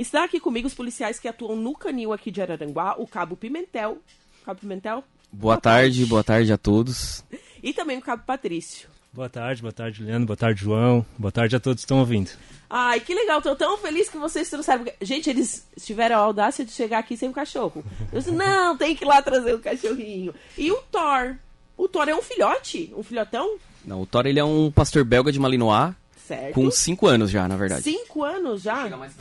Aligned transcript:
Está 0.00 0.24
aqui 0.24 0.40
comigo 0.40 0.66
os 0.66 0.72
policiais 0.72 1.20
que 1.20 1.28
atuam 1.28 1.54
no 1.54 1.74
canil 1.74 2.10
aqui 2.10 2.30
de 2.30 2.40
Araranguá, 2.40 2.94
o 2.96 3.06
Cabo 3.06 3.36
Pimentel. 3.36 3.98
Cabo 4.46 4.60
Pimentel? 4.60 5.04
Boa, 5.30 5.52
boa 5.52 5.60
tarde, 5.60 5.98
tarde, 5.98 6.06
boa 6.06 6.24
tarde 6.24 6.52
a 6.54 6.56
todos. 6.56 7.22
E 7.62 7.74
também 7.74 7.98
o 7.98 8.00
Cabo 8.00 8.22
Patrício. 8.24 8.88
Boa 9.12 9.28
tarde, 9.28 9.60
boa 9.60 9.70
tarde, 9.70 9.98
Juliano, 9.98 10.24
boa 10.24 10.38
tarde, 10.38 10.62
João. 10.62 11.04
Boa 11.18 11.30
tarde 11.30 11.54
a 11.54 11.60
todos 11.60 11.82
que 11.82 11.84
estão 11.84 11.98
ouvindo. 11.98 12.30
Ai, 12.70 13.00
que 13.00 13.14
legal, 13.14 13.42
tô 13.42 13.54
tão 13.54 13.76
feliz 13.76 14.08
que 14.08 14.16
vocês 14.16 14.48
trouxeram. 14.48 14.86
Gente, 15.02 15.28
eles 15.28 15.68
tiveram 15.78 16.16
a 16.16 16.20
audácia 16.20 16.64
de 16.64 16.72
chegar 16.72 17.00
aqui 17.00 17.18
sem 17.18 17.28
o 17.28 17.34
cachorro. 17.34 17.84
Eu 18.10 18.20
disse, 18.20 18.30
não, 18.30 18.78
tem 18.78 18.96
que 18.96 19.04
ir 19.04 19.06
lá 19.06 19.20
trazer 19.20 19.52
o 19.52 19.58
cachorrinho. 19.58 20.34
E 20.56 20.72
o 20.72 20.78
Thor? 20.90 21.36
O 21.76 21.86
Thor 21.86 22.08
é 22.08 22.14
um 22.14 22.22
filhote? 22.22 22.90
Um 22.96 23.02
filhotão? 23.02 23.58
Não, 23.84 24.00
o 24.00 24.06
Thor 24.06 24.26
ele 24.26 24.40
é 24.40 24.44
um 24.44 24.70
pastor 24.70 25.04
belga 25.04 25.30
de 25.30 25.38
Malinois. 25.38 25.94
Certo. 26.30 26.54
Com 26.54 26.70
cinco 26.70 27.08
anos 27.08 27.28
já, 27.28 27.48
na 27.48 27.56
verdade. 27.56 27.82
Cinco 27.82 28.22
anos 28.22 28.62
já? 28.62 28.84
Chega 28.84 28.96
mais 28.96 29.12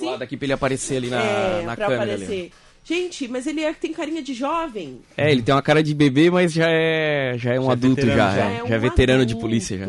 lado 0.00 0.22
aqui 0.24 0.36
pra 0.36 0.46
ele 0.46 0.52
aparecer 0.52 0.96
ali 0.96 1.08
na, 1.08 1.22
é, 1.22 1.62
na 1.64 1.76
pra 1.76 1.86
câmera. 1.86 2.14
Aparecer. 2.14 2.32
Ali. 2.32 2.52
Gente, 2.82 3.28
mas 3.28 3.46
ele 3.46 3.60
é, 3.60 3.72
tem 3.72 3.92
carinha 3.92 4.20
de 4.20 4.34
jovem. 4.34 5.00
É, 5.16 5.30
ele 5.30 5.42
tem 5.42 5.54
uma 5.54 5.62
cara 5.62 5.80
de 5.80 5.94
bebê, 5.94 6.28
mas 6.28 6.52
já 6.52 6.66
é, 6.68 7.36
já 7.38 7.54
é 7.54 7.60
um 7.60 7.66
já 7.66 7.72
adulto 7.72 8.04
já. 8.04 8.16
Já, 8.16 8.30
é, 8.32 8.34
já 8.66 8.74
é, 8.74 8.76
um 8.76 8.80
veterano 8.80 9.22
adulto. 9.22 9.34
de 9.34 9.40
polícia 9.40 9.78
já. 9.78 9.86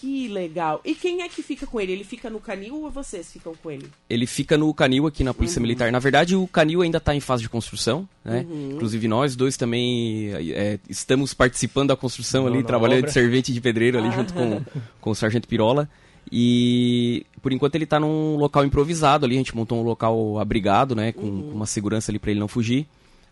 Que 0.00 0.28
legal. 0.28 0.80
E 0.84 0.94
quem 0.94 1.22
é 1.22 1.28
que 1.28 1.42
fica 1.42 1.66
com 1.66 1.80
ele? 1.80 1.92
Ele 1.92 2.04
fica 2.04 2.30
no 2.30 2.38
canil 2.38 2.82
ou 2.82 2.90
vocês 2.90 3.32
ficam 3.32 3.52
com 3.60 3.70
ele? 3.70 3.90
Ele 4.08 4.26
fica 4.26 4.56
no 4.56 4.72
canil 4.72 5.06
aqui 5.06 5.24
na 5.24 5.34
Polícia 5.34 5.58
uhum. 5.58 5.62
Militar. 5.62 5.90
Na 5.90 5.98
verdade, 5.98 6.36
o 6.36 6.46
canil 6.46 6.82
ainda 6.82 6.98
está 6.98 7.14
em 7.14 7.20
fase 7.20 7.42
de 7.42 7.48
construção, 7.48 8.08
né? 8.24 8.46
Uhum. 8.48 8.72
Inclusive 8.74 9.08
nós 9.08 9.34
dois 9.34 9.56
também 9.56 10.30
é, 10.52 10.78
estamos 10.88 11.34
participando 11.34 11.88
da 11.88 11.96
construção 11.96 12.44
Não, 12.44 12.52
ali, 12.52 12.62
trabalhando 12.62 12.98
obra. 12.98 13.08
de 13.08 13.12
servente 13.12 13.52
de 13.52 13.60
pedreiro 13.60 13.98
ali 13.98 14.08
ah. 14.08 14.12
junto 14.12 14.32
com, 14.32 14.62
com 15.00 15.10
o 15.10 15.14
Sargento 15.14 15.48
Pirola. 15.48 15.88
E 16.30 17.26
por 17.42 17.52
enquanto 17.52 17.74
ele 17.74 17.84
está 17.84 17.98
num 17.98 18.36
local 18.36 18.64
improvisado 18.64 19.24
ali, 19.24 19.34
a 19.34 19.38
gente 19.38 19.56
montou 19.56 19.78
um 19.78 19.82
local 19.82 20.38
abrigado, 20.38 20.94
né, 20.94 21.10
com, 21.10 21.22
uhum. 21.22 21.42
com 21.42 21.56
uma 21.56 21.66
segurança 21.66 22.12
ali 22.12 22.18
para 22.18 22.30
ele 22.30 22.40
não 22.40 22.48
fugir, 22.48 22.86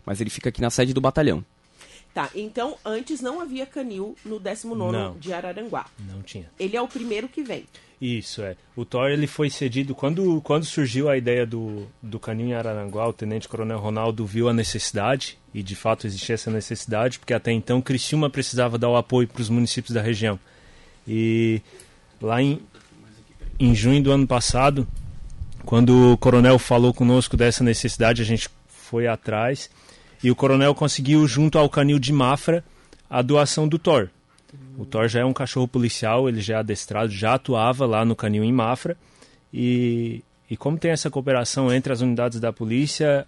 mas 0.05 0.19
ele 0.19 0.29
fica 0.29 0.49
aqui 0.49 0.61
na 0.61 0.69
sede 0.69 0.93
do 0.93 0.99
batalhão. 0.99 1.45
Tá, 2.17 2.31
então 2.33 2.75
antes 2.83 3.21
não 3.21 3.39
havia 3.39 3.63
canil 3.63 4.17
no 4.25 4.39
19 4.39 4.91
não, 4.91 5.15
de 5.19 5.31
Araranguá. 5.31 5.85
Não 5.99 6.23
tinha. 6.23 6.49
Ele 6.59 6.75
é 6.75 6.81
o 6.81 6.87
primeiro 6.87 7.27
que 7.27 7.43
vem. 7.43 7.65
Isso, 8.01 8.41
é. 8.41 8.55
O 8.75 8.83
Thor 8.83 9.11
ele 9.11 9.27
foi 9.27 9.51
cedido 9.51 9.93
quando, 9.93 10.41
quando 10.41 10.65
surgiu 10.65 11.09
a 11.09 11.15
ideia 11.15 11.45
do, 11.45 11.85
do 12.01 12.19
canil 12.19 12.47
em 12.47 12.53
Araranguá, 12.55 13.07
o 13.07 13.13
Tenente 13.13 13.47
Coronel 13.47 13.77
Ronaldo 13.77 14.25
viu 14.25 14.49
a 14.49 14.53
necessidade, 14.53 15.37
e 15.53 15.61
de 15.61 15.75
fato 15.75 16.07
existia 16.07 16.33
essa 16.33 16.49
necessidade, 16.49 17.19
porque 17.19 17.35
até 17.35 17.51
então 17.51 17.83
Criciúma 17.83 18.31
precisava 18.31 18.79
dar 18.79 18.89
o 18.89 18.95
apoio 18.95 19.27
para 19.27 19.43
os 19.43 19.49
municípios 19.49 19.93
da 19.93 20.01
região. 20.01 20.39
E 21.07 21.61
lá 22.19 22.41
em, 22.41 22.59
em 23.59 23.75
junho 23.75 24.01
do 24.01 24.11
ano 24.11 24.25
passado, 24.25 24.87
quando 25.63 26.13
o 26.13 26.17
coronel 26.17 26.57
falou 26.57 26.91
conosco 26.95 27.37
dessa 27.37 27.63
necessidade, 27.63 28.23
a 28.23 28.25
gente 28.25 28.49
foi 28.67 29.05
atrás 29.05 29.69
e 30.23 30.31
o 30.31 30.35
coronel 30.35 30.73
conseguiu, 30.73 31.27
junto 31.27 31.57
ao 31.57 31.69
canil 31.69 31.99
de 31.99 32.11
Mafra, 32.11 32.63
a 33.09 33.21
doação 33.21 33.67
do 33.67 33.77
Thor. 33.77 34.09
O 34.77 34.85
Thor 34.85 35.07
já 35.07 35.21
é 35.21 35.25
um 35.25 35.33
cachorro 35.33 35.67
policial, 35.67 36.27
ele 36.27 36.41
já 36.41 36.55
é 36.55 36.59
adestrado, 36.59 37.11
já 37.11 37.33
atuava 37.33 37.85
lá 37.85 38.05
no 38.05 38.15
canil 38.15 38.43
em 38.43 38.51
Mafra. 38.51 38.97
E, 39.53 40.23
e 40.49 40.57
como 40.57 40.77
tem 40.77 40.91
essa 40.91 41.09
cooperação 41.09 41.73
entre 41.73 41.91
as 41.91 42.01
unidades 42.01 42.39
da 42.39 42.53
polícia, 42.53 43.27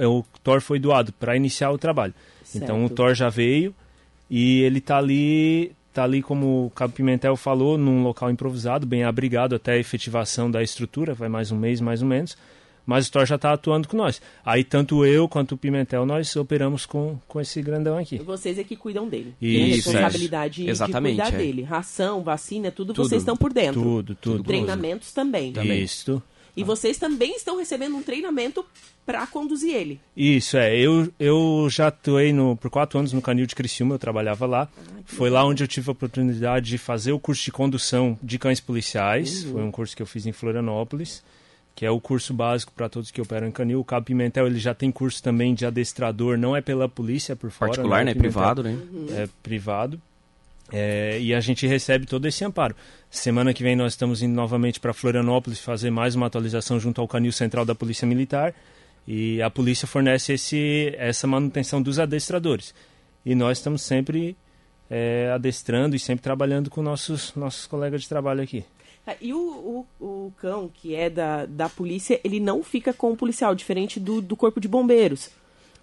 o 0.00 0.24
Thor 0.42 0.60
foi 0.60 0.78
doado 0.78 1.12
para 1.12 1.36
iniciar 1.36 1.70
o 1.70 1.78
trabalho. 1.78 2.14
Certo. 2.44 2.64
Então 2.64 2.84
o 2.84 2.90
Thor 2.90 3.14
já 3.14 3.28
veio 3.28 3.74
e 4.28 4.62
ele 4.62 4.78
está 4.78 4.98
ali, 4.98 5.72
tá 5.92 6.04
ali 6.04 6.22
como 6.22 6.66
o 6.66 6.70
Cabo 6.70 6.92
Pimentel 6.92 7.36
falou, 7.36 7.78
num 7.78 8.02
local 8.02 8.30
improvisado, 8.30 8.86
bem 8.86 9.04
abrigado 9.04 9.54
até 9.54 9.72
a 9.72 9.78
efetivação 9.78 10.50
da 10.50 10.62
estrutura, 10.62 11.14
vai 11.14 11.28
mais 11.28 11.50
um 11.50 11.56
mês 11.56 11.80
mais 11.80 12.02
ou 12.02 12.08
menos 12.08 12.36
mas 12.90 13.06
o 13.06 13.12
Thor 13.12 13.24
já 13.24 13.36
está 13.36 13.52
atuando 13.52 13.86
com 13.86 13.96
nós. 13.96 14.20
Aí 14.44 14.64
tanto 14.64 15.06
eu 15.06 15.28
quanto 15.28 15.52
o 15.52 15.56
Pimentel, 15.56 16.04
nós 16.04 16.34
operamos 16.34 16.84
com, 16.84 17.16
com 17.28 17.40
esse 17.40 17.62
grandão 17.62 17.96
aqui. 17.96 18.18
Vocês 18.18 18.58
é 18.58 18.64
que 18.64 18.74
cuidam 18.74 19.08
dele. 19.08 19.32
Isso, 19.40 19.54
Tem 19.54 19.62
a 19.62 19.76
responsabilidade 19.76 20.66
é. 20.66 20.70
Exatamente, 20.70 21.14
de 21.14 21.22
cuidar 21.22 21.36
é. 21.36 21.38
dele. 21.38 21.62
Ração, 21.62 22.20
vacina, 22.24 22.72
tudo, 22.72 22.92
tudo, 22.92 23.08
vocês 23.08 23.22
estão 23.22 23.36
por 23.36 23.52
dentro. 23.52 23.80
Tudo, 23.80 24.14
tudo. 24.16 24.42
Treinamentos 24.42 25.12
também. 25.12 25.52
também. 25.52 25.84
Isso. 25.84 26.20
E 26.56 26.64
vocês 26.64 26.98
também 26.98 27.36
estão 27.36 27.58
recebendo 27.58 27.96
um 27.96 28.02
treinamento 28.02 28.66
para 29.06 29.24
conduzir 29.24 29.72
ele. 29.72 30.00
Isso, 30.16 30.56
é. 30.56 30.76
Eu, 30.76 31.12
eu 31.16 31.68
já 31.70 31.86
atuei 31.86 32.32
no, 32.32 32.56
por 32.56 32.70
quatro 32.70 32.98
anos 32.98 33.12
no 33.12 33.22
Canil 33.22 33.46
de 33.46 33.54
Criciúma, 33.54 33.94
eu 33.94 34.00
trabalhava 34.00 34.46
lá. 34.46 34.68
Ah, 34.76 35.00
Foi 35.06 35.30
lá 35.30 35.44
onde 35.44 35.62
eu 35.62 35.68
tive 35.68 35.88
a 35.88 35.92
oportunidade 35.92 36.70
de 36.70 36.76
fazer 36.76 37.12
o 37.12 37.20
curso 37.20 37.44
de 37.44 37.52
condução 37.52 38.18
de 38.20 38.36
cães 38.36 38.58
policiais. 38.58 39.44
Uhum. 39.44 39.52
Foi 39.52 39.62
um 39.62 39.70
curso 39.70 39.96
que 39.96 40.02
eu 40.02 40.06
fiz 40.06 40.26
em 40.26 40.32
Florianópolis 40.32 41.22
que 41.80 41.86
é 41.86 41.90
o 41.90 41.98
curso 41.98 42.34
básico 42.34 42.70
para 42.76 42.90
todos 42.90 43.10
que 43.10 43.22
operam 43.22 43.48
em 43.48 43.50
canil. 43.50 43.80
O 43.80 43.84
Cabo 43.84 44.04
Pimentel 44.04 44.46
ele 44.46 44.58
já 44.58 44.74
tem 44.74 44.92
curso 44.92 45.22
também 45.22 45.54
de 45.54 45.64
adestrador, 45.64 46.36
não 46.36 46.54
é 46.54 46.60
pela 46.60 46.86
polícia, 46.90 47.32
é 47.32 47.34
por 47.34 47.50
fora. 47.50 47.70
Particular, 47.70 48.04
né? 48.04 48.10
É 48.10 48.14
privado, 48.14 48.62
né? 48.62 48.78
É 49.12 49.28
privado. 49.42 49.98
É, 50.70 51.18
e 51.18 51.34
a 51.34 51.40
gente 51.40 51.66
recebe 51.66 52.04
todo 52.04 52.28
esse 52.28 52.44
amparo. 52.44 52.76
Semana 53.08 53.54
que 53.54 53.62
vem 53.62 53.74
nós 53.74 53.94
estamos 53.94 54.22
indo 54.22 54.34
novamente 54.34 54.78
para 54.78 54.92
Florianópolis 54.92 55.58
fazer 55.58 55.90
mais 55.90 56.14
uma 56.14 56.26
atualização 56.26 56.78
junto 56.78 57.00
ao 57.00 57.08
canil 57.08 57.32
central 57.32 57.64
da 57.64 57.74
Polícia 57.74 58.06
Militar. 58.06 58.52
E 59.08 59.40
a 59.40 59.48
polícia 59.48 59.88
fornece 59.88 60.34
esse, 60.34 60.94
essa 60.98 61.26
manutenção 61.26 61.80
dos 61.80 61.98
adestradores. 61.98 62.74
E 63.24 63.34
nós 63.34 63.56
estamos 63.56 63.80
sempre 63.80 64.36
é, 64.90 65.30
adestrando 65.34 65.96
e 65.96 65.98
sempre 65.98 66.22
trabalhando 66.22 66.68
com 66.68 66.82
nossos, 66.82 67.34
nossos 67.34 67.66
colegas 67.66 68.02
de 68.02 68.08
trabalho 68.10 68.42
aqui. 68.42 68.66
Ah, 69.10 69.16
e 69.20 69.32
o, 69.34 69.84
o, 70.00 70.04
o, 70.04 70.32
cão, 70.36 70.70
que 70.72 70.94
é 70.94 71.10
da, 71.10 71.44
da 71.46 71.68
polícia, 71.68 72.20
ele 72.22 72.38
não 72.38 72.62
fica 72.62 72.92
com 72.92 73.10
o 73.10 73.16
policial, 73.16 73.54
diferente 73.54 73.98
do, 73.98 74.20
do 74.20 74.36
corpo 74.36 74.60
de 74.60 74.68
bombeiros. 74.68 75.30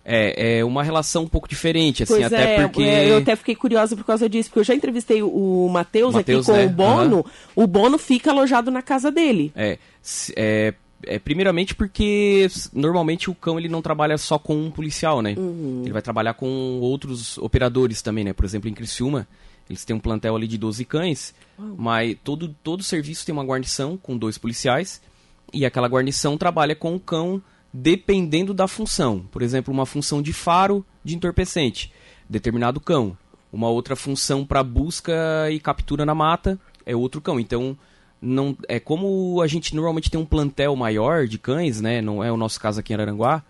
É, 0.06 0.60
é 0.60 0.66
uma 0.66 0.82
relação 0.82 1.24
um 1.24 1.28
pouco 1.28 1.50
diferente, 1.50 2.04
assim, 2.04 2.14
pois 2.14 2.26
até 2.26 2.56
é, 2.56 2.62
porque... 2.62 2.84
É, 2.84 3.12
eu 3.12 3.18
até 3.18 3.36
fiquei 3.36 3.56
curiosa 3.56 3.98
por 3.98 4.06
causa 4.06 4.30
disso, 4.30 4.50
porque 4.50 4.60
eu 4.60 4.64
já 4.64 4.74
entrevistei 4.74 5.22
o 5.22 5.68
Matheus 5.70 6.16
aqui 6.16 6.42
com 6.42 6.54
né? 6.54 6.66
o 6.66 6.70
Bono, 6.70 7.18
uhum. 7.18 7.24
o 7.64 7.68
Bono 7.68 7.98
fica 7.98 8.32
alojado 8.32 8.72
na 8.72 8.82
casa 8.82 9.12
dele. 9.12 9.52
É, 9.54 9.78
é, 10.38 10.74
é, 11.04 11.20
primeiramente 11.20 11.76
porque 11.76 12.48
normalmente 12.72 13.30
o 13.30 13.36
cão 13.36 13.60
ele 13.60 13.68
não 13.68 13.82
trabalha 13.82 14.18
só 14.18 14.40
com 14.40 14.56
um 14.56 14.72
policial, 14.72 15.22
né? 15.22 15.36
Uhum. 15.38 15.82
Ele 15.84 15.92
vai 15.92 16.02
trabalhar 16.02 16.36
com 16.36 16.80
outros 16.80 17.38
operadores 17.40 18.02
também, 18.02 18.24
né? 18.24 18.32
Por 18.32 18.46
exemplo, 18.46 18.70
em 18.70 18.74
Criciúma, 18.74 19.28
eles 19.70 19.86
têm 19.86 19.96
um 19.96 20.00
plantel 20.00 20.36
ali 20.36 20.48
de 20.48 20.58
12 20.58 20.86
cães, 20.86 21.36
mas 21.78 22.16
todo, 22.24 22.56
todo 22.64 22.84
serviço 22.84 23.26
tem 23.26 23.34
uma 23.34 23.44
guarnição 23.44 23.98
com 23.98 24.18
dois 24.18 24.38
policiais 24.38 25.02
e 25.54 25.66
aquela 25.66 25.88
guarnição 25.88 26.38
trabalha 26.38 26.76
com 26.76 26.96
o 26.96 27.00
cão 27.00 27.42
dependendo 27.74 28.54
da 28.54 28.68
função. 28.68 29.20
Por 29.32 29.42
exemplo, 29.42 29.74
uma 29.74 29.86
função 29.86 30.22
de 30.22 30.34
faro 30.34 30.86
de 31.04 31.16
entorpecente, 31.16 31.92
determinado 32.30 32.80
cão. 32.80 33.18
Uma 33.52 33.70
outra 33.70 33.96
função 33.96 34.46
para 34.46 34.64
busca 34.64 35.14
e 35.52 35.60
captura 35.60 36.06
na 36.06 36.16
mata 36.16 36.60
é 36.86 36.96
outro 36.96 37.22
cão. 37.22 37.40
Então, 37.40 37.78
não 38.22 38.58
é 38.68 38.80
como 38.80 39.42
a 39.42 39.48
gente 39.48 39.76
normalmente 39.76 40.10
tem 40.10 40.20
um 40.20 40.26
plantel 40.26 40.76
maior 40.76 41.28
de 41.28 41.38
cães, 41.38 41.80
né? 41.80 42.02
Não 42.02 42.24
é 42.24 42.32
o 42.32 42.38
nosso 42.38 42.60
caso 42.60 42.80
aqui 42.80 42.94
em 42.94 42.96
Araranguá 42.96 43.44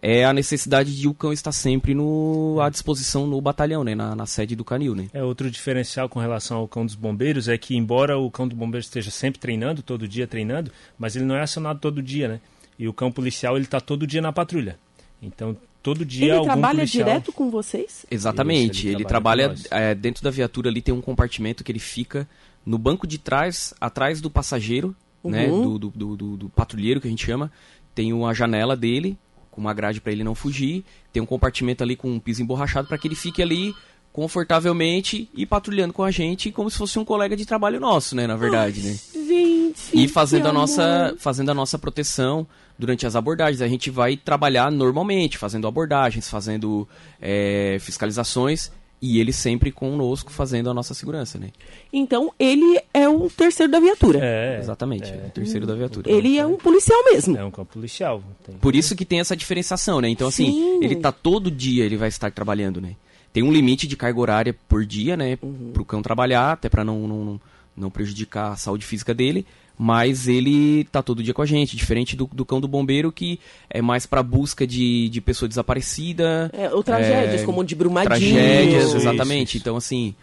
é 0.00 0.24
a 0.24 0.32
necessidade 0.32 0.96
de 0.96 1.08
o 1.08 1.14
cão 1.14 1.32
estar 1.32 1.52
sempre 1.52 1.94
no, 1.94 2.58
à 2.60 2.68
disposição 2.68 3.26
no 3.26 3.40
batalhão, 3.40 3.82
né, 3.84 3.94
na, 3.94 4.14
na, 4.14 4.26
sede 4.26 4.54
do 4.54 4.64
canil. 4.64 4.94
Né? 4.94 5.08
É 5.12 5.22
outro 5.22 5.50
diferencial 5.50 6.08
com 6.08 6.18
relação 6.18 6.58
ao 6.58 6.68
cão 6.68 6.84
dos 6.84 6.94
bombeiros 6.94 7.48
é 7.48 7.58
que 7.58 7.76
embora 7.76 8.18
o 8.18 8.30
cão 8.30 8.46
do 8.46 8.56
bombeiro 8.56 8.84
esteja 8.84 9.10
sempre 9.10 9.38
treinando, 9.38 9.82
todo 9.82 10.08
dia 10.08 10.26
treinando, 10.26 10.70
mas 10.98 11.16
ele 11.16 11.24
não 11.24 11.36
é 11.36 11.42
acionado 11.42 11.80
todo 11.80 12.02
dia, 12.02 12.28
né? 12.28 12.40
E 12.78 12.86
o 12.86 12.92
cão 12.92 13.10
policial 13.10 13.56
ele 13.56 13.64
está 13.64 13.80
todo 13.80 14.06
dia 14.06 14.22
na 14.22 14.32
patrulha. 14.32 14.78
Então 15.20 15.56
todo 15.82 16.04
dia 16.04 16.26
ele 16.26 16.32
algum 16.32 16.44
trabalha 16.44 16.78
policial... 16.78 17.08
direto 17.08 17.32
com 17.32 17.50
vocês? 17.50 18.06
Exatamente. 18.10 18.78
Isso, 18.78 18.86
ele, 18.88 18.96
ele, 18.96 19.04
trabalha, 19.04 19.54
trabalha 19.54 19.84
é, 19.84 19.94
dentro 19.94 20.22
da 20.22 20.30
viatura 20.30 20.68
ali 20.68 20.80
tem 20.80 20.94
um 20.94 21.00
compartimento 21.00 21.64
que 21.64 21.72
ele 21.72 21.78
fica 21.78 22.28
no 22.64 22.78
banco 22.78 23.06
de 23.06 23.18
trás, 23.18 23.74
atrás 23.80 24.20
do 24.20 24.30
passageiro, 24.30 24.94
né, 25.24 25.48
uhum. 25.48 25.56
né, 25.56 25.62
do, 25.64 25.78
do, 25.78 26.16
do, 26.16 26.36
do 26.36 26.48
patrulheiro 26.50 27.00
que 27.00 27.08
a 27.08 27.10
gente 27.10 27.24
chama. 27.24 27.50
Tem 27.94 28.12
uma 28.12 28.32
janela 28.32 28.76
dele 28.76 29.18
com 29.58 29.60
uma 29.60 29.74
grade 29.74 30.00
para 30.00 30.12
ele 30.12 30.22
não 30.22 30.36
fugir, 30.36 30.84
tem 31.12 31.20
um 31.20 31.26
compartimento 31.26 31.82
ali 31.82 31.96
com 31.96 32.08
um 32.08 32.20
piso 32.20 32.40
emborrachado 32.40 32.86
para 32.86 32.96
que 32.96 33.08
ele 33.08 33.16
fique 33.16 33.42
ali 33.42 33.74
confortavelmente 34.12 35.28
e 35.34 35.44
patrulhando 35.44 35.92
com 35.92 36.04
a 36.04 36.12
gente 36.12 36.52
como 36.52 36.70
se 36.70 36.78
fosse 36.78 36.96
um 36.96 37.04
colega 37.04 37.36
de 37.36 37.44
trabalho 37.44 37.80
nosso, 37.80 38.14
né, 38.14 38.26
na 38.26 38.36
verdade, 38.36 38.80
né? 38.82 38.96
Gente, 39.12 39.90
e 39.92 40.06
fazendo 40.06 40.46
a 40.46 40.52
nossa 40.52 41.14
fazendo 41.18 41.50
a 41.50 41.54
nossa 41.54 41.76
proteção 41.76 42.46
durante 42.78 43.04
as 43.04 43.16
abordagens. 43.16 43.60
A 43.60 43.68
gente 43.68 43.90
vai 43.90 44.16
trabalhar 44.16 44.70
normalmente, 44.70 45.36
fazendo 45.36 45.66
abordagens, 45.66 46.30
fazendo 46.30 46.88
é, 47.20 47.78
fiscalizações 47.80 48.70
e 49.00 49.20
ele 49.20 49.32
sempre 49.32 49.70
conosco 49.70 50.32
fazendo 50.32 50.68
a 50.70 50.74
nossa 50.74 50.94
segurança, 50.94 51.38
né? 51.38 51.50
Então 51.92 52.32
ele 52.38 52.80
é 52.92 53.08
o 53.08 53.30
terceiro 53.30 53.70
da 53.70 53.80
viatura. 53.80 54.18
É, 54.22 54.58
exatamente, 54.58 55.10
é. 55.10 55.26
o 55.28 55.30
terceiro 55.30 55.66
da 55.66 55.74
viatura. 55.74 56.10
Ele 56.10 56.38
é 56.38 56.46
um 56.46 56.56
policial 56.56 57.02
mesmo. 57.04 57.36
É 57.36 57.44
um 57.44 57.50
policial. 57.50 58.22
Tem... 58.44 58.56
Por 58.56 58.74
isso 58.74 58.96
que 58.96 59.04
tem 59.04 59.20
essa 59.20 59.36
diferenciação, 59.36 60.00
né? 60.00 60.08
Então 60.08 60.28
assim, 60.28 60.46
Sim. 60.46 60.76
assim, 60.76 60.84
ele 60.84 60.96
tá 60.96 61.12
todo 61.12 61.50
dia 61.50 61.84
ele 61.84 61.96
vai 61.96 62.08
estar 62.08 62.30
trabalhando, 62.30 62.80
né? 62.80 62.96
Tem 63.32 63.42
um 63.42 63.52
limite 63.52 63.86
de 63.86 63.96
carga 63.96 64.20
horária 64.20 64.56
por 64.68 64.84
dia, 64.86 65.16
né, 65.16 65.38
uhum. 65.42 65.70
pro 65.72 65.84
cão 65.84 66.00
trabalhar, 66.00 66.52
até 66.52 66.68
para 66.68 66.82
não, 66.82 67.06
não 67.06 67.40
não 67.78 67.90
prejudicar 67.90 68.52
a 68.52 68.56
saúde 68.56 68.84
física 68.84 69.14
dele, 69.14 69.46
mas 69.78 70.26
ele 70.26 70.84
tá 70.90 71.00
todo 71.00 71.22
dia 71.22 71.32
com 71.32 71.40
a 71.40 71.46
gente, 71.46 71.76
diferente 71.76 72.16
do, 72.16 72.28
do 72.32 72.44
cão 72.44 72.60
do 72.60 72.66
bombeiro 72.66 73.12
que 73.12 73.38
é 73.70 73.80
mais 73.80 74.04
para 74.06 74.22
busca 74.24 74.66
de, 74.66 75.08
de 75.08 75.20
pessoa 75.20 75.48
desaparecida. 75.48 76.50
É, 76.52 76.68
ou 76.74 76.82
tragédias, 76.82 77.42
é, 77.42 77.44
como 77.44 77.62
de 77.62 77.76
Brumadinho. 77.76 78.18
Tragédias, 78.18 78.88
Isso, 78.88 78.96
exatamente. 78.96 79.48
isso. 79.50 79.58
Então, 79.58 79.76
assim. 79.76 80.14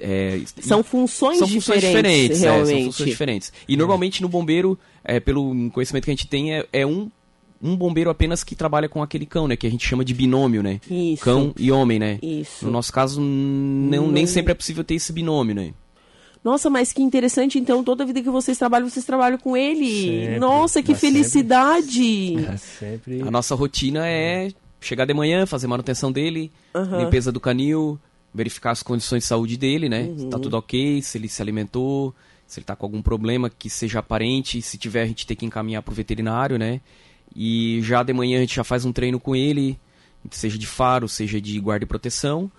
é, 0.00 0.40
São 0.62 0.82
funções, 0.82 1.38
são 1.38 1.46
funções 1.46 1.82
diferentes, 1.82 2.38
diferentes, 2.38 2.42
é, 2.42 2.50
realmente. 2.50 2.68
são 2.70 2.84
funções 2.84 3.10
diferentes. 3.10 3.52
E 3.68 3.76
normalmente 3.76 4.22
no 4.22 4.28
bombeiro, 4.28 4.78
é, 5.04 5.20
pelo 5.20 5.70
conhecimento 5.70 6.04
que 6.04 6.10
a 6.10 6.14
gente 6.14 6.26
tem, 6.26 6.54
é, 6.54 6.66
é 6.72 6.86
um, 6.86 7.10
um 7.62 7.76
bombeiro 7.76 8.08
apenas 8.08 8.42
que 8.42 8.54
trabalha 8.54 8.88
com 8.88 9.02
aquele 9.02 9.26
cão, 9.26 9.46
né? 9.46 9.56
Que 9.56 9.66
a 9.66 9.70
gente 9.70 9.86
chama 9.86 10.04
de 10.04 10.14
binômio, 10.14 10.62
né? 10.62 10.80
Isso. 10.90 11.22
Cão 11.22 11.52
e 11.58 11.70
homem, 11.70 11.98
né? 11.98 12.18
Isso. 12.22 12.64
No 12.64 12.70
nosso 12.70 12.92
caso, 12.92 13.20
não, 13.20 14.08
nem 14.08 14.26
sempre 14.26 14.52
é 14.52 14.54
possível 14.54 14.82
ter 14.82 14.94
esse 14.94 15.12
binômio, 15.12 15.54
né? 15.54 15.72
Nossa, 16.44 16.70
mas 16.70 16.92
que 16.92 17.02
interessante, 17.02 17.58
então, 17.58 17.82
toda 17.84 18.04
a 18.04 18.06
vida 18.06 18.22
que 18.22 18.30
vocês 18.30 18.56
trabalham, 18.56 18.88
vocês 18.88 19.04
trabalham 19.04 19.38
com 19.38 19.56
ele. 19.56 19.88
Sempre, 20.22 20.38
Nossa, 20.38 20.82
que 20.82 20.94
felicidade. 20.94 22.36
É 22.46 22.56
sempre. 22.56 23.22
A 23.22 23.30
nossa 23.30 23.54
rotina 23.54 24.06
é 24.06 24.50
chegar 24.80 25.04
de 25.04 25.14
manhã, 25.14 25.46
fazer 25.46 25.66
manutenção 25.66 26.12
dele, 26.12 26.52
Aham. 26.74 27.04
limpeza 27.04 27.32
do 27.32 27.40
canil, 27.40 27.98
verificar 28.32 28.70
as 28.70 28.82
condições 28.82 29.22
de 29.24 29.28
saúde 29.28 29.56
dele, 29.56 29.88
né? 29.88 30.04
Se 30.16 30.24
Uhum. 30.24 30.30
tá 30.30 30.38
tudo 30.38 30.56
ok, 30.56 31.02
se 31.02 31.18
ele 31.18 31.28
se 31.28 31.42
alimentou, 31.42 32.14
se 32.46 32.60
ele 32.60 32.64
tá 32.64 32.76
com 32.76 32.86
algum 32.86 33.02
problema 33.02 33.50
que 33.50 33.68
seja 33.68 33.98
aparente, 33.98 34.62
se 34.62 34.78
tiver 34.78 35.02
a 35.02 35.06
gente 35.06 35.26
tem 35.26 35.36
que 35.36 35.44
encaminhar 35.44 35.82
pro 35.82 35.94
veterinário, 35.94 36.56
né? 36.58 36.80
E 37.34 37.80
já 37.82 38.02
de 38.02 38.12
manhã 38.12 38.38
a 38.38 38.40
gente 38.40 38.54
já 38.56 38.64
faz 38.64 38.84
um 38.84 38.92
treino 38.92 39.18
com 39.20 39.34
ele, 39.36 39.78
seja 40.30 40.56
de 40.56 40.66
faro, 40.66 41.08
seja 41.08 41.40
de 41.40 41.58
guarda 41.60 41.84
e 41.84 41.88
proteção. 41.88 42.50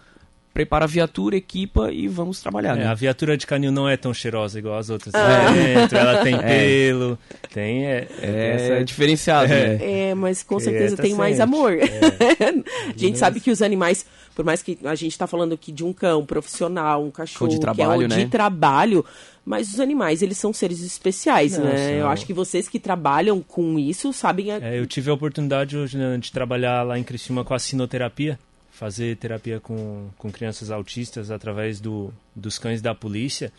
Prepara 0.53 0.85
a 0.85 0.87
viatura, 0.87 1.37
equipa 1.37 1.91
e 1.91 2.07
vamos 2.07 2.41
trabalhar, 2.41 2.75
É, 2.75 2.81
né? 2.81 2.87
a 2.87 2.93
viatura 2.93 3.37
de 3.37 3.45
canil 3.47 3.71
não 3.71 3.87
é 3.87 3.95
tão 3.95 4.13
cheirosa 4.13 4.57
igual 4.59 4.77
as 4.77 4.89
outras. 4.89 5.13
Ah. 5.15 5.51
Dentro, 5.53 5.97
ela 5.97 6.23
tem 6.23 6.37
pelo, 6.41 7.17
tem. 7.53 7.85
É, 7.85 8.07
É, 8.21 8.55
essa- 8.75 8.83
diferenciado, 8.83 9.53
É. 9.53 9.77
né? 9.77 10.09
É, 10.09 10.15
mas 10.15 10.43
com 10.43 10.57
É, 10.57 10.59
certeza 10.59 10.97
tá 10.97 11.03
tem 11.03 11.13
mais 11.13 11.39
amor. 11.39 11.77
a 12.93 12.97
gente 12.97 13.17
sabe 13.17 13.39
que 13.39 13.51
os 13.51 13.61
animais, 13.61 14.05
por 14.35 14.43
mais 14.43 14.61
que 14.61 14.77
a 14.83 14.95
gente 14.95 15.11
está 15.11 15.27
falando 15.27 15.53
aqui 15.53 15.71
de 15.71 15.83
um 15.83 15.93
cão 15.93 16.25
profissional, 16.25 17.03
um 17.05 17.11
cachorro, 17.11 17.47
de 17.49 17.55
que 17.57 17.59
é 17.59 17.61
trabalho, 17.61 18.05
um 18.05 18.07
de 18.07 18.17
né? 18.17 18.27
trabalho, 18.29 19.05
mas 19.45 19.71
os 19.73 19.79
animais, 19.79 20.21
eles 20.21 20.37
são 20.37 20.51
seres 20.51 20.81
especiais, 20.83 21.57
Não, 21.57 21.65
né? 21.65 21.77
são. 21.77 21.93
Eu 21.95 22.07
acho 22.07 22.25
que 22.25 22.33
vocês 22.33 22.67
que 22.67 22.79
trabalham 22.79 23.39
com 23.41 23.77
isso 23.79 24.11
sabem... 24.11 24.51
a- 24.51 24.57
É, 24.61 24.79
eu 24.79 24.85
tive 24.85 25.09
a 25.09 25.13
oportunidade 25.13 25.77
hoje 25.77 25.97
né, 25.97 26.17
de 26.17 26.31
trabalhar 26.31 26.83
lá 26.83 26.97
em 26.99 27.03
Criciúma 27.03 27.43
com 27.43 27.53
a 27.53 27.59
sinoterapia, 27.59 28.37
fazer 28.79 29.17
terapia 29.17 29.59
com, 29.59 30.07
com 30.17 30.31
crianças 30.31 30.71
autistas 30.71 31.29
através 31.31 31.81
do, 31.81 32.13
dos 32.33 32.57
cães 32.57 32.81
da 32.81 32.95
polícia 32.95 33.51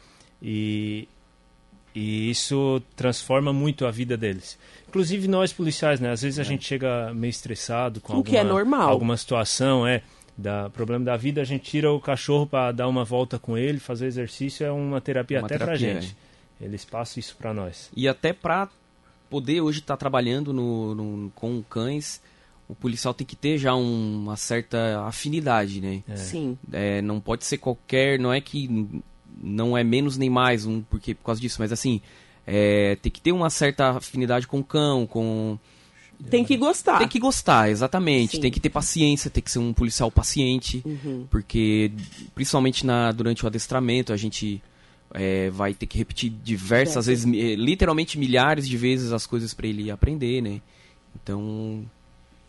e, 0.42 1.06
e 1.94 2.30
isso 2.30 2.80
transforma 2.96 3.52
muito 3.52 3.84
a 3.84 3.90
vida 3.90 4.16
deles. 4.16 4.58
Inclusive 4.88 5.28
nós 5.28 5.52
policiais, 5.52 6.00
né? 6.00 6.10
Às 6.10 6.22
vezes 6.22 6.38
a 6.38 6.42
gente 6.42 6.64
chega 6.64 7.12
meio 7.12 7.28
estressado 7.30 8.00
com 8.00 8.16
O 8.16 8.24
que 8.24 8.34
é 8.34 8.38
alguma, 8.40 8.54
normal. 8.54 8.88
alguma 8.88 9.16
situação, 9.16 9.86
é, 9.86 10.02
da 10.38 10.70
problema 10.70 11.04
da 11.04 11.18
vida, 11.18 11.42
a 11.42 11.44
gente 11.44 11.64
tira 11.70 11.92
o 11.92 12.00
cachorro 12.00 12.46
para 12.46 12.72
dar 12.72 12.88
uma 12.88 13.04
volta 13.04 13.38
com 13.38 13.58
ele, 13.58 13.78
fazer 13.78 14.06
exercício 14.06 14.64
é 14.64 14.70
uma 14.72 15.02
terapia 15.02 15.40
Uma 15.40 15.46
até 15.46 15.58
pra 15.58 15.66
terapia, 15.66 16.00
gente. 16.00 16.16
Eles 16.58 16.82
passam 16.84 17.20
isso 17.20 17.36
para 17.36 17.52
nós. 17.52 17.90
E 17.94 18.08
até 18.08 18.32
pra 18.32 18.70
poder 19.28 19.60
hoje 19.60 19.80
estar 19.80 19.98
trabalhando 19.98 20.50
no, 20.52 20.94
no- 20.94 21.30
com 21.34 21.62
cães, 21.68 22.22
o 22.70 22.74
policial 22.74 23.12
tem 23.12 23.26
que 23.26 23.34
ter 23.36 23.58
já 23.58 23.74
um- 23.74 24.22
uma 24.22 24.36
certa 24.36 25.04
afinidade, 25.06 25.80
né? 25.80 26.02
Sim. 26.16 26.56
É, 26.72 27.02
não 27.02 27.20
pode 27.20 27.44
ser 27.44 27.58
qualquer, 27.58 28.18
não 28.18 28.32
é 28.32 28.40
que 28.40 28.68
não 29.42 29.76
é 29.76 29.82
menos 29.82 30.16
nem 30.16 30.28
mais 30.30 30.66
um 30.66 30.82
porque 30.82 31.14
por 31.14 31.24
causa 31.24 31.40
disso, 31.40 31.56
mas 31.60 31.72
assim, 31.72 32.00
é, 32.46 32.96
tem 33.02 33.10
que 33.10 33.20
ter 33.20 33.32
uma 33.32 33.50
certa 33.50 33.90
afinidade 33.90 34.46
com 34.46 34.58
o 34.60 34.64
cão, 34.64 35.06
com 35.06 35.58
Tem 36.30 36.44
que 36.44 36.56
gostar. 36.56 36.98
tem 36.98 37.08
que 37.08 37.18
gostar, 37.18 37.70
exatamente, 37.70 38.36
Sim. 38.36 38.42
tem 38.42 38.50
que 38.50 38.60
ter 38.60 38.68
paciência, 38.70 39.30
tem 39.30 39.42
que 39.42 39.50
ser 39.50 39.58
um 39.58 39.72
policial 39.72 40.10
paciente, 40.10 40.82
Uhum. 40.84 41.26
porque 41.30 41.90
principalmente 42.34 42.84
na 42.84 43.10
durante 43.12 43.44
o 43.44 43.46
adestramento 43.46 44.12
a 44.12 44.16
gente 44.16 44.62
é, 45.12 45.48
vai 45.50 45.74
ter 45.74 45.86
que 45.86 45.98
repetir 45.98 46.30
diversas 46.30 47.04
Diversas. 47.04 47.24
vezes, 47.24 47.58
literalmente 47.58 48.16
milhares 48.18 48.68
de 48.68 48.76
vezes 48.76 49.10
as 49.12 49.26
coisas 49.26 49.52
para 49.54 49.66
ele 49.66 49.90
aprender, 49.90 50.40
né? 50.40 50.60
Então 51.20 51.84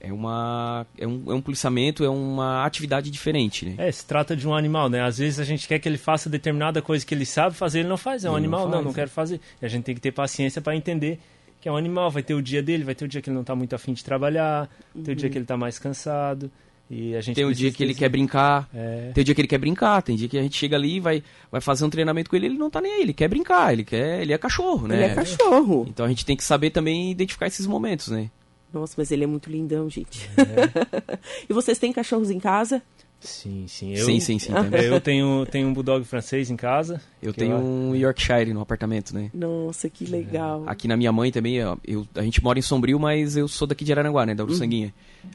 é 0.04 0.12
uma 0.12 0.86
é 0.98 1.06
um, 1.08 1.24
é 1.32 1.34
um 1.34 1.42
policiamento, 1.42 2.04
é 2.04 2.10
uma 2.10 2.66
atividade 2.66 3.12
diferente, 3.12 3.66
né? 3.66 3.76
É, 3.78 3.92
se 3.92 4.06
trata 4.06 4.36
de 4.36 4.48
um 4.48 4.54
animal, 4.56 4.90
né? 4.90 5.02
Às 5.04 5.20
vezes 5.20 5.40
a 5.40 5.44
gente 5.44 5.68
quer 5.68 5.78
que 5.80 5.88
ele 5.88 5.98
faça 5.98 6.30
determinada 6.30 6.82
coisa 6.82 7.06
que 7.06 7.14
ele 7.14 7.26
sabe 7.26 7.56
fazer, 7.56 7.80
ele 7.80 7.90
não 7.90 7.98
faz. 7.98 8.26
É 8.26 8.30
um 8.30 8.38
Ele 8.38 8.48
não 8.48 8.58
animal, 8.58 8.66
não, 8.66 8.72
faz, 8.72 8.84
não, 8.86 8.92
né? 8.92 8.96
quero 8.96 9.10
fazer. 9.12 9.40
E 9.62 9.66
a 9.66 9.70
gente 9.70 9.84
tem 9.84 9.94
que 9.96 10.02
ter 10.02 10.12
paciência 10.12 10.62
para 10.62 10.76
entender 10.76 11.20
que 11.62 11.70
é 11.70 11.72
um 11.72 11.78
animal. 11.78 12.10
Vai 12.10 12.24
ter 12.24 12.34
o 12.34 12.42
dia 12.42 12.64
dele, 12.64 12.84
vai 12.84 12.96
ter 12.96 13.06
o 13.06 13.08
dia 13.08 13.22
que 13.22 13.30
ele 13.30 13.38
não 13.38 13.44
tá 13.44 13.56
muito 13.56 13.76
afim 13.76 13.94
de 13.94 14.04
trabalhar, 14.04 14.68
tem 15.06 15.14
o 15.14 15.16
dia 15.16 15.30
que 15.30 15.38
ele 15.38 15.46
tá 15.46 15.56
mais 15.56 15.78
cansado. 15.78 16.50
E 16.90 17.16
a 17.16 17.22
gente 17.22 17.36
Tem 17.38 17.46
o 17.46 17.54
dia 17.56 17.72
que 17.72 17.82
ele 17.82 17.94
quer 17.94 18.10
brincar, 18.10 18.68
É. 18.74 19.12
tem 19.14 19.22
o 19.22 19.24
dia 19.24 19.34
que 19.34 19.40
ele 19.40 19.48
quer 19.48 19.60
brincar, 19.60 20.02
tem 20.02 20.18
dia 20.18 20.28
que 20.28 20.38
a 20.38 20.42
gente 20.42 20.58
chega 20.58 20.76
ali 20.76 20.96
e 20.96 21.00
vai, 21.00 21.24
vai 21.50 21.62
fazer 21.62 21.86
um 21.86 21.90
treinamento 21.90 22.30
com 22.30 22.36
ele, 22.36 22.48
ele 22.48 22.58
não 22.58 22.70
tá 22.70 22.82
nem 22.82 22.92
aí, 22.96 23.02
ele 23.04 23.14
quer 23.14 23.30
brincar, 23.30 23.72
ele 23.72 23.86
quer, 23.86 24.22
ele 24.22 24.34
é 24.34 24.38
cachorro, 24.38 24.90
né? 24.90 24.96
Ele 24.96 25.04
é 25.06 25.16
cachorro. 25.16 25.86
Então 25.88 26.06
a 26.06 26.10
gente 26.10 26.26
tem 26.26 26.36
que 26.36 26.44
saber 26.44 26.70
também 26.72 27.10
identificar 27.10 27.48
esses 27.48 27.66
momentos, 27.66 28.10
né? 28.10 28.30
Nossa, 28.74 28.96
mas 28.98 29.12
ele 29.12 29.24
é 29.24 29.28
muito 29.28 29.50
lindão, 29.50 29.90
gente. 29.90 30.30
É. 30.38 31.20
e 31.50 31.54
vocês 31.54 31.78
têm 31.78 31.92
cachorros 31.92 32.30
em 32.30 32.40
casa? 32.40 32.82
Sim, 33.22 33.66
sim. 33.68 33.94
Eu, 33.94 34.06
sim, 34.06 34.20
sim, 34.20 34.40
sim, 34.40 34.52
também. 34.52 34.84
Eu 34.84 35.00
tenho, 35.00 35.46
tenho 35.46 35.68
um 35.68 35.74
bulldog 35.74 36.04
francês 36.04 36.50
em 36.50 36.56
casa. 36.56 37.00
Eu 37.22 37.32
tenho 37.32 37.56
um 37.56 37.96
Yorkshire 37.96 38.52
no 38.52 38.62
apartamento, 38.62 39.14
né? 39.14 39.30
Nossa, 39.32 39.88
que 39.90 40.06
legal. 40.06 40.64
Aqui 40.66 40.88
na 40.88 40.98
minha 40.98 41.12
mãe 41.12 41.32
também, 41.32 41.64
ó, 41.64 41.78
eu, 41.86 42.06
a 42.16 42.24
gente 42.24 42.44
mora 42.44 42.58
em 42.58 42.64
Sombrio, 42.64 43.00
mas 43.00 43.38
eu 43.38 43.48
sou 43.48 43.68
daqui 43.68 43.86
de 43.86 43.92
Araranguá, 43.92 44.26
né? 44.26 44.34
Da 44.34 44.44
Uruçanguinha. 44.44 44.92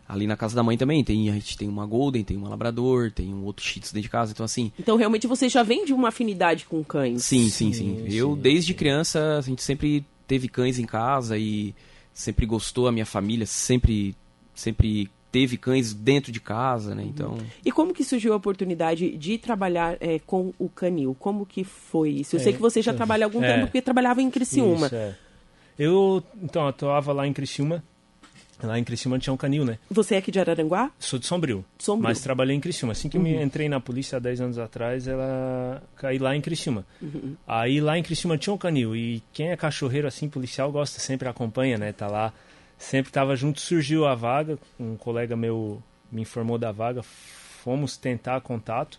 Ali 0.08 0.26
na 0.26 0.36
casa 0.36 0.56
da 0.56 0.64
mãe 0.64 0.76
também, 0.76 1.04
tem, 1.04 1.30
a 1.30 1.34
gente 1.34 1.56
tem 1.56 1.68
uma 1.68 1.86
Golden, 1.86 2.24
tem 2.24 2.36
uma 2.36 2.48
Labrador, 2.48 3.12
tem 3.12 3.32
um 3.32 3.44
outro 3.44 3.64
Shih 3.64 3.78
Tzu 3.78 3.94
dentro 3.94 4.02
de 4.02 4.10
casa, 4.10 4.32
então 4.32 4.44
assim... 4.44 4.72
Então, 4.76 4.96
realmente, 4.96 5.28
vocês 5.28 5.52
já 5.52 5.62
vêm 5.62 5.84
de 5.84 5.92
uma 5.92 6.08
afinidade 6.08 6.66
com 6.66 6.82
cães. 6.82 7.22
Sim, 7.22 7.48
sim, 7.48 7.72
sim. 7.72 7.98
Sim, 7.98 8.06
Eu, 8.10 8.34
sim, 8.34 8.40
desde 8.40 8.72
sim. 8.72 8.78
criança, 8.78 9.38
a 9.38 9.40
gente 9.40 9.62
sempre 9.62 10.04
teve 10.26 10.48
cães 10.48 10.80
em 10.80 10.86
casa 10.86 11.38
e 11.38 11.72
sempre 12.16 12.46
gostou, 12.46 12.88
a 12.88 12.92
minha 12.92 13.04
família 13.04 13.44
sempre, 13.44 14.16
sempre 14.54 15.10
teve 15.30 15.58
cães 15.58 15.92
dentro 15.92 16.32
de 16.32 16.40
casa, 16.40 16.94
né? 16.94 17.04
Então... 17.06 17.36
E 17.62 17.70
como 17.70 17.92
que 17.92 18.02
surgiu 18.02 18.32
a 18.32 18.36
oportunidade 18.36 19.14
de 19.18 19.36
trabalhar 19.36 19.98
é, 20.00 20.18
com 20.20 20.50
o 20.58 20.66
canil? 20.66 21.14
Como 21.20 21.44
que 21.44 21.62
foi 21.62 22.08
isso? 22.08 22.34
Eu 22.34 22.40
É, 22.40 22.42
sei 22.42 22.52
que 22.54 22.58
você 22.58 22.80
já 22.80 22.94
trabalha 22.94 23.26
há 23.26 23.26
algum 23.26 23.44
é. 23.44 23.52
tempo, 23.52 23.66
porque 23.66 23.82
trabalhava 23.82 24.22
em 24.22 24.30
Criciúma. 24.30 24.86
Isso, 24.86 24.94
é. 24.94 25.14
Eu, 25.78 26.22
então, 26.42 26.66
atuava 26.66 27.12
lá 27.12 27.26
em 27.26 27.34
Criciúma. 27.34 27.84
Lá 28.62 28.78
em 28.78 28.84
Criciúma 28.84 29.18
tinha 29.18 29.32
um 29.32 29.36
canil, 29.36 29.64
né? 29.64 29.78
Você 29.90 30.14
é 30.14 30.18
aqui 30.18 30.30
de 30.30 30.40
Araranguá? 30.40 30.90
Sou 30.98 31.18
de 31.18 31.26
Sombrio. 31.26 31.64
Sombrio. 31.78 32.04
Mas 32.04 32.20
trabalhei 32.20 32.56
em 32.56 32.60
Criciúma. 32.60 32.92
Assim 32.92 33.08
que 33.08 33.16
eu 33.18 33.20
me 33.20 33.42
entrei 33.42 33.68
na 33.68 33.80
polícia 33.80 34.16
há 34.16 34.18
10 34.18 34.40
anos 34.40 34.58
atrás, 34.58 35.06
ela 35.06 35.82
caí 35.96 36.18
lá 36.18 36.34
em 36.34 36.40
Criciúma. 36.40 36.86
Aí 37.46 37.80
lá 37.80 37.98
em 37.98 38.02
Criciúma 38.02 38.38
tinha 38.38 38.54
um 38.54 38.58
canil. 38.58 38.96
E 38.96 39.22
quem 39.32 39.50
é 39.50 39.56
cachorreiro 39.56 40.08
assim, 40.08 40.28
policial, 40.28 40.72
gosta, 40.72 40.98
sempre 40.98 41.28
acompanha, 41.28 41.76
né? 41.76 41.92
Tá 41.92 42.06
lá. 42.06 42.32
Sempre 42.78 43.12
tava 43.12 43.36
junto. 43.36 43.60
Surgiu 43.60 44.06
a 44.06 44.14
vaga. 44.14 44.58
Um 44.80 44.96
colega 44.96 45.36
meu 45.36 45.82
me 46.10 46.22
informou 46.22 46.56
da 46.56 46.72
vaga. 46.72 47.02
Fomos 47.02 47.98
tentar 47.98 48.40
contato. 48.40 48.98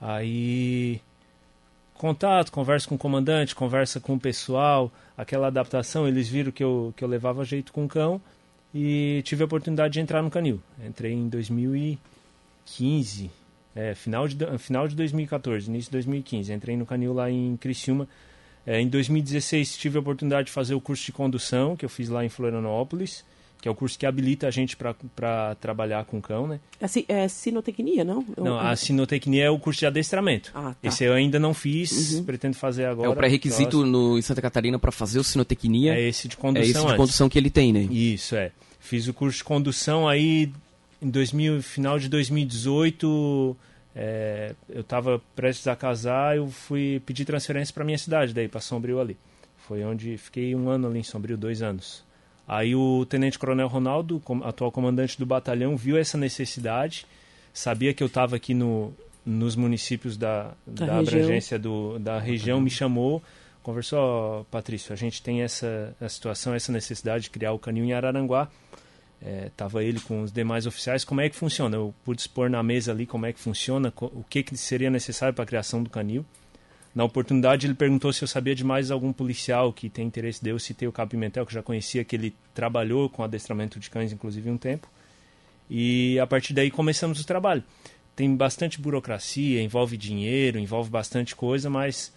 Aí. 0.00 1.00
Contato, 1.94 2.52
conversa 2.52 2.88
com 2.88 2.94
o 2.94 2.98
comandante, 2.98 3.56
conversa 3.56 3.98
com 3.98 4.14
o 4.14 4.20
pessoal, 4.20 4.92
aquela 5.16 5.48
adaptação. 5.48 6.06
Eles 6.06 6.28
viram 6.28 6.52
que 6.52 6.62
eu, 6.62 6.94
que 6.96 7.02
eu 7.02 7.08
levava 7.08 7.44
jeito 7.44 7.72
com 7.72 7.84
o 7.84 7.88
cão 7.88 8.20
e 8.74 9.22
tive 9.24 9.42
a 9.42 9.46
oportunidade 9.46 9.94
de 9.94 10.00
entrar 10.00 10.22
no 10.22 10.30
canil. 10.30 10.60
Entrei 10.84 11.12
em 11.12 11.28
2015, 11.28 13.30
é, 13.74 13.94
final, 13.94 14.28
de, 14.28 14.58
final 14.58 14.88
de 14.88 14.94
2014, 14.94 15.68
início 15.68 15.90
de 15.90 15.92
2015. 15.92 16.52
Entrei 16.52 16.76
no 16.76 16.84
canil 16.84 17.12
lá 17.12 17.30
em 17.30 17.56
Criciúma. 17.56 18.08
É, 18.66 18.80
em 18.80 18.88
2016 18.88 19.76
tive 19.76 19.96
a 19.96 20.00
oportunidade 20.00 20.46
de 20.46 20.52
fazer 20.52 20.74
o 20.74 20.80
curso 20.80 21.06
de 21.06 21.12
condução 21.12 21.76
que 21.76 21.84
eu 21.84 21.88
fiz 21.88 22.08
lá 22.08 22.24
em 22.24 22.28
Florianópolis, 22.28 23.24
que 23.60 23.66
é 23.68 23.70
o 23.70 23.74
curso 23.74 23.98
que 23.98 24.06
habilita 24.06 24.46
a 24.46 24.50
gente 24.50 24.76
para 24.76 25.54
trabalhar 25.56 26.04
com 26.04 26.20
cão, 26.20 26.46
né? 26.46 26.60
É, 26.80 26.86
si- 26.86 27.04
é 27.08 27.26
sinotecnia, 27.26 28.04
não? 28.04 28.24
Não, 28.36 28.58
a 28.58 28.76
sinotecnia 28.76 29.44
é 29.44 29.50
o 29.50 29.58
curso 29.58 29.80
de 29.80 29.86
adestramento. 29.86 30.52
Ah, 30.54 30.74
tá. 30.80 30.88
Esse 30.88 31.04
eu 31.04 31.12
ainda 31.12 31.38
não 31.40 31.52
fiz, 31.52 32.20
pretendo 32.20 32.54
fazer 32.56 32.84
agora. 32.84 33.08
é 33.08 33.10
o 33.10 33.16
pré-requisito 33.16 33.84
no, 33.84 34.16
em 34.16 34.22
Santa 34.22 34.40
Catarina 34.40 34.78
para 34.78 34.92
fazer 34.92 35.18
o 35.18 35.24
sinotecnia. 35.24 35.94
É 35.94 36.02
É, 36.02 36.08
esse 36.08 36.28
de 36.28 36.36
condução 36.36 36.62
esse 36.70 36.72
de 36.80 36.86
antes. 36.86 36.96
condução 36.96 37.28
que 37.28 37.36
ele 37.38 37.50
tem, 37.50 37.72
né? 37.72 37.80
Isso, 37.90 38.36
é. 38.36 38.52
Fiz 38.80 39.08
o 39.08 39.12
curso 39.14 39.38
de 39.38 39.44
condução 39.44 40.08
aí 40.08 40.52
em 41.02 41.10
2000, 41.10 41.60
final 41.62 41.98
de 41.98 42.08
2018. 42.08 43.56
é, 43.94 44.54
eu 44.68 44.82
estava 44.82 45.20
prestes 45.34 45.66
a 45.66 45.74
casar, 45.74 46.36
eu 46.36 46.48
fui 46.48 47.02
pedir 47.04 47.24
transferência 47.24 47.74
para 47.74 47.84
minha 47.84 47.98
cidade, 47.98 48.32
daí 48.32 48.46
para 48.46 48.60
Sombrio 48.60 49.00
ali. 49.00 49.16
Foi 49.66 49.82
onde 49.84 50.16
fiquei 50.16 50.54
um 50.54 50.68
ano 50.70 50.86
ali 50.88 51.00
em 51.00 51.02
Sombrio, 51.02 51.36
dois 51.36 51.60
anos. 51.62 52.04
Aí 52.48 52.74
o 52.74 53.04
Tenente 53.04 53.38
Coronel 53.38 53.68
Ronaldo, 53.68 54.22
atual 54.42 54.72
comandante 54.72 55.18
do 55.18 55.26
batalhão, 55.26 55.76
viu 55.76 55.98
essa 55.98 56.16
necessidade, 56.16 57.06
sabia 57.52 57.92
que 57.92 58.02
eu 58.02 58.06
estava 58.06 58.36
aqui 58.36 58.54
no, 58.54 58.94
nos 59.24 59.54
municípios 59.54 60.16
da, 60.16 60.54
Da 60.66 60.86
da, 60.86 60.98
abrangência 61.00 61.58
do, 61.58 61.98
da 61.98 62.18
região 62.18 62.58
me 62.58 62.70
chamou, 62.70 63.22
conversou, 63.62 63.98
"Ó, 63.98 64.44
Patrício, 64.50 64.94
a 64.94 64.96
gente 64.96 65.22
tem 65.22 65.42
essa 65.42 65.94
a 66.00 66.08
situação, 66.08 66.54
essa 66.54 66.72
necessidade 66.72 67.24
de 67.24 67.30
criar 67.30 67.52
o 67.52 67.58
canil 67.58 67.84
em 67.84 67.92
Araranguá. 67.92 68.48
É, 69.20 69.50
tava 69.56 69.82
ele 69.82 69.98
com 70.00 70.22
os 70.22 70.32
demais 70.32 70.64
oficiais, 70.64 71.04
como 71.04 71.20
é 71.20 71.28
que 71.28 71.34
funciona? 71.34 71.76
Eu 71.76 71.92
pude 72.04 72.20
expor 72.20 72.48
na 72.48 72.62
mesa 72.62 72.92
ali 72.92 73.04
como 73.04 73.26
é 73.26 73.32
que 73.32 73.40
funciona, 73.40 73.92
o 74.00 74.24
que, 74.30 74.44
que 74.44 74.56
seria 74.56 74.88
necessário 74.88 75.34
para 75.34 75.42
a 75.42 75.46
criação 75.46 75.82
do 75.82 75.90
canil. 75.90 76.24
Na 76.94 77.04
oportunidade, 77.04 77.66
ele 77.66 77.74
perguntou 77.74 78.12
se 78.12 78.22
eu 78.22 78.28
sabia 78.28 78.54
de 78.54 78.64
mais 78.64 78.90
algum 78.90 79.12
policial 79.12 79.72
que 79.72 79.88
tem 79.88 80.06
interesse 80.06 80.42
de 80.42 80.50
eu 80.50 80.58
citei 80.58 80.88
o 80.88 80.92
Cabo 80.92 81.10
Pimentel, 81.10 81.44
que 81.44 81.50
eu 81.50 81.54
já 81.54 81.62
conhecia, 81.62 82.04
que 82.04 82.16
ele 82.16 82.34
trabalhou 82.54 83.08
com 83.08 83.22
adestramento 83.22 83.78
de 83.78 83.88
cães, 83.88 84.12
inclusive, 84.12 84.50
um 84.50 84.56
tempo. 84.56 84.88
E 85.70 86.18
a 86.18 86.26
partir 86.26 86.54
daí 86.54 86.70
começamos 86.70 87.20
o 87.20 87.26
trabalho. 87.26 87.62
Tem 88.16 88.34
bastante 88.34 88.80
burocracia, 88.80 89.62
envolve 89.62 89.96
dinheiro, 89.96 90.58
envolve 90.58 90.90
bastante 90.90 91.36
coisa, 91.36 91.70
mas 91.70 92.12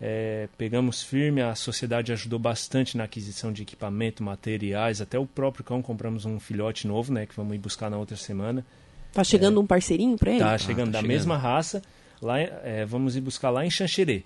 é, 0.00 0.48
pegamos 0.58 1.02
firme, 1.02 1.40
a 1.40 1.54
sociedade 1.54 2.12
ajudou 2.12 2.38
bastante 2.38 2.96
na 2.96 3.04
aquisição 3.04 3.52
de 3.52 3.62
equipamento, 3.62 4.22
materiais, 4.22 5.00
até 5.00 5.18
o 5.18 5.24
próprio 5.24 5.64
cão 5.64 5.80
compramos 5.80 6.26
um 6.26 6.38
filhote 6.38 6.86
novo, 6.86 7.12
né, 7.12 7.24
que 7.24 7.34
vamos 7.34 7.54
ir 7.54 7.58
buscar 7.58 7.88
na 7.88 7.96
outra 7.96 8.16
semana. 8.16 8.64
Tá 9.12 9.24
chegando 9.24 9.58
um 9.60 9.66
parceirinho 9.66 10.18
pra 10.18 10.30
ele? 10.30 10.40
Tá 10.40 10.58
chegando 10.58 10.88
tá 10.88 10.92
da 10.92 10.98
chegando. 10.98 11.08
mesma 11.08 11.38
raça, 11.38 11.80
lá 12.20 12.40
em- 12.40 12.48
é, 12.62 12.84
vamos 12.84 13.16
ir 13.16 13.20
buscar 13.20 13.50
lá 13.50 13.64
em 13.64 13.70
Xanxerê. 13.70 14.24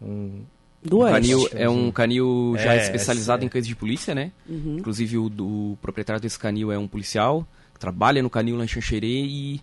Um, 0.00 0.42
Do 0.82 0.98
Oeste. 0.98 1.14
canil 1.32 1.48
é 1.52 1.68
um 1.68 1.90
canil 1.90 2.54
já 2.58 2.74
É, 2.74 2.82
especializado 2.82 3.42
é. 3.42 3.46
em 3.46 3.48
cães 3.48 3.66
de 3.66 3.74
polícia, 3.74 4.14
né? 4.14 4.30
Uhum. 4.48 4.78
Inclusive 4.78 5.18
o, 5.18 5.28
do- 5.28 5.46
o 5.72 5.78
proprietário 5.82 6.20
desse 6.22 6.38
canil 6.38 6.70
é 6.70 6.78
um 6.78 6.86
policial, 6.88 7.46
trabalha 7.78 8.22
no 8.22 8.30
canil 8.30 8.56
lá 8.56 8.64
em 8.64 8.68
Xanxerê 8.68 9.24
e 9.24 9.60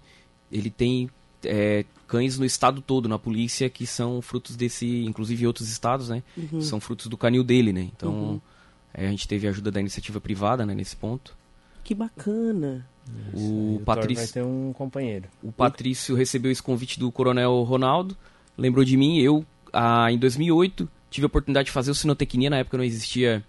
ele 0.51 0.69
tem 0.69 1.09
é, 1.43 1.85
cães 2.07 2.37
no 2.39 2.45
estado 2.45 2.81
todo, 2.81 3.07
na 3.07 3.19
polícia, 3.19 3.69
que 3.69 3.85
são 3.85 4.19
frutos 4.21 4.55
desse, 4.55 5.03
inclusive 5.05 5.45
outros 5.45 5.69
estados, 5.69 6.09
né? 6.09 6.23
Uhum. 6.35 6.59
São 6.61 6.79
frutos 6.79 7.05
do 7.07 7.15
canil 7.17 7.43
dele, 7.43 7.71
né? 7.71 7.89
Então 7.95 8.41
é, 8.93 9.05
a 9.07 9.09
gente 9.09 9.27
teve 9.27 9.45
a 9.45 9.51
ajuda 9.51 9.69
da 9.71 9.79
iniciativa 9.79 10.19
privada, 10.19 10.65
né, 10.65 10.73
nesse 10.73 10.95
ponto. 10.95 11.35
Que 11.83 11.93
bacana. 11.93 12.85
E 13.33 13.37
O 13.37 13.81
Thor 13.85 13.85
vai 13.85 13.95
Patrício, 13.97 14.33
ter 14.33 14.43
um 14.43 14.73
companheiro. 14.73 15.27
o 15.43 15.51
Patrício 15.51 16.15
recebeu 16.15 16.51
esse 16.51 16.63
convite 16.63 16.99
do 16.99 17.11
Coronel 17.11 17.63
Ronaldo, 17.63 18.15
lembrou 18.57 18.83
de 18.83 18.97
mim, 18.97 19.19
eu, 19.19 19.45
ah, 19.71 20.11
em 20.11 20.17
2008, 20.17 20.89
tive 21.09 21.25
a 21.25 21.27
oportunidade 21.27 21.67
de 21.67 21.71
fazer 21.71 21.91
o 21.91 21.95
Sinotecnia, 21.95 22.49
na 22.49 22.57
época 22.57 22.77
não 22.77 22.83
existia 22.83 23.43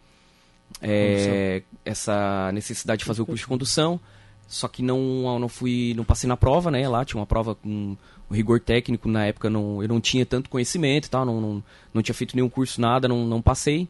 é, 0.80 1.62
essa 1.84 2.50
necessidade 2.52 3.00
de 3.00 3.04
fazer 3.04 3.22
o 3.22 3.26
curso 3.26 3.42
de 3.42 3.48
condução, 3.48 4.00
só 4.46 4.68
que 4.68 4.82
não, 4.82 5.38
não 5.38 5.48
fui, 5.48 5.94
não 5.96 6.04
passei 6.04 6.28
na 6.28 6.36
prova, 6.36 6.70
né, 6.70 6.88
lá 6.88 7.04
tinha 7.04 7.18
uma 7.18 7.26
prova 7.26 7.54
com 7.54 7.96
um 8.30 8.34
rigor 8.34 8.60
técnico, 8.60 9.08
na 9.08 9.26
época 9.26 9.48
não, 9.48 9.82
eu 9.82 9.88
não 9.88 10.00
tinha 10.00 10.26
tanto 10.26 10.50
conhecimento 10.50 11.06
e 11.06 11.10
tal, 11.10 11.24
não, 11.24 11.40
não, 11.40 11.64
não 11.94 12.02
tinha 12.02 12.14
feito 12.14 12.34
nenhum 12.36 12.48
curso, 12.48 12.80
nada, 12.80 13.08
não, 13.08 13.24
não 13.24 13.40
passei. 13.40 13.88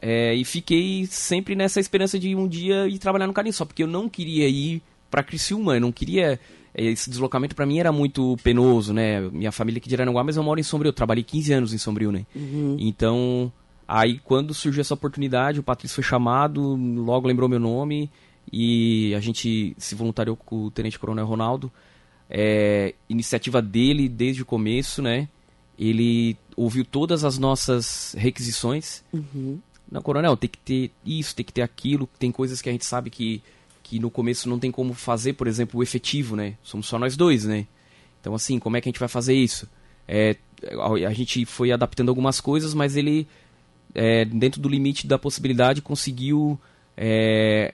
É, 0.00 0.34
e 0.34 0.44
fiquei 0.44 1.06
sempre 1.06 1.54
nessa 1.54 1.80
esperança 1.80 2.18
de 2.18 2.34
um 2.34 2.46
dia 2.46 2.86
ir 2.86 2.98
trabalhar 2.98 3.26
no 3.26 3.32
Carinho, 3.32 3.52
só 3.52 3.64
porque 3.64 3.82
eu 3.82 3.86
não 3.86 4.08
queria 4.08 4.48
ir 4.48 4.82
para 5.10 5.22
Criciúma, 5.22 5.76
eu 5.76 5.80
não 5.80 5.92
queria. 5.92 6.38
é, 6.74 6.84
Esse 6.84 7.08
deslocamento 7.08 7.54
para 7.54 7.64
mim 7.66 7.78
era 7.78 7.90
muito 7.92 8.36
penoso, 8.42 8.92
né? 8.92 9.20
Minha 9.30 9.52
família 9.52 9.78
aqui 9.78 9.88
de 9.88 9.94
Aranaguá, 9.94 10.22
mas 10.22 10.36
eu 10.36 10.42
moro 10.42 10.60
em 10.60 10.62
Sombrio, 10.62 10.90
eu 10.90 10.92
trabalhei 10.92 11.24
15 11.24 11.52
anos 11.52 11.72
em 11.72 11.78
Sombrio, 11.78 12.12
né? 12.12 12.26
Então, 12.78 13.50
aí 13.88 14.18
quando 14.18 14.52
surgiu 14.52 14.80
essa 14.80 14.94
oportunidade, 14.94 15.60
o 15.60 15.62
Patrício 15.62 15.94
foi 15.94 16.04
chamado, 16.04 16.76
logo 16.76 17.26
lembrou 17.26 17.48
meu 17.48 17.60
nome 17.60 18.10
e 18.52 19.14
a 19.14 19.20
gente 19.20 19.74
se 19.78 19.94
voluntariou 19.94 20.36
com 20.36 20.66
o 20.66 20.70
Tenente 20.70 20.98
Coronel 20.98 21.26
Ronaldo. 21.26 21.70
É, 22.28 22.94
iniciativa 23.08 23.62
dele 23.62 24.08
desde 24.08 24.42
o 24.42 24.46
começo, 24.46 25.00
né? 25.00 25.28
Ele 25.78 26.36
ouviu 26.56 26.84
todas 26.84 27.24
as 27.24 27.38
nossas 27.38 28.14
requisições. 28.18 29.04
Não, 29.90 30.02
coronel, 30.02 30.36
tem 30.36 30.50
que 30.50 30.58
ter 30.58 30.90
isso, 31.04 31.34
tem 31.34 31.44
que 31.44 31.52
ter 31.52 31.62
aquilo. 31.62 32.08
Tem 32.18 32.32
coisas 32.32 32.60
que 32.60 32.68
a 32.68 32.72
gente 32.72 32.84
sabe 32.84 33.10
que, 33.10 33.42
que 33.82 33.98
no 33.98 34.10
começo 34.10 34.48
não 34.48 34.58
tem 34.58 34.70
como 34.70 34.94
fazer, 34.94 35.34
por 35.34 35.46
exemplo, 35.46 35.80
o 35.80 35.82
efetivo, 35.82 36.34
né? 36.34 36.54
Somos 36.62 36.86
só 36.86 36.98
nós 36.98 37.16
dois, 37.16 37.44
né? 37.44 37.66
Então, 38.20 38.34
assim, 38.34 38.58
como 38.58 38.76
é 38.76 38.80
que 38.80 38.88
a 38.88 38.90
gente 38.90 38.98
vai 38.98 39.08
fazer 39.08 39.34
isso? 39.34 39.68
É, 40.08 40.36
a 40.72 41.08
a 41.08 41.12
gente 41.12 41.44
foi 41.44 41.70
adaptando 41.70 42.08
algumas 42.08 42.40
coisas, 42.40 42.74
mas 42.74 42.96
ele, 42.96 43.28
é, 43.94 44.24
dentro 44.24 44.60
do 44.60 44.68
limite 44.68 45.06
da 45.06 45.18
possibilidade, 45.18 45.80
conseguiu 45.80 46.58
é, 46.96 47.72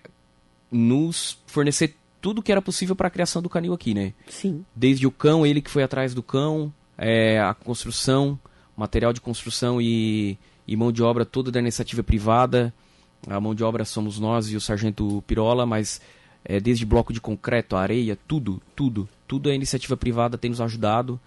nos 0.70 1.38
fornecer 1.46 1.94
tudo 2.20 2.42
que 2.42 2.52
era 2.52 2.62
possível 2.62 2.94
para 2.94 3.08
a 3.08 3.10
criação 3.10 3.40
do 3.40 3.48
canil 3.48 3.72
aqui, 3.72 3.94
né? 3.94 4.12
Sim. 4.28 4.64
Desde 4.76 5.06
o 5.06 5.10
cão, 5.10 5.46
ele 5.46 5.60
que 5.60 5.70
foi 5.70 5.82
atrás 5.82 6.14
do 6.14 6.22
cão, 6.22 6.72
é, 6.96 7.40
a 7.40 7.54
construção, 7.54 8.38
material 8.76 9.12
de 9.12 9.20
construção 9.20 9.80
e, 9.80 10.38
e 10.66 10.76
mão 10.76 10.92
de 10.92 11.02
obra 11.02 11.24
toda 11.24 11.50
da 11.50 11.60
iniciativa 11.60 12.02
privada. 12.02 12.72
A 13.26 13.40
mão 13.40 13.54
de 13.54 13.62
obra 13.62 13.84
somos 13.84 14.18
nós 14.18 14.50
e 14.50 14.56
o 14.56 14.60
sargento 14.60 15.22
Pirola, 15.26 15.64
mas 15.64 16.00
é, 16.44 16.58
desde 16.58 16.84
bloco 16.84 17.12
de 17.12 17.20
concreto, 17.20 17.76
areia, 17.76 18.18
tudo, 18.26 18.60
tudo, 18.74 19.08
tudo 19.28 19.48
a 19.48 19.54
iniciativa 19.54 19.96
privada 19.96 20.36
tem 20.36 20.50
nos 20.50 20.60
ajudado. 20.60 21.20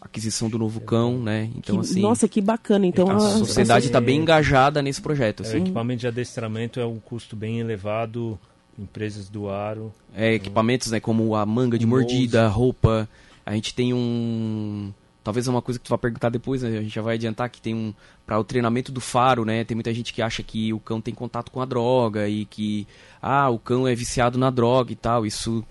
Aquisição 0.00 0.50
do 0.50 0.58
novo 0.58 0.80
cão, 0.82 1.18
né? 1.18 1.48
Então, 1.56 1.76
Que- 1.76 1.80
assim, 1.80 2.00
Nossa, 2.02 2.28
que 2.28 2.40
bacana. 2.42 2.86
Então, 2.86 3.08
A 3.08 3.14
a 3.14 3.16
a- 3.16 3.20
sociedade 3.38 3.86
está 3.86 4.00
bem 4.02 4.20
engajada 4.20 4.82
nesse 4.82 5.00
projeto. 5.00 5.42
É, 5.42 5.46
Assim. 5.46 5.58
equipamento 5.58 6.00
de 6.00 6.06
adestramento 6.06 6.78
é 6.78 6.84
um 6.84 6.98
custo 6.98 7.34
bem 7.34 7.58
elevado, 7.60 8.38
empresas 8.78 9.30
do 9.30 9.48
aro. 9.48 9.90
É, 10.14 10.34
equipamentos, 10.34 10.90
né, 10.90 11.00
como 11.00 11.34
a 11.34 11.46
manga 11.46 11.78
de 11.78 11.86
mordida, 11.86 12.46
roupa. 12.48 13.08
A 13.46 13.54
gente 13.54 13.74
tem 13.74 13.94
um. 13.94 14.92
Talvez 15.24 15.48
é 15.48 15.50
uma 15.50 15.62
coisa 15.62 15.80
que 15.80 15.84
tu 15.86 15.88
vai 15.88 15.98
perguntar 15.98 16.28
depois, 16.28 16.62
né? 16.62 16.78
A 16.78 16.82
gente 16.82 16.94
já 16.94 17.00
vai 17.02 17.14
adiantar 17.14 17.48
que 17.48 17.60
tem 17.60 17.74
um. 17.74 17.92
Para 18.26 18.38
o 18.38 18.44
treinamento 18.44 18.92
do 18.92 19.00
faro, 19.00 19.44
né? 19.44 19.64
Tem 19.64 19.74
muita 19.74 19.92
gente 19.92 20.12
que 20.12 20.20
acha 20.22 20.42
que 20.42 20.72
o 20.72 20.78
cão 20.78 21.00
tem 21.00 21.14
contato 21.14 21.50
com 21.50 21.60
a 21.60 21.64
droga 21.64 22.28
e 22.28 22.44
que. 22.44 22.86
Ah, 23.22 23.48
o 23.48 23.58
cão 23.58 23.88
é 23.88 23.94
viciado 23.94 24.38
na 24.38 24.50
droga 24.50 24.92
e 24.92 24.96
tal. 24.96 25.24
Isso 25.26 25.64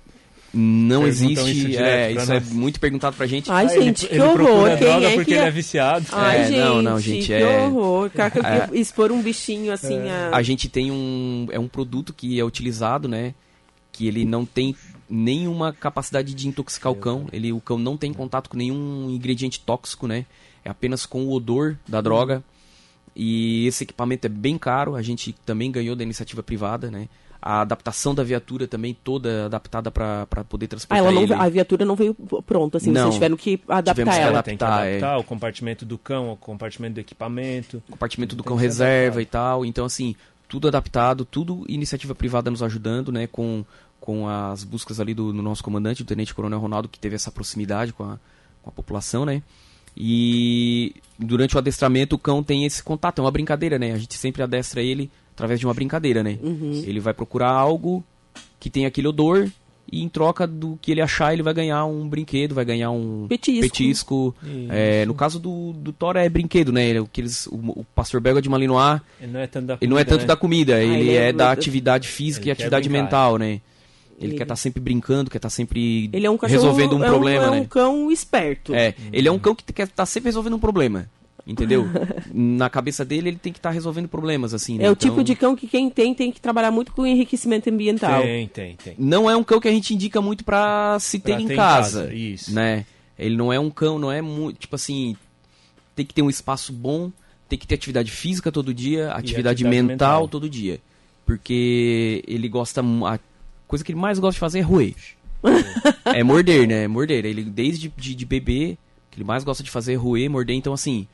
não 0.55 1.01
Perguntam 1.03 1.47
existe. 1.47 1.71
isso 1.71 1.79
é, 1.79 2.11
isso 2.11 2.31
é 2.31 2.39
muito 2.39 2.79
perguntado 2.79 3.15
pra 3.15 3.25
gente. 3.25 3.49
Ai, 3.51 3.65
Ah, 3.67 3.73
ele- 3.75 3.83
gente, 3.85 4.07
que 4.07 4.13
ele 4.13 4.21
horror. 4.23 4.35
procura 4.37 4.77
Quem 4.77 4.87
droga 4.87 5.05
é 5.07 5.13
porque 5.15 5.25
que 5.25 5.33
ele 5.33 5.43
é... 5.43 5.47
é 5.47 5.51
viciado. 5.51 6.05
Ai, 6.11 6.41
É, 6.41 6.47
gente, 6.47 6.59
não, 6.59 6.81
não, 6.81 6.99
gente, 6.99 7.25
que 7.27 7.33
é- 7.33 7.57
horror. 7.65 8.09
Cara, 8.11 8.29
que 8.31 8.37
eu 8.39 8.43
queria 8.43 8.69
expor 8.81 9.11
um 9.11 9.21
bichinho 9.21 9.71
assim 9.71 10.09
a... 10.09 10.29
A 10.35 10.41
gente 10.43 10.69
tem 10.69 10.91
um. 10.91 11.47
É 11.51 11.59
um 11.59 11.67
produto 11.67 12.13
que 12.13 12.39
é 12.39 12.43
utilizado, 12.43 13.07
né? 13.07 13.33
Que 13.91 14.07
ele 14.07 14.25
não 14.25 14.45
tem 14.45 14.75
nenhuma 15.09 15.73
capacidade 15.73 16.33
de 16.33 16.47
intoxicar 16.47 16.91
o 16.91 16.95
cão. 16.95 17.27
Ele, 17.31 17.51
o 17.53 17.59
cão 17.61 17.77
não 17.77 17.97
tem 17.97 18.13
contato 18.13 18.49
com 18.49 18.57
nenhum 18.57 19.09
ingrediente 19.09 19.59
tóxico, 19.59 20.07
né? 20.07 20.25
É 20.63 20.69
apenas 20.69 21.05
com 21.05 21.25
o 21.25 21.31
odor 21.31 21.77
da 21.87 22.01
droga. 22.01 22.43
E 23.15 23.67
esse 23.67 23.83
equipamento 23.83 24.25
é 24.25 24.29
bem 24.29 24.57
caro. 24.57 24.95
A 24.95 25.01
gente 25.01 25.33
também 25.45 25.71
ganhou 25.71 25.95
da 25.95 26.03
iniciativa 26.03 26.41
privada, 26.41 26.89
né? 26.89 27.07
A 27.45 27.59
adaptação 27.61 28.15
da 28.15 28.23
viatura 28.23 28.65
também 28.67 28.93
toda 29.03 29.45
adaptada 29.47 29.91
para 29.91 30.25
poder 30.47 30.65
Ah, 30.65 30.69
transportar 30.69 30.97
ela 30.97 31.11
não, 31.11 31.23
ele. 31.23 31.33
a 31.33 31.49
viatura 31.49 31.83
não 31.83 31.93
veio 31.93 32.15
pronta, 32.45 32.77
assim, 32.77 32.89
Não. 32.89 33.01
vocês 33.03 33.15
tiveram 33.15 33.35
que 33.35 33.59
adaptar 33.67 33.93
Tivemos 33.93 34.15
que 34.15 34.21
ela. 34.21 34.29
adaptar. 34.29 34.43
Tem 34.49 34.57
que 34.57 34.63
é. 34.63 34.67
adaptar 34.97 35.17
o 35.17 35.23
compartimento 35.25 35.85
do 35.85 35.97
cão, 35.97 36.31
o 36.31 36.37
compartimento 36.37 36.93
do 36.95 36.99
equipamento. 37.01 37.83
compartimento 37.91 38.33
do 38.35 38.43
cão 38.45 38.55
reserva 38.55 39.19
adaptado. 39.19 39.21
e 39.21 39.25
tal. 39.25 39.65
Então, 39.65 39.83
assim, 39.85 40.15
tudo 40.47 40.69
adaptado, 40.69 41.25
tudo 41.25 41.65
iniciativa 41.67 42.15
privada 42.15 42.49
nos 42.49 42.63
ajudando, 42.63 43.11
né? 43.11 43.27
Com, 43.27 43.65
com 44.03 44.27
as 44.27 44.65
buscas 44.65 44.99
ali 44.99 45.13
do, 45.13 45.31
do 45.31 45.41
nosso 45.41 45.63
comandante, 45.63 46.01
o 46.01 46.05
Tenente 46.05 46.35
Coronel 46.35 46.59
Ronaldo, 46.59 46.89
que 46.89 46.99
teve 46.99 47.15
essa 47.15 47.31
proximidade 47.31 47.93
com 47.93 48.03
a, 48.03 48.19
com 48.61 48.69
a 48.69 48.71
população, 48.73 49.23
né? 49.23 49.41
E 49.95 50.93
durante 51.17 51.55
o 51.55 51.57
adestramento 51.57 52.17
o 52.17 52.19
cão 52.19 52.43
tem 52.43 52.65
esse 52.65 52.83
contato, 52.83 53.19
é 53.19 53.21
uma 53.23 53.31
brincadeira, 53.31 53.79
né? 53.79 53.93
A 53.93 53.97
gente 53.97 54.15
sempre 54.15 54.43
adestra 54.43 54.81
ele 54.81 55.09
através 55.33 55.57
de 55.57 55.65
uma 55.65 55.73
brincadeira, 55.73 56.21
né? 56.21 56.37
Uhum. 56.43 56.83
Ele 56.85 56.99
vai 56.99 57.13
procurar 57.13 57.51
algo 57.51 58.03
que 58.59 58.69
tem 58.69 58.85
aquele 58.85 59.07
odor 59.07 59.49
e 59.89 60.03
em 60.03 60.09
troca 60.09 60.45
do 60.45 60.77
que 60.81 60.91
ele 60.91 61.01
achar 61.01 61.31
ele 61.31 61.41
vai 61.41 61.53
ganhar 61.53 61.85
um 61.85 62.05
brinquedo, 62.05 62.53
vai 62.53 62.65
ganhar 62.65 62.91
um 62.91 63.27
Petisco. 63.29 63.61
petisco. 63.61 64.35
É, 64.69 65.05
no 65.05 65.13
caso 65.13 65.39
do, 65.39 65.71
do 65.71 65.93
Thor 65.93 66.17
é 66.17 66.27
brinquedo, 66.27 66.73
né? 66.73 66.89
Ele, 66.89 66.99
o, 66.99 67.07
que 67.07 67.21
eles, 67.21 67.47
o, 67.47 67.55
o 67.55 67.85
pastor 67.95 68.19
belga 68.19 68.41
de 68.41 68.49
Malinois, 68.49 68.99
Ele 69.21 69.31
não 69.31 69.39
é 69.39 69.47
tanto 69.47 69.67
da 69.67 69.77
ele 69.79 69.89
não 69.89 69.97
é 69.97 70.03
comida, 70.03 70.09
tanto 70.09 70.21
né? 70.23 70.27
da 70.27 70.35
comida, 70.35 70.83
ele, 70.83 70.93
ele 70.93 71.11
é, 71.11 71.29
é 71.29 71.31
da 71.31 71.53
atividade 71.53 72.09
física 72.09 72.43
Ele 72.43 72.49
e 72.49 72.51
atividade 72.51 72.89
brincar. 72.89 73.03
mental, 73.03 73.37
né? 73.37 73.61
Ele, 74.19 74.29
Ele- 74.31 74.37
quer 74.37 74.43
estar 74.43 74.55
sempre 74.55 74.79
brincando, 74.81 75.29
quer 75.29 75.37
estar 75.37 75.49
sempre 75.49 76.09
Ele 76.13 76.25
é 76.25 76.29
um 76.29 76.37
cachorro, 76.37 76.61
resolvendo 76.61 76.95
um 76.95 77.03
é 77.03 77.07
problema, 77.07 77.45
é 77.47 77.51
né? 77.51 77.61
um 77.61 77.65
cão 77.65 78.11
esperto. 78.11 78.73
É, 78.73 78.93
ele 79.11 79.27
é 79.27 79.31
um 79.31 79.39
cão 79.39 79.53
que 79.55 79.63
quer 79.73 79.87
estar 79.87 80.05
sempre 80.05 80.27
resolvendo 80.27 80.53
um 80.55 80.59
problema. 80.59 81.09
Entendeu? 81.45 81.85
Na 82.33 82.69
cabeça 82.69 83.03
dele, 83.03 83.27
ele 83.27 83.37
tem 83.37 83.51
que 83.51 83.59
estar 83.59 83.71
resolvendo 83.71 84.07
problemas, 84.07 84.53
assim. 84.53 84.77
né? 84.77 84.85
É 84.85 84.89
o 84.89 84.93
Então, 84.93 85.09
tipo 85.09 85.23
de 85.23 85.35
cão 85.35 85.57
que 85.57 85.67
quem 85.67 85.89
tem 85.89 86.13
tem 86.13 86.31
que 86.31 86.39
trabalhar 86.39 86.71
muito 86.71 86.93
com 86.93 87.05
enriquecimento 87.05 87.69
ambiental. 87.69 88.21
Tem, 88.21 88.47
tem, 88.47 88.75
tem. 88.77 88.95
Não 88.97 89.29
é 89.29 89.35
um 89.35 89.43
cão 89.43 89.59
que 89.59 89.67
a 89.67 89.71
gente 89.71 89.93
indica 89.93 90.21
muito 90.21 90.45
pra 90.45 90.97
se 91.01 91.19
ter 91.19 91.33
Pra 91.33 91.41
em 91.41 91.47
ter 91.47 91.53
em 91.53 91.57
casa. 91.57 92.01
casa, 92.03 92.13
isso. 92.13 92.53
Né? 92.53 92.85
Ele 93.19 93.35
não 93.35 93.51
é 93.51 93.59
um 93.59 93.69
cão, 93.69 93.99
não 93.99 94.09
é 94.09 94.21
muito. 94.21 94.57
Tipo 94.59 94.75
assim, 94.75 95.17
tem 95.95 96.05
que 96.05 96.13
ter 96.13 96.21
um 96.21 96.29
espaço 96.29 96.71
bom, 96.71 97.11
tem 97.49 97.59
que 97.59 97.67
ter 97.67 97.75
atividade 97.75 98.09
física 98.09 98.49
todo 98.49 98.73
dia, 98.73 99.09
atividade, 99.11 99.63
atividade 99.63 99.63
mental, 99.65 99.87
mental. 99.87 100.27
todo 100.29 100.49
dia. 100.49 100.79
Porque 101.25 102.23
ele 102.27 102.47
gosta. 102.47 102.81
A 102.81 103.19
coisa 103.67 103.83
que 103.83 103.91
ele 103.91 103.99
mais 103.99 104.19
gosta 104.19 104.33
de 104.33 104.39
fazer 104.39 104.59
é 104.59 104.61
roer. 104.61 104.93
é 106.05 106.23
morder, 106.23 106.67
né? 106.67 106.83
É 106.83 106.87
morder. 106.87 107.25
Ele, 107.25 107.43
desde 107.43 107.91
de, 107.95 108.15
de 108.15 108.25
bebê, 108.25 108.77
que 109.11 109.17
ele 109.17 109.25
mais 109.25 109.43
gosta 109.43 109.63
de 109.63 109.69
fazer 109.71 109.93
é 109.93 109.95
roer, 109.95 110.29
morder. 110.29 110.55
Então, 110.55 110.73
assim, 110.73 111.07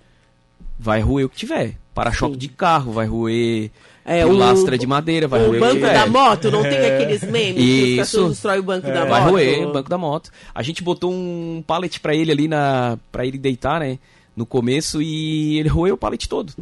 vai 0.77 1.01
roer 1.01 1.25
o 1.25 1.29
que 1.29 1.37
tiver. 1.37 1.75
Para-choque 1.93 2.37
de 2.37 2.47
carro, 2.47 2.91
vai 2.93 3.05
roer 3.07 3.71
É, 4.05 4.23
pilastra 4.25 4.77
de 4.77 4.87
madeira, 4.87 5.27
vai 5.27 5.41
o 5.43 5.47
roer 5.47 5.57
o 5.57 5.59
banco 5.59 5.73
que 5.75 5.79
tiver. 5.81 5.93
da 5.93 6.07
moto, 6.07 6.49
não 6.51 6.61
tem 6.63 6.77
aqueles 6.77 7.23
memes 7.23 7.55
que 7.55 7.99
os 8.01 8.07
Isso. 8.07 8.29
destroem 8.29 8.59
o 8.59 8.63
banco 8.63 8.87
da 8.87 8.99
moto? 9.01 9.09
Vai 9.09 9.21
roer, 9.29 9.71
banco 9.71 9.89
da 9.89 9.97
moto. 9.97 10.31
A 10.55 10.63
gente 10.63 10.81
botou 10.81 11.11
um 11.11 11.61
pallet 11.67 11.99
pra 11.99 12.15
ele 12.15 12.31
ali 12.31 12.47
na 12.47 12.97
para 13.11 13.25
ele 13.25 13.37
deitar, 13.37 13.79
né, 13.81 13.99
no 14.35 14.45
começo 14.45 15.01
e 15.01 15.59
ele 15.59 15.67
roeu 15.67 15.95
o 15.95 15.97
pallet 15.97 16.29
todo. 16.29 16.53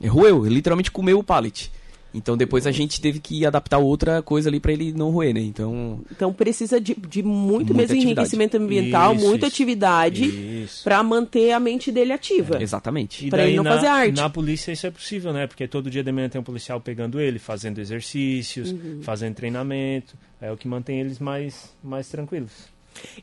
Ele 0.00 0.08
roeu, 0.08 0.46
ele 0.46 0.54
literalmente 0.54 0.90
comeu 0.90 1.18
o 1.18 1.22
pallet. 1.24 1.70
Então 2.12 2.36
depois 2.36 2.66
a 2.66 2.72
gente 2.72 3.00
teve 3.00 3.20
que 3.20 3.46
adaptar 3.46 3.78
outra 3.78 4.20
coisa 4.20 4.48
ali 4.48 4.58
pra 4.58 4.72
ele 4.72 4.92
não 4.92 5.10
roer, 5.10 5.32
né? 5.32 5.40
Então, 5.40 6.00
Então 6.10 6.32
precisa 6.32 6.80
de, 6.80 6.94
de 6.94 7.22
muito 7.22 7.68
mesmo 7.72 7.92
atividade. 7.94 8.04
enriquecimento 8.06 8.56
ambiental, 8.56 9.14
Isso, 9.14 9.24
muita 9.28 9.46
isso. 9.46 9.54
atividade 9.54 10.68
pra 10.82 11.02
manter 11.02 11.52
a 11.52 11.60
mente 11.60 11.92
dele 11.92 12.12
ativa. 12.12 12.60
exatamente. 12.60 13.26
E 13.26 13.30
Pra 13.30 13.38
daí 13.38 13.48
ele 13.50 13.56
não 13.58 13.64
na, 13.64 13.74
fazer 13.74 13.86
arte. 13.86 14.16
Na 14.16 14.28
polícia 14.28 14.72
isso 14.72 14.86
é 14.86 14.90
possível, 14.90 15.32
né? 15.32 15.46
Porque 15.46 15.68
todo 15.68 15.88
dia 15.90 16.02
de 16.02 16.10
manhã 16.10 16.28
tem 16.28 16.40
um 16.40 16.44
policial 16.44 16.80
pegando 16.80 17.20
ele, 17.20 17.38
fazendo 17.38 17.78
exercícios, 17.78 18.72
Uhum. 18.72 19.00
fazendo 19.02 19.34
treinamento. 19.36 20.16
É 20.40 20.50
o 20.50 20.56
que 20.56 20.66
mantém 20.66 21.00
eles 21.00 21.18
mais, 21.20 21.72
mais 21.82 22.08
tranquilos. 22.08 22.50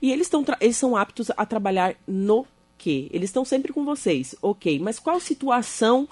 E 0.01 0.11
eles, 0.13 0.29
tão 0.29 0.43
tra- 0.45 0.57
eles 0.61 0.77
são 0.77 0.95
aptos 0.95 1.29
a 1.35 1.45
trabalhar 1.45 1.93
no 2.07 2.45
quê? 2.77 3.07
Eles 3.11 3.29
estão 3.29 3.43
sempre 3.43 3.73
com 3.73 3.83
vocês, 3.83 4.33
ok. 4.41 4.79
Mas 4.79 4.97
qual 4.97 5.19
situação 5.19 6.07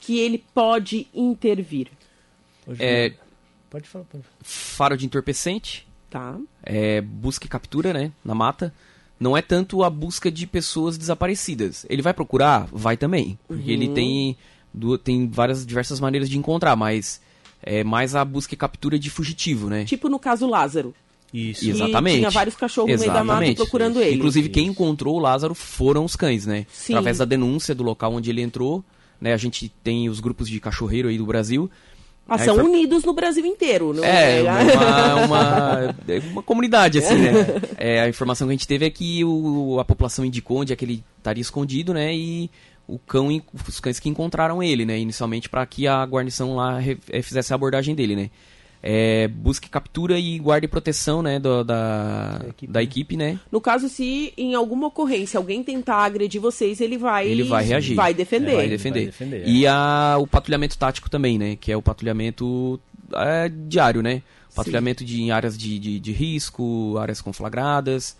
que 0.00 0.18
ele 0.18 0.44
pode 0.54 1.06
intervir? 1.14 1.88
Hoje, 2.68 2.82
É- 2.82 3.12
Pode 3.70 3.86
falar, 3.88 4.04
pode 4.06 4.24
falar. 4.24 4.36
Faro 4.42 4.96
de 4.96 5.04
entorpecente, 5.04 5.86
Tá? 6.08 6.38
é, 6.62 7.00
busca 7.02 7.44
e 7.44 7.48
captura, 7.48 7.92
né, 7.92 8.10
na 8.24 8.34
mata. 8.34 8.72
Não 9.20 9.36
é 9.36 9.42
tanto 9.42 9.82
a 9.84 9.90
busca 9.90 10.30
de 10.30 10.46
pessoas 10.46 10.96
desaparecidas. 10.96 11.84
Ele 11.90 12.00
vai 12.00 12.14
procurar? 12.14 12.66
Vai 12.72 12.96
também. 12.96 13.38
Porque 13.48 13.70
ele 13.70 13.88
tem, 13.88 14.36
tem 15.04 15.28
várias 15.28 15.66
diversas 15.66 15.98
maneiras 16.00 16.30
de 16.30 16.38
encontrar, 16.38 16.76
mas 16.76 17.20
é 17.62 17.82
mais 17.84 18.14
a 18.14 18.24
busca 18.24 18.54
e 18.54 18.56
captura 18.56 18.98
de 18.98 19.10
fugitivo, 19.10 19.68
né? 19.68 19.84
Tipo 19.84 20.08
no 20.08 20.18
caso 20.18 20.46
Lázaro. 20.46 20.94
Isso. 21.34 21.60
Que 21.62 21.70
Exatamente. 21.70 22.18
tinha 22.18 22.30
vários 22.30 22.54
cachorros 22.56 22.90
no 22.92 22.98
meio 23.00 23.12
da 23.12 23.18
mata 23.24 23.40
Exatamente. 23.42 23.56
procurando 23.56 24.00
ele. 24.00 24.16
Inclusive, 24.16 24.48
quem 24.48 24.62
Isso. 24.64 24.72
encontrou 24.72 25.16
o 25.16 25.18
Lázaro 25.18 25.54
foram 25.54 26.04
os 26.06 26.16
cães, 26.16 26.46
né? 26.46 26.64
Sim. 26.72 26.94
Através 26.94 27.18
da 27.18 27.24
denúncia 27.26 27.74
do 27.74 27.82
local 27.82 28.14
onde 28.14 28.30
ele 28.30 28.40
entrou, 28.40 28.82
né? 29.20 29.34
A 29.34 29.36
gente 29.36 29.68
tem 29.82 30.08
os 30.08 30.20
grupos 30.20 30.48
de 30.48 30.58
cachorreiro 30.60 31.08
aí 31.08 31.18
do 31.18 31.26
Brasil. 31.26 31.68
Ah, 32.28 32.38
são 32.38 32.56
unidos 32.56 33.04
no 33.04 33.14
Brasil 33.14 33.44
inteiro. 33.46 33.94
Não 33.94 34.04
É, 34.04 34.42
uma, 34.42 35.24
uma, 35.24 35.96
é 36.06 36.18
uma 36.30 36.42
comunidade, 36.42 36.98
assim, 36.98 37.16
né? 37.16 37.32
É, 37.78 38.00
a 38.00 38.08
informação 38.08 38.46
que 38.46 38.52
a 38.52 38.56
gente 38.56 38.66
teve 38.66 38.84
é 38.84 38.90
que 38.90 39.24
o, 39.24 39.78
a 39.80 39.84
população 39.84 40.24
indicou 40.24 40.58
onde 40.58 40.72
é 40.72 40.76
que 40.76 40.84
ele 40.84 41.02
estaria 41.16 41.40
escondido, 41.40 41.94
né? 41.94 42.14
E 42.14 42.50
o 42.86 42.98
cão, 42.98 43.28
os 43.66 43.80
cães 43.80 43.98
que 43.98 44.08
encontraram 44.08 44.62
ele, 44.62 44.84
né? 44.84 44.98
Inicialmente 44.98 45.48
para 45.48 45.64
que 45.64 45.86
a 45.86 46.04
guarnição 46.04 46.54
lá 46.54 46.80
eh, 46.82 47.22
fizesse 47.22 47.52
a 47.52 47.56
abordagem 47.56 47.94
dele, 47.94 48.14
né? 48.14 48.30
É, 48.82 49.26
busca, 49.28 49.68
captura 49.68 50.18
e 50.18 50.38
guarda 50.38 50.64
e 50.64 50.68
proteção, 50.68 51.20
né? 51.22 51.38
do- 51.40 51.64
da, 51.64 52.40
equipe, 52.48 52.72
da 52.72 52.78
né? 52.80 52.84
equipe, 52.84 53.16
né? 53.16 53.40
No 53.50 53.60
caso, 53.60 53.88
se 53.88 54.32
em 54.36 54.54
alguma 54.54 54.86
ocorrência 54.86 55.36
alguém 55.38 55.62
tentar 55.64 56.04
agredir 56.04 56.40
vocês, 56.40 56.80
ele 56.80 56.96
vai... 56.96 57.26
Ele 57.26 57.42
vai 57.42 57.64
reagir. 57.64 57.96
Vai 57.96 58.14
defender. 58.14 58.50
É, 58.52 58.54
vai 58.54 58.56
Vai 58.56 58.68
defender. 58.68 59.06
defender, 59.06 59.42
é. 59.42 59.48
E 59.48 59.66
a, 59.66 60.16
o 60.20 60.26
patrulhamento 60.26 60.78
tático 60.78 61.10
também, 61.10 61.36
né? 61.38 61.56
Que 61.56 61.72
é 61.72 61.76
o 61.76 61.82
patrulhamento 61.82 62.78
é, 63.14 63.48
diário, 63.48 64.00
né? 64.02 64.22
Patrulhamento 64.54 65.04
de, 65.04 65.22
em 65.22 65.30
áreas 65.30 65.56
de, 65.58 65.78
de, 65.78 65.98
de 66.00 66.12
risco, 66.12 66.96
áreas 66.98 67.20
conflagradas. 67.20 68.16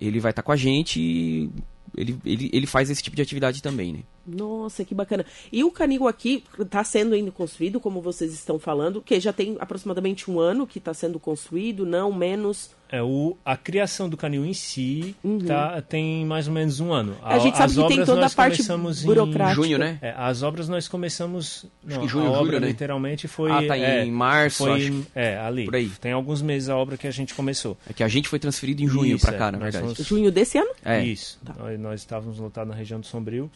Ele 0.00 0.20
vai 0.20 0.30
estar 0.32 0.42
com 0.42 0.52
a 0.52 0.56
gente 0.56 1.00
e 1.00 1.50
ele, 1.96 2.18
ele, 2.24 2.50
ele 2.52 2.66
faz 2.66 2.90
esse 2.90 3.02
tipo 3.02 3.16
de 3.16 3.22
atividade 3.22 3.62
também, 3.62 3.92
né? 3.92 3.98
Nossa, 4.26 4.84
que 4.84 4.94
bacana. 4.94 5.24
E 5.52 5.62
o 5.64 5.70
canil 5.70 6.06
aqui 6.08 6.42
está 6.58 6.82
sendo 6.82 7.14
ainda 7.14 7.30
construído, 7.30 7.78
como 7.80 8.00
vocês 8.00 8.32
estão 8.32 8.58
falando, 8.58 9.02
que 9.02 9.18
já 9.20 9.32
tem 9.32 9.56
aproximadamente 9.60 10.30
um 10.30 10.40
ano 10.40 10.66
que 10.66 10.78
está 10.78 10.94
sendo 10.94 11.18
construído, 11.20 11.84
não 11.84 12.12
menos. 12.12 12.70
É, 12.90 13.02
o, 13.02 13.36
a 13.44 13.56
criação 13.56 14.08
do 14.08 14.16
canil 14.16 14.44
em 14.46 14.52
si 14.54 15.16
tá, 15.46 15.82
tem 15.82 16.24
mais 16.24 16.46
ou 16.46 16.54
menos 16.54 16.78
um 16.80 16.92
ano. 16.92 17.12
Uhum. 17.12 17.18
A 17.26 17.38
gente 17.38 17.56
sabe 17.56 17.64
as 17.64 17.72
que 17.72 17.76
tem 17.88 17.92
obras 17.94 18.06
toda 18.06 18.20
a 18.20 18.22
nós 18.22 18.34
parte 18.34 18.56
começamos 18.58 19.02
em- 19.02 19.06
burocrática. 19.06 19.54
Junho, 19.54 19.78
né? 19.78 19.98
É, 20.00 20.14
as 20.16 20.42
obras 20.42 20.68
nós 20.68 20.86
começamos. 20.86 21.66
Não, 21.82 22.02
que 22.02 22.08
junho, 22.08 22.26
a 22.26 22.30
obra 22.30 22.44
julho, 22.44 22.60
né? 22.60 22.66
literalmente 22.68 23.26
foi. 23.26 23.50
Ah, 23.50 23.66
tá 23.66 23.76
é, 23.76 24.04
em 24.04 24.12
março, 24.12 24.58
foi, 24.58 24.72
acho. 24.74 24.92
em- 24.92 25.06
É, 25.14 25.36
ali. 25.38 25.64
Por 25.64 25.74
aí. 25.74 25.88
Tem 26.00 26.12
alguns 26.12 26.40
meses 26.40 26.68
a 26.68 26.76
obra 26.76 26.96
que 26.96 27.06
a 27.06 27.10
gente 27.10 27.34
começou. 27.34 27.76
É 27.88 27.92
que 27.92 28.02
a 28.04 28.08
gente 28.08 28.28
foi 28.28 28.38
transferido 28.38 28.82
em 28.82 28.86
junho 28.86 29.16
Isso, 29.16 29.26
pra 29.26 29.34
é, 29.34 29.38
cá, 29.38 29.50
na 29.50 29.58
verdade. 29.58 29.84
fomos- 29.94 30.06
Junho 30.06 30.30
desse 30.30 30.56
ano? 30.58 30.70
É. 30.84 31.04
Isso. 31.04 31.40
Nós, 31.58 31.80
nós 31.80 32.00
estávamos 32.00 32.38
lotados 32.38 32.70
na 32.70 32.76
região 32.76 33.00
do 33.00 33.06
Sombrio 33.06 33.50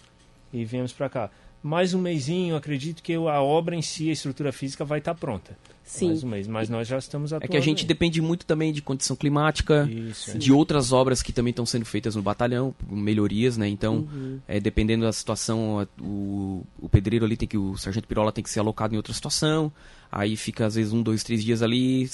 e 0.53 0.65
viemos 0.65 0.93
para 0.93 1.09
cá. 1.09 1.31
Mais 1.63 1.93
um 1.93 2.01
mêsinho, 2.01 2.55
acredito 2.55 3.03
que 3.03 3.15
a 3.15 3.43
obra 3.43 3.75
em 3.75 3.83
si, 3.83 4.09
a 4.09 4.13
estrutura 4.13 4.53
física, 4.53 4.85
vai 4.85 5.01
estar 5.01 5.15
pronta. 5.15 5.59
Sim. 5.83 6.09
Mais 6.09 6.23
um 6.23 6.29
mês, 6.29 6.47
mas 6.47 6.69
nós 6.69 6.87
já 6.87 6.99
estamos 6.99 7.33
É 7.33 7.37
atuando. 7.37 7.51
que 7.51 7.57
a 7.57 7.61
gente 7.61 7.81
aí. 7.81 7.87
depende 7.87 8.21
muito 8.23 8.47
também 8.47 8.73
de 8.73 8.81
condição 8.81 9.17
climática, 9.17 9.89
Isso, 9.91 10.31
é. 10.31 10.35
de 10.35 10.53
outras 10.53 10.93
obras 10.93 11.21
que 11.23 11.33
também 11.33 11.51
estão 11.51 11.67
sendo 11.67 11.85
feitas 11.85 12.15
no 12.15 12.23
batalhão, 12.23 12.73
melhorias, 12.89 13.57
né? 13.57 13.67
Então, 13.69 14.07
Uhum. 14.13 14.39
é, 14.47 14.61
dependendo 14.61 15.05
da 15.05 15.13
situação, 15.13 15.89
o, 16.01 16.63
o 16.81 16.89
pedreiro 16.89 17.25
ali 17.25 17.37
tem 17.37 17.49
que, 17.49 17.57
o 17.59 17.77
sargento 17.77 18.07
Pirola 18.07 18.31
tem 18.31 18.45
que 18.45 18.51
ser 18.51 18.61
alocado 18.61 18.95
em 18.95 18.97
outra 18.99 19.13
situação, 19.15 19.73
aí 20.13 20.37
fica 20.37 20.67
às 20.67 20.75
vezes 20.77 20.93
um, 20.93 21.03
dois, 21.03 21.25
três 21.25 21.43
dias 21.43 21.61
ali 21.63 22.09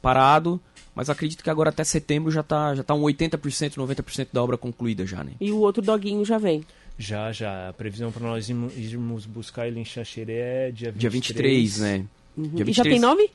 parado, 0.00 0.60
mas 0.94 1.08
acredito 1.08 1.42
que 1.42 1.50
agora 1.50 1.70
até 1.70 1.82
setembro 1.84 2.30
já 2.30 2.42
tá, 2.42 2.74
já 2.74 2.82
tá 2.82 2.94
um 2.94 3.02
80%, 3.02 3.74
90% 3.76 4.28
da 4.32 4.42
obra 4.42 4.58
concluída 4.58 5.06
já, 5.06 5.24
né? 5.24 5.32
E 5.40 5.50
o 5.50 5.58
outro 5.58 5.82
doguinho 5.82 6.24
já 6.24 6.38
vem. 6.38 6.64
Já, 6.98 7.32
já. 7.32 7.68
A 7.68 7.72
previsão 7.72 8.12
para 8.12 8.26
nós 8.26 8.48
irmos, 8.48 9.26
buscar 9.26 9.66
ele 9.66 9.80
em 9.80 9.84
Xaxerê 9.84 10.32
é 10.38 10.70
dia 10.70 10.90
23. 10.92 11.00
Dia 11.00 11.10
23, 11.10 11.78
né? 11.78 12.04
Uhum. 12.36 12.48
Dia 12.48 12.64
E 12.68 12.72
já 12.72 12.82
tem 12.82 12.92
23. 12.92 13.00
nome? 13.00 13.30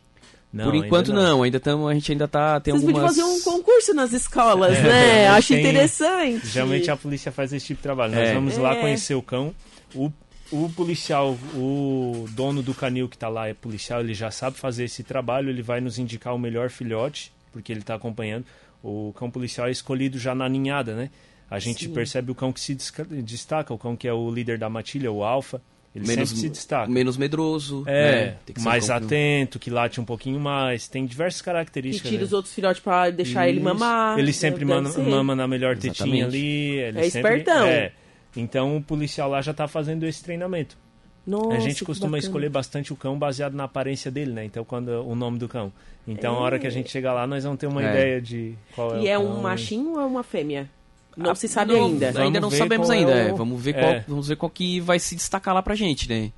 Não, 0.53 0.65
Por 0.65 0.73
ainda 0.75 0.85
enquanto 0.87 1.13
não, 1.13 1.43
ainda 1.43 1.57
estamos, 1.57 1.89
a 1.89 1.93
gente 1.93 2.11
ainda 2.13 2.27
tá, 2.27 2.59
tem 2.61 2.73
Vocês 2.73 2.87
algumas... 2.87 3.09
podiam 3.09 3.27
fazer 3.27 3.39
um 3.39 3.43
concurso 3.43 3.93
nas 3.93 4.13
escolas, 4.13 4.77
É, 4.77 4.81
né? 4.83 5.27
Acho 5.27 5.49
tem- 5.49 5.59
interessante. 5.59 6.47
Geralmente 6.47 6.89
a 6.89 6.95
polícia 6.95 7.31
faz 7.31 7.51
esse 7.51 7.65
tipo 7.67 7.79
de 7.79 7.83
trabalho. 7.83 8.15
Nós 8.15 8.29
É. 8.29 8.33
vamos 8.33 8.57
lá 8.57 8.73
É. 8.75 8.79
conhecer 8.81 9.13
o 9.13 9.21
cão. 9.21 9.53
O, 9.93 10.09
o 10.49 10.69
policial, 10.69 11.37
o 11.53 12.25
dono 12.31 12.63
do 12.63 12.73
canil 12.73 13.09
que 13.09 13.17
está 13.17 13.27
lá 13.27 13.49
é 13.49 13.53
policial, 13.53 13.99
ele 13.99 14.13
já 14.13 14.31
sabe 14.31 14.57
fazer 14.57 14.85
esse 14.85 15.03
trabalho, 15.03 15.49
ele 15.49 15.61
vai 15.61 15.81
nos 15.81 15.99
indicar 15.99 16.33
o 16.33 16.39
melhor 16.39 16.69
filhote, 16.69 17.31
porque 17.51 17.71
ele 17.73 17.81
está 17.81 17.95
acompanhando. 17.95 18.45
O 18.81 19.13
cão 19.17 19.29
policial 19.29 19.67
é 19.67 19.71
escolhido 19.71 20.17
já 20.17 20.33
na 20.33 20.47
ninhada, 20.47 20.95
né? 20.95 21.09
A 21.49 21.59
gente 21.59 21.85
Sim. 21.85 21.93
percebe 21.93 22.31
o 22.31 22.35
cão 22.35 22.51
que 22.51 22.59
se 22.59 22.75
destaca, 23.23 23.73
o 23.73 23.77
cão 23.77 23.95
que 23.95 24.07
é 24.07 24.13
o 24.13 24.29
líder 24.29 24.57
da 24.57 24.69
matilha, 24.69 25.11
o 25.11 25.23
alfa. 25.23 25.61
Ele 25.95 26.05
menos, 26.05 26.29
sempre 26.29 26.41
se 26.43 26.49
destaca. 26.49 26.91
menos 26.91 27.17
medroso, 27.17 27.83
É, 27.87 28.11
né? 28.11 28.37
Tem 28.45 28.53
que 28.53 28.61
ser 28.61 28.67
um 28.67 28.69
mais 28.69 28.85
cão 28.87 28.99
que- 28.99 29.05
atento, 29.05 29.57
que 29.59 29.69
late 29.71 29.99
um 29.99 30.05
pouquinho 30.05 30.39
mais. 30.39 30.87
Tem 30.87 31.05
diversas 31.07 31.41
Que 31.41 31.45
características. 31.45 32.09
tira 32.11 32.21
né? 32.21 32.25
os 32.27 32.33
outros 32.33 32.53
filhotes 32.53 32.81
pra 32.81 33.09
deixar 33.09 33.47
ele 33.49 33.57
Isso. 33.57 33.63
mamar. 33.65 34.19
Ele 34.19 34.31
sempre 34.31 34.63
mama, 34.63 34.89
mama 34.99 35.35
na 35.35 35.47
melhor 35.47 35.75
tetinha 35.75 36.17
Exatamente. 36.17 36.23
ali. 36.25 36.69
Ele 36.79 36.99
É 36.99 37.09
sempre, 37.09 37.37
espertão. 37.39 37.65
É. 37.65 37.91
Então 38.35 38.77
o 38.77 38.83
policial 38.83 39.29
lá 39.29 39.41
já 39.41 39.51
está 39.51 39.67
fazendo 39.67 40.03
esse 40.05 40.23
treinamento. 40.23 40.77
Nossa, 41.25 41.57
a 41.57 41.59
gente 41.59 41.79
que 41.79 41.85
costuma 41.85 42.11
bacana. 42.11 42.27
escolher 42.27 42.49
bastante 42.49 42.93
o 42.93 42.95
cão 42.95 43.17
baseado 43.17 43.53
na 43.55 43.63
aparência 43.63 44.11
dele, 44.11 44.31
né? 44.31 44.45
Então 44.45 44.63
quando 44.63 44.89
o 44.89 45.15
nome 45.15 45.39
do 45.39 45.47
cão. 45.49 45.73
Então 46.07 46.35
a 46.35 46.39
hora 46.39 46.59
que 46.59 46.67
a 46.67 46.69
gente 46.69 46.89
chegar 46.91 47.13
lá, 47.13 47.25
nós 47.25 47.43
vamos 47.43 47.59
ter 47.59 47.65
uma 47.67 47.83
É. 47.83 47.89
ideia 47.89 48.21
de 48.21 48.53
qual 48.75 48.95
é 48.95 48.99
E 48.99 49.01
o 49.03 49.07
é 49.07 49.13
cão. 49.15 49.25
um 49.25 49.41
machinho 49.41 49.93
ou 49.93 49.99
é 50.01 50.05
uma 50.05 50.23
fêmea? 50.23 50.69
Não 51.17 51.31
Ah, 51.31 51.35
se 51.35 51.47
sabe 51.47 51.73
não, 51.73 51.85
ainda. 51.87 52.11
Vamos 52.11 52.25
Ainda 52.27 52.39
não 52.39 52.51
sabemos 52.51 52.89
é 52.91 52.93
ainda. 52.93 53.11
o- 53.11 53.15
é. 53.17 53.33
Vamos 53.33 53.61
ver 53.61 53.75
é. 53.75 53.79
qual, 53.81 54.03
vamos 54.07 54.27
ver 54.27 54.35
qual 54.37 54.49
que 54.51 54.79
vai 54.79 54.99
se 54.99 55.15
destacar 55.15 55.53
lá 55.53 55.63
pra 55.63 55.73
gente, 55.75 56.07
né? 56.07 56.31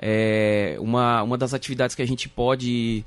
É, 0.00 0.76
uma, 0.80 1.22
uma 1.22 1.38
das 1.38 1.54
atividades 1.54 1.94
que 1.96 2.02
a 2.02 2.06
gente 2.06 2.28
pode 2.28 3.04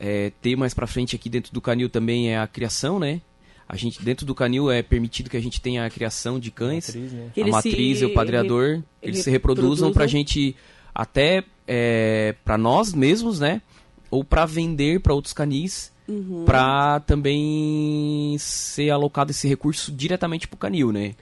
é, 0.00 0.32
ter 0.40 0.56
mais 0.56 0.74
pra 0.74 0.86
frente 0.86 1.14
aqui 1.14 1.28
dentro 1.28 1.52
do 1.52 1.60
canil 1.60 1.88
também 1.88 2.30
é 2.32 2.38
a 2.38 2.46
criação, 2.46 2.98
né? 2.98 3.20
A 3.68 3.76
gente 3.76 4.02
dentro 4.04 4.26
do 4.26 4.34
canil 4.34 4.70
é 4.70 4.82
permitido 4.82 5.30
que 5.30 5.36
a 5.36 5.40
gente 5.40 5.60
tenha 5.60 5.84
a 5.86 5.90
criação 5.90 6.38
de 6.38 6.50
cães, 6.50 6.88
Matriz, 6.88 7.12
né? 7.12 7.30
A 7.36 7.46
matriz 7.46 7.98
se 7.98 8.04
e 8.04 8.06
o 8.06 8.12
padreador, 8.12 8.76
re- 8.76 8.82
eles 9.02 9.20
se 9.20 9.30
reproduzam 9.30 9.92
pra 9.92 10.06
gente 10.06 10.54
até 10.94 11.42
é, 11.66 12.34
para 12.44 12.58
nós 12.58 12.92
mesmos, 12.92 13.38
né? 13.40 13.62
Ou 14.10 14.22
pra 14.24 14.44
vender 14.44 15.00
pra 15.00 15.14
outros 15.14 15.32
canis, 15.32 15.90
Uhum. 16.12 16.44
pra 16.44 17.00
também 17.00 18.36
ser 18.38 18.90
alocado 18.90 19.30
esse 19.30 19.48
recurso 19.48 19.90
diretamente 19.90 20.46
pro 20.46 20.58
canil, 20.58 20.92
né? 20.92 21.14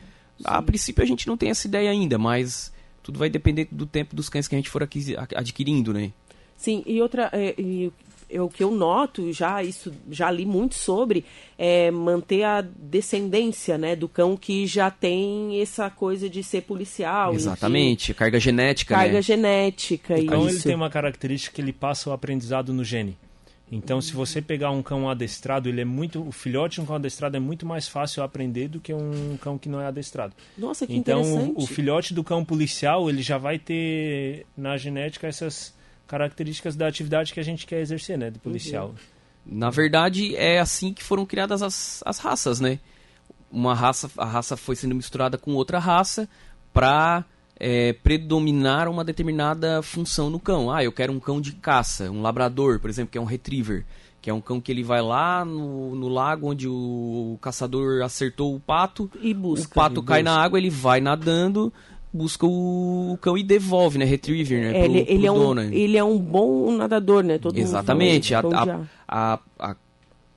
A 0.44 0.60
princípio 0.62 1.02
a 1.04 1.06
gente 1.06 1.26
não 1.26 1.36
tem 1.36 1.50
essa 1.50 1.66
ideia 1.66 1.90
ainda, 1.90 2.18
mas 2.18 2.72
tudo 3.02 3.18
vai 3.18 3.28
depender 3.30 3.68
do 3.70 3.86
tempo 3.86 4.16
dos 4.16 4.28
cães 4.28 4.48
que 4.48 4.54
a 4.54 4.58
gente 4.58 4.70
for 4.70 4.82
adquirindo, 5.36 5.92
né? 5.92 6.12
Sim, 6.56 6.82
e 6.86 7.00
outra, 7.00 7.30
é, 7.32 7.54
e 7.58 7.90
eu- 8.28 8.46
o 8.46 8.48
que 8.48 8.62
eu 8.62 8.70
noto, 8.70 9.32
já 9.32 9.62
isso 9.62 9.92
já 10.10 10.30
li 10.30 10.44
muito 10.46 10.74
sobre, 10.74 11.24
é 11.58 11.90
manter 11.90 12.42
a 12.44 12.60
descendência, 12.62 13.76
né, 13.78 13.96
do 13.96 14.08
cão 14.08 14.36
que 14.36 14.66
já 14.66 14.90
tem 14.90 15.60
essa 15.60 15.88
coisa 15.90 16.28
de 16.28 16.42
ser 16.42 16.62
policial. 16.62 17.32
enfim, 17.32 17.42
Exatamente, 17.42 18.14
carga 18.14 18.38
genética, 18.40 18.94
carga 18.94 19.14
né? 19.14 19.22
genética, 19.22 20.14
O 20.14 20.26
cão 20.26 20.42
ele 20.48 20.52
isso. 20.56 20.64
tem 20.64 20.74
uma 20.76 20.90
característica 20.90 21.54
que 21.54 21.60
ele 21.62 21.72
passa 21.72 22.10
o 22.10 22.12
aprendizado 22.12 22.72
no 22.72 22.84
gene. 22.84 23.16
Então, 23.70 24.00
se 24.00 24.12
você 24.12 24.42
pegar 24.42 24.72
um 24.72 24.82
cão 24.82 25.08
adestrado, 25.08 25.68
ele 25.68 25.80
é 25.80 25.84
muito, 25.84 26.26
o 26.26 26.32
filhote 26.32 26.76
de 26.76 26.80
um 26.80 26.86
cão 26.86 26.96
adestrado 26.96 27.36
é 27.36 27.40
muito 27.40 27.64
mais 27.64 27.86
fácil 27.86 28.22
aprender 28.22 28.66
do 28.66 28.80
que 28.80 28.92
um 28.92 29.36
cão 29.40 29.56
que 29.56 29.68
não 29.68 29.80
é 29.80 29.86
adestrado. 29.86 30.34
Nossa, 30.58 30.86
que 30.86 30.94
então, 30.96 31.20
interessante. 31.20 31.54
o, 31.56 31.62
o 31.62 31.66
filhote 31.66 32.12
do 32.12 32.24
cão 32.24 32.44
policial, 32.44 33.08
ele 33.08 33.22
já 33.22 33.38
vai 33.38 33.58
ter 33.60 34.44
na 34.56 34.76
genética 34.76 35.28
essas 35.28 35.72
características 36.08 36.74
da 36.74 36.88
atividade 36.88 37.32
que 37.32 37.38
a 37.38 37.44
gente 37.44 37.64
quer 37.64 37.80
exercer, 37.80 38.18
né, 38.18 38.32
do 38.32 38.40
policial. 38.40 38.92
Na 39.46 39.70
verdade, 39.70 40.34
é 40.34 40.58
assim 40.58 40.92
que 40.92 41.04
foram 41.04 41.24
criadas 41.24 41.62
as, 41.62 42.02
as 42.04 42.18
raças, 42.18 42.58
né? 42.60 42.80
Uma 43.50 43.74
raça, 43.74 44.10
a 44.16 44.24
raça 44.24 44.56
foi 44.56 44.74
sendo 44.74 44.94
misturada 44.94 45.38
com 45.38 45.54
outra 45.54 45.78
raça 45.78 46.28
para 46.72 47.24
é, 47.60 47.92
predominar 47.92 48.88
uma 48.88 49.04
determinada 49.04 49.82
função 49.82 50.30
no 50.30 50.40
cão. 50.40 50.72
Ah, 50.72 50.82
eu 50.82 50.90
quero 50.90 51.12
um 51.12 51.20
cão 51.20 51.40
de 51.40 51.52
caça, 51.52 52.10
um 52.10 52.22
labrador, 52.22 52.80
por 52.80 52.88
exemplo, 52.88 53.12
que 53.12 53.18
é 53.18 53.20
um 53.20 53.24
retriever, 53.26 53.84
que 54.22 54.30
é 54.30 54.34
um 54.34 54.40
cão 54.40 54.60
que 54.60 54.72
ele 54.72 54.82
vai 54.82 55.02
lá 55.02 55.44
no, 55.44 55.94
no 55.94 56.08
lago 56.08 56.48
onde 56.50 56.66
o, 56.66 56.72
o 57.34 57.38
caçador 57.40 58.02
acertou 58.02 58.54
o 58.54 58.60
pato, 58.60 59.10
E 59.22 59.34
busca. 59.34 59.66
o 59.66 59.74
pato 59.74 60.02
cai 60.02 60.22
busca. 60.22 60.34
na 60.36 60.42
água, 60.42 60.58
ele 60.58 60.70
vai 60.70 61.00
nadando, 61.02 61.70
busca 62.12 62.46
o, 62.46 63.18
cão 63.20 63.36
e 63.36 63.42
devolve, 63.42 63.98
né? 63.98 64.04
Retriever, 64.06 64.62
né? 64.62 64.72
Pro- 64.72 64.90
ele, 64.96 64.98
ele 65.06 65.18
pro 65.18 65.26
é 65.26 65.30
um, 65.32 65.38
dono, 65.38 65.54
né? 65.62 65.68
ele 65.70 65.96
é 65.98 66.04
um 66.04 66.18
bom 66.18 66.72
nadador, 66.76 67.22
né? 67.22 67.38
Todo 67.38 67.54
mundo 67.54 67.62
Exatamente. 67.62 68.34
A, 68.34 68.38
então 68.38 68.58
a, 68.58 68.64
já- 68.64 68.80
a, 69.06 69.38
a 69.58 69.76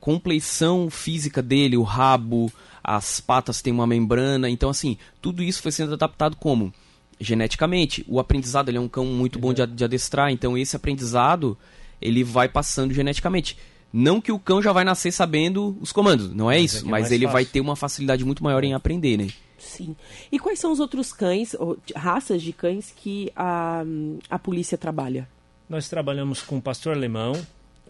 compleição 0.00 0.90
física 0.90 1.40
dele, 1.42 1.76
o 1.76 1.82
rabo, 1.82 2.52
as 2.82 3.20
patas 3.20 3.62
têm 3.62 3.72
uma 3.72 3.86
membrana. 3.86 4.48
Então, 4.50 4.68
assim, 4.68 4.98
tudo 5.22 5.42
isso 5.42 5.62
foi 5.62 5.72
sendo 5.72 5.94
adaptado 5.94 6.36
como? 6.36 6.72
Geneticamente. 7.20 8.04
O 8.08 8.18
aprendizado, 8.20 8.68
ele 8.68 8.78
é 8.78 8.80
um 8.80 8.88
cão 8.88 9.04
muito 9.06 9.38
bom 9.38 9.52
de, 9.52 9.62
a- 9.62 9.66
de 9.66 9.84
adestrar. 9.84 10.30
Então, 10.30 10.56
esse 10.58 10.74
aprendizado, 10.76 11.56
ele 12.00 12.22
vai 12.24 12.48
passando 12.48 12.92
geneticamente. 12.92 13.56
Não 13.92 14.20
que 14.20 14.32
o 14.32 14.38
cão 14.38 14.60
já 14.60 14.72
vai 14.72 14.84
nascer 14.84 15.12
sabendo 15.12 15.76
os 15.80 15.92
comandos, 15.92 16.34
não 16.34 16.50
é 16.50 16.54
Mas 16.56 16.60
é 16.60 16.64
isso. 16.64 16.82
que 16.82 16.88
é 16.88 16.90
mas 16.90 17.12
ele 17.12 17.26
vai 17.26 17.44
fácil. 17.44 17.52
ter 17.52 17.60
uma 17.60 17.76
facilidade 17.76 18.24
muito 18.24 18.42
maior 18.42 18.64
em 18.64 18.74
aprender, 18.74 19.16
né? 19.16 19.28
Sim. 19.58 19.94
E 20.32 20.38
quais 20.38 20.58
são 20.58 20.72
os 20.72 20.80
outros 20.80 21.12
cães, 21.12 21.54
ou 21.54 21.78
raças 21.94 22.42
de 22.42 22.52
cães 22.52 22.92
que 22.94 23.30
a, 23.36 23.82
a 24.28 24.38
polícia 24.38 24.76
trabalha? 24.76 25.28
Nós 25.68 25.88
trabalhamos 25.88 26.42
com 26.42 26.58
o 26.58 26.62
pastor 26.62 26.92
alemão, 26.94 27.32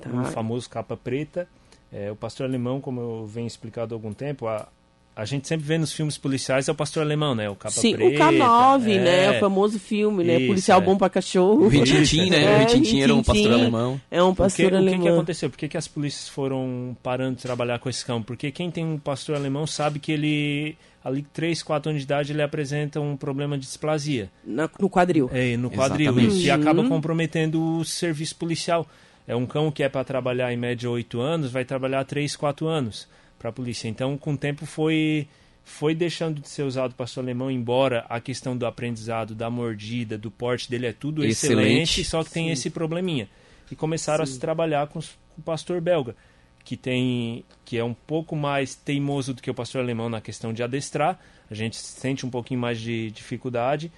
Tá. 0.00 0.10
o 0.10 0.24
famoso 0.26 0.68
capa 0.68 0.96
preta. 0.96 1.48
É, 1.92 2.10
o 2.10 2.16
pastor 2.16 2.46
alemão, 2.46 2.80
como 2.80 3.00
eu 3.00 3.26
venho 3.26 3.46
explicado 3.46 3.94
há 3.94 3.96
algum 3.96 4.12
tempo, 4.12 4.46
a, 4.48 4.68
a 5.16 5.24
gente 5.24 5.46
sempre 5.46 5.64
vê 5.64 5.78
nos 5.78 5.92
filmes 5.92 6.18
policiais 6.18 6.68
é 6.68 6.72
o 6.72 6.74
pastor 6.74 7.02
alemão, 7.02 7.34
né? 7.36 7.48
O 7.48 7.54
capa 7.54 7.70
Sim, 7.70 7.94
preta. 7.94 8.24
o 8.24 8.32
K9, 8.32 8.88
é. 8.88 8.98
né? 8.98 9.30
O 9.36 9.40
famoso 9.40 9.78
filme, 9.78 10.24
né? 10.24 10.38
Isso, 10.38 10.46
Policial 10.48 10.80
é. 10.80 10.84
bom 10.84 10.96
pra 10.96 11.08
cachorro. 11.08 11.64
O 11.64 11.68
Rintintin, 11.68 12.30
né? 12.30 12.42
É, 12.44 12.56
o 12.56 12.58
Rintintin 12.60 13.00
era 13.00 13.14
um 13.14 13.22
pastor 13.22 13.52
alemão. 13.52 14.00
É 14.10 14.22
um 14.22 14.34
Porque, 14.34 14.42
pastor 14.42 14.66
o 14.66 14.70
que, 14.70 14.74
alemão. 14.76 15.02
que 15.02 15.08
aconteceu? 15.08 15.50
Por 15.50 15.56
que, 15.58 15.68
que 15.68 15.76
as 15.76 15.86
polícias 15.86 16.28
foram 16.28 16.96
parando 17.02 17.36
de 17.36 17.42
trabalhar 17.42 17.78
com 17.78 17.88
esse 17.88 18.04
cão? 18.04 18.20
Porque 18.22 18.50
quem 18.50 18.70
tem 18.70 18.84
um 18.84 18.98
pastor 18.98 19.36
alemão 19.36 19.66
sabe 19.68 20.00
que 20.00 20.10
ele, 20.10 20.76
ali 21.04 21.22
3, 21.32 21.62
4 21.62 21.90
anos 21.90 22.02
de 22.02 22.06
idade, 22.06 22.32
ele 22.32 22.42
apresenta 22.42 23.00
um 23.00 23.16
problema 23.16 23.56
de 23.56 23.64
displasia 23.66 24.28
Na- 24.44 24.68
no 24.80 24.90
quadril. 24.90 25.30
é, 25.32 25.56
no 25.56 25.70
quadril. 25.70 26.10
Exatamente. 26.10 26.44
E 26.44 26.50
Uhum. 26.50 26.54
acaba 26.56 26.88
comprometendo 26.88 27.62
o 27.78 27.84
serviço 27.84 28.34
policial. 28.34 28.84
É 29.28 29.36
um 29.36 29.46
cão 29.46 29.70
que 29.70 29.82
é 29.84 29.88
para 29.88 30.02
trabalhar 30.04 30.52
em 30.52 30.56
média 30.56 30.90
8 30.90 31.20
anos, 31.20 31.52
vai 31.52 31.64
trabalhar 31.64 32.04
3, 32.04 32.34
4 32.36 32.66
anos 32.66 33.06
para 33.44 33.50
a 33.50 33.52
polícia. 33.52 33.88
Então, 33.88 34.16
com 34.16 34.32
o 34.32 34.36
tempo, 34.38 34.64
foi, 34.64 35.28
foi 35.62 35.94
deixando 35.94 36.40
de 36.40 36.48
ser 36.48 36.62
usado 36.62 36.92
o 36.92 36.94
pastor 36.94 37.22
alemão, 37.22 37.50
embora 37.50 38.06
a 38.08 38.18
questão 38.18 38.56
do 38.56 38.64
aprendizado, 38.64 39.34
da 39.34 39.50
mordida, 39.50 40.16
do 40.16 40.30
porte 40.30 40.70
dele 40.70 40.86
é 40.86 40.92
tudo 40.94 41.22
excelente, 41.22 42.00
Excelente. 42.00 42.04
só 42.04 42.24
que 42.24 42.30
tem 42.30 42.46
Sim. 42.46 42.52
esse 42.52 42.70
probleminha. 42.70 43.28
E 43.70 43.76
começaram 43.76 44.24
a 44.24 44.26
se 44.26 44.38
trabalhar 44.40 44.86
com, 44.86 44.98
os- 44.98 45.10
com 45.34 45.42
o 45.42 45.44
pastor 45.44 45.78
belga, 45.82 46.16
que 46.64 46.74
tem 46.74 47.44
que 47.66 47.76
é 47.76 47.84
um 47.84 47.92
pouco 47.92 48.34
mais 48.34 48.74
teimoso 48.74 49.34
do 49.34 49.42
que 49.42 49.50
o 49.50 49.54
pastor 49.54 49.82
alemão 49.82 50.08
na 50.08 50.22
questão 50.22 50.50
de 50.50 50.62
adestrar. 50.62 51.20
A 51.50 51.54
gente 51.54 51.76
sente 51.76 52.24
um 52.24 52.30
pouquinho 52.30 52.60
mais 52.60 52.80
de 52.80 53.10
dificuldade, 53.10 53.92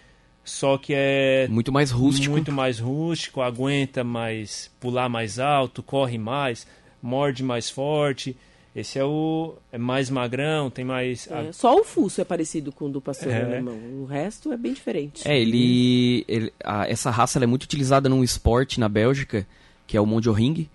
só 0.44 0.76
que 0.76 0.92
é 0.92 1.46
Muito 1.48 1.70
mais 1.70 1.92
rústico. 1.92 2.32
muito 2.32 2.50
mais 2.50 2.80
rústico, 2.80 3.40
aguenta 3.42 4.02
mais 4.02 4.72
pular 4.80 5.08
mais 5.08 5.38
alto, 5.38 5.84
corre 5.84 6.18
mais, 6.18 6.66
morde 7.00 7.44
mais 7.44 7.70
forte. 7.70 8.36
Esse 8.76 8.98
é 8.98 9.04
o 9.04 9.54
é 9.72 9.78
mais 9.78 10.10
magrão, 10.10 10.68
tem 10.68 10.84
mais 10.84 11.26
a- 11.32 11.44
É, 11.44 11.52
só 11.52 11.80
o 11.80 11.82
fuso 11.82 12.20
é 12.20 12.24
parecido 12.24 12.70
com 12.70 12.84
o 12.84 12.88
do 12.90 13.00
pastor 13.00 13.32
É. 13.32 13.42
alemão. 13.42 13.74
O 14.02 14.04
resto 14.04 14.52
é 14.52 14.56
bem 14.56 14.74
diferente. 14.74 15.26
É, 15.26 15.40
ele, 15.40 16.24
ele- 16.28 16.52
a- 16.62 16.86
essa 16.86 17.10
raça 17.10 17.38
ela 17.38 17.44
é 17.44 17.46
muito 17.46 17.64
utilizada 17.64 18.06
num 18.08 18.22
esporte 18.22 18.78
na 18.78 18.88
Bélgica, 18.88 19.46
que 19.86 19.96
é 19.96 20.00
o 20.00 20.04
Mondioring, 20.04 20.68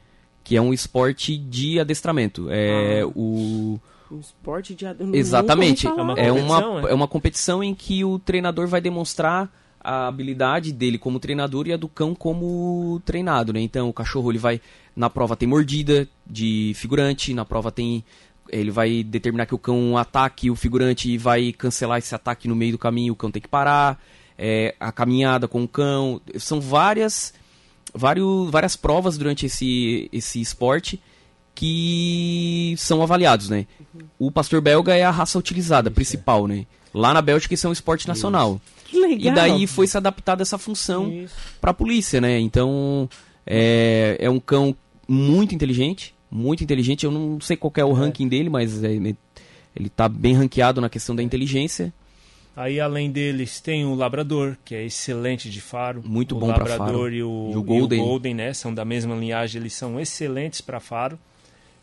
que 0.44 0.56
é 0.58 0.62
um 0.62 0.74
esporte 0.74 1.38
de 1.38 1.80
adestramento. 1.80 2.48
É 2.50 3.02
Ah. 3.02 3.08
o 3.16 3.80
Um 4.12 4.20
esporte 4.20 4.74
de... 4.74 4.86
nunca 5.00 5.16
exatamente 5.18 5.84
falar. 5.84 6.02
uma 6.02 6.14
é 6.20 6.32
uma 6.32 6.82
é? 6.88 6.92
é 6.92 6.94
uma 6.96 7.08
competição 7.08 7.64
em 7.64 7.76
que 7.76 8.04
o 8.04 8.18
treinador 8.18 8.66
vai 8.68 8.82
demonstrar 8.82 9.48
a 9.84 10.08
habilidade 10.08 10.72
dele 10.72 10.98
como 10.98 11.20
treinador 11.20 11.68
e 11.68 11.74
a 11.74 11.78
do 11.78 11.88
cão 11.88 12.16
como 12.16 13.02
treinado, 13.06 13.52
né? 13.54 13.62
Então 13.62 13.90
o 13.90 13.94
cachorro 13.94 14.32
ele 14.32 14.40
vai 14.40 14.62
na 14.96 15.10
prova 15.10 15.36
tem 15.36 15.48
mordida 15.48 16.08
de 16.26 16.74
figurante, 16.76 17.34
na 17.34 17.46
prova 17.46 17.72
tem 17.72 18.04
ele 18.50 18.72
vai 18.72 19.04
determinar 19.04 19.46
que 19.46 19.56
o 19.56 19.60
cão 19.60 19.98
ataque 19.98 20.52
o 20.52 20.56
figurante 20.56 21.10
e 21.10 21.18
vai 21.18 21.54
cancelar 21.54 22.00
esse 22.00 22.14
ataque 22.14 22.48
no 22.48 22.56
meio 22.56 22.74
do 22.74 22.78
caminho, 22.78 23.14
o 23.14 23.16
cão 23.16 23.32
tem 23.32 23.42
que 23.42 23.48
parar. 23.48 24.02
É, 24.38 24.74
a 24.80 24.92
caminhada 24.92 25.48
com 25.48 25.64
o 25.64 25.68
cão, 25.68 26.20
são 26.38 26.60
várias 26.60 27.32
vários, 27.94 28.50
várias 28.50 28.76
provas 28.76 29.18
durante 29.18 29.46
esse, 29.46 30.10
esse 30.12 30.42
esporte 30.42 31.02
que 31.54 32.74
são 32.78 33.02
avaliados, 33.02 33.50
né? 33.50 33.68
O 34.18 34.32
pastor 34.32 34.62
belga 34.62 34.96
é 34.96 35.04
a 35.04 35.12
raça 35.12 35.38
utilizada, 35.38 35.92
principal, 35.92 36.48
né? 36.48 36.66
Lá 36.94 37.14
na 37.14 37.22
Bélgica 37.22 37.54
isso 37.54 37.68
é 37.68 37.70
um 37.70 37.74
esporte 37.74 38.08
nacional. 38.08 38.60
Que 38.92 39.00
legal. 39.00 39.32
E 39.32 39.36
daí 39.36 39.68
foi 39.68 39.88
se 39.88 39.96
adaptada 39.96 40.42
essa 40.42 40.58
função 40.58 41.26
para 41.62 41.72
a 41.72 41.74
polícia, 41.74 42.20
né? 42.20 42.38
Então 42.38 43.10
é, 43.48 44.18
é 44.20 44.30
um 44.30 44.40
cão 44.40 44.76
muito 45.08 45.56
inteligente, 45.56 46.14
muito 46.30 46.62
inteligente. 46.62 47.06
Eu 47.06 47.12
não 47.12 47.40
sei 47.40 47.56
qual 47.56 47.72
é 47.78 47.86
o 47.86 47.94
ranking 47.94 48.28
dele, 48.28 48.50
mas 48.50 48.84
é, 48.84 48.92
ele, 48.92 49.16
tá 49.96 50.10
bem 50.10 50.34
ranqueado 50.34 50.82
na 50.82 50.90
questão 50.90 51.16
da 51.16 51.24
inteligência. 51.24 51.94
Aí 52.54 52.82
além 52.82 53.10
deles 53.10 53.62
tem 53.62 53.86
o 53.86 53.96
labrador, 53.96 54.58
que 54.66 54.76
é 54.76 54.84
excelente 54.84 55.50
de 55.50 55.62
faro. 55.62 56.04
Muito 56.06 56.36
o 56.36 56.40
bom 56.40 56.48
labrador 56.48 56.78
faro. 56.78 57.14
E 57.14 57.24
o, 57.24 57.52
E 57.54 57.56
o 57.56 57.64
Golden. 57.64 58.04
Golden, 58.04 58.34
né, 58.34 58.54
são 58.54 58.74
da 58.74 58.84
mesma 58.84 59.16
linhagem, 59.16 59.62
eles 59.62 59.74
são 59.74 59.98
excelentes 59.98 60.60
para 60.60 60.82
faro. 60.82 61.18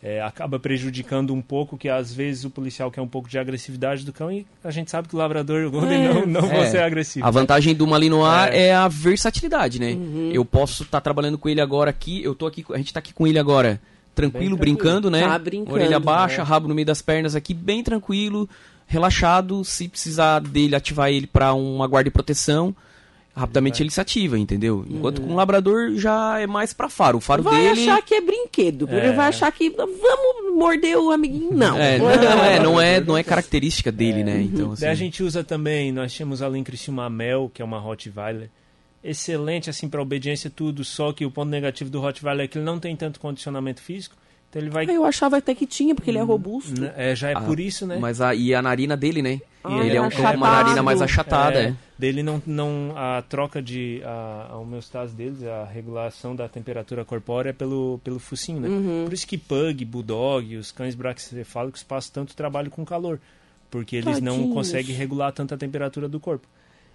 É, 0.01 0.23
acaba 0.23 0.61
prejudicando 0.61 1.35
um 1.35 1.43
pouco 1.43 1.77
que 1.77 1.89
às 1.89 2.15
vezes 2.15 2.45
o 2.45 2.51
policial 2.51 2.89
quer 2.89 3.01
um 3.01 3.09
pouco 3.09 3.29
de 3.29 3.37
agressividade 3.37 4.05
do 4.07 4.13
cão 4.13 4.31
e 4.31 4.47
a 4.63 4.71
gente 4.71 4.93
sabe 4.93 5.09
que 5.09 5.15
o 5.17 5.19
labrador 5.19 5.61
e 5.61 5.65
o 5.65 5.71
Golden 5.73 6.07
É. 6.07 6.15
não, 6.15 6.25
não 6.27 6.41
vão 6.43 6.53
É. 6.63 6.71
ser 6.71 6.79
agressivos. 6.83 7.27
A 7.27 7.31
vantagem 7.33 7.75
do 7.75 7.85
Malinois 7.85 8.53
É. 8.53 8.69
é. 8.69 8.75
a 8.75 8.87
versatilidade, 8.87 9.81
né? 9.81 9.95
Uhum. 9.95 10.31
Eu 10.33 10.45
posso 10.45 10.85
estar 10.85 11.01
trabalhando 11.01 11.37
com 11.37 11.49
ele 11.49 11.61
agora 11.61 11.91
aqui, 11.91 12.23
eu 12.23 12.33
tô 12.33 12.47
aqui, 12.47 12.65
a 12.73 12.77
gente 12.79 12.93
tá 12.93 13.01
aqui 13.01 13.13
com 13.13 13.27
ele 13.27 13.41
agora, 13.41 13.81
tranquilo, 14.15 14.57
Bem 14.57 14.67
tranquilo. 14.67 14.79
brincando, 14.79 15.11
né? 15.11 15.23
Tá 15.27 15.37
brincando, 15.37 15.75
Orelha 15.75 15.99
baixa, 15.99 16.43
é. 16.43 16.45
rabo 16.45 16.69
no 16.69 16.77
meio 16.77 16.87
das 16.87 17.03
pernas 17.03 17.35
aqui, 17.35 17.53
bem 17.53 17.83
tranquilo, 17.83 18.49
relaxado. 18.87 19.65
Se 19.65 19.89
precisar 19.89 20.39
dele, 20.41 20.77
ativar 20.77 21.11
ele 21.11 21.27
para 21.27 21.53
uma 21.55 21.89
guarda 21.89 22.09
e 22.09 22.13
proteção, 22.13 22.73
rapidamente 23.39 23.83
ele 23.83 23.91
se 23.91 24.01
ativa, 24.01 24.39
entendeu? 24.39 24.85
Enquanto 24.89 25.23
com 25.23 25.33
o 25.33 25.37
labrador 25.37 25.93
já 25.95 26.39
é 26.41 26.47
mais 26.47 26.73
para 26.73 26.89
faro. 26.89 27.19
O 27.19 27.21
faro 27.21 27.43
Vai 27.43 27.55
dele 27.63 27.89
achar 27.89 28.03
que 28.03 28.15
é 28.15 28.21
brinquedo. 28.21 28.89
Ele 28.91 29.07
É. 29.07 29.13
vai 29.13 29.29
achar 29.29 29.51
que 29.53 29.71
vamos 29.71 30.57
morder 30.57 30.99
o 30.99 31.11
amiguinho. 31.11 31.55
Não. 31.55 31.79
é, 31.79 31.97
não, 31.99 32.11
é, 32.11 32.61
não 32.61 32.81
é, 32.81 33.01
não 33.01 33.17
é 33.17 33.23
característica 33.23 33.91
dele, 33.93 34.25
né? 34.25 34.43
Então, 34.43 34.73
assim, 34.73 34.83
Daí 34.83 34.91
a 34.91 34.95
gente 34.95 35.23
usa 35.23 35.43
também, 35.45 35.93
nós 35.93 36.13
tínhamos 36.13 36.43
ali 36.43 36.59
em 36.59 36.65
Criciúma 36.65 37.05
a 37.07 37.11
Mel, 37.11 37.51
que 37.53 37.63
é 37.63 37.65
uma 37.65 37.79
Rottweiler. 37.79 38.51
Excelente 39.03 39.71
assim 39.71 39.89
para 39.89 40.03
obediência 40.03 40.51
tudo, 40.51 40.85
só 40.85 41.13
que 41.13 41.25
o 41.25 41.31
ponto 41.31 41.49
negativo 41.49 41.89
do 41.89 42.01
Rottweiler 42.01 42.45
é 42.45 42.49
que 42.49 42.59
ele 42.59 42.65
não 42.65 42.81
tem 42.81 42.97
tanto 42.97 43.21
condicionamento 43.21 43.81
físico, 43.81 44.17
então 44.49 44.63
ele 44.63 44.71
vai 44.71 44.89
Eu 44.89 45.05
achava 45.05 45.37
até 45.37 45.55
que 45.55 45.67
tinha, 45.67 45.95
porque 45.95 46.11
ele 46.11 46.19
é 46.19 46.23
robusto. 46.23 46.81
Né, 46.81 46.93
é, 46.97 47.15
já 47.15 47.31
é 47.31 47.35
Ah, 47.35 47.41
por 47.41 47.61
isso, 47.61 47.87
né? 47.87 47.99
mas 48.01 48.21
a, 48.21 48.35
e 48.35 48.55
a 48.55 48.63
narina 48.63 48.97
dele, 48.97 49.21
né? 49.23 49.41
Ah, 49.63 49.85
ele 49.85 49.97
é 49.97 50.01
um 50.01 50.09
com 50.09 50.23
uma 50.23 50.51
narina 50.51 50.83
mais 50.83 51.03
achatada, 51.03 51.61
é. 51.61 51.75
Dele 51.99 52.23
não, 52.23 52.41
não 52.47 52.93
a 52.97 53.21
troca 53.23 53.61
de 53.61 54.01
a, 54.05 54.51
a 54.53 54.57
homeostase 54.57 55.15
deles, 55.15 55.43
a 55.43 55.65
regulação 55.65 56.35
da 56.35 56.49
temperatura 56.49 57.05
corpórea 57.05 57.51
é 57.51 57.53
pelo 57.53 58.01
pelo 58.05 58.19
focinho, 58.19 58.61
né? 58.61 58.69
Uhum. 58.69 59.05
Por 59.05 59.13
isso 59.13 59.27
que 59.27 59.37
pug, 59.37 59.85
bulldog, 59.85 60.57
os 60.57 60.71
cães 60.71 60.95
braquicefálicos 60.95 61.83
passam 61.83 62.13
tanto 62.15 62.37
trabalho 62.37 62.71
com 62.71 62.85
calor, 62.85 63.21
porque 63.69 63.97
eles 63.97 64.21
não 64.21 64.35
Tadinhos. 64.35 64.55
conseguem 64.55 64.95
regular 64.95 65.33
tanto 65.33 65.55
a 65.55 65.59
temperatura 65.59 66.09
do 66.09 66.21
corpo. 66.21 66.47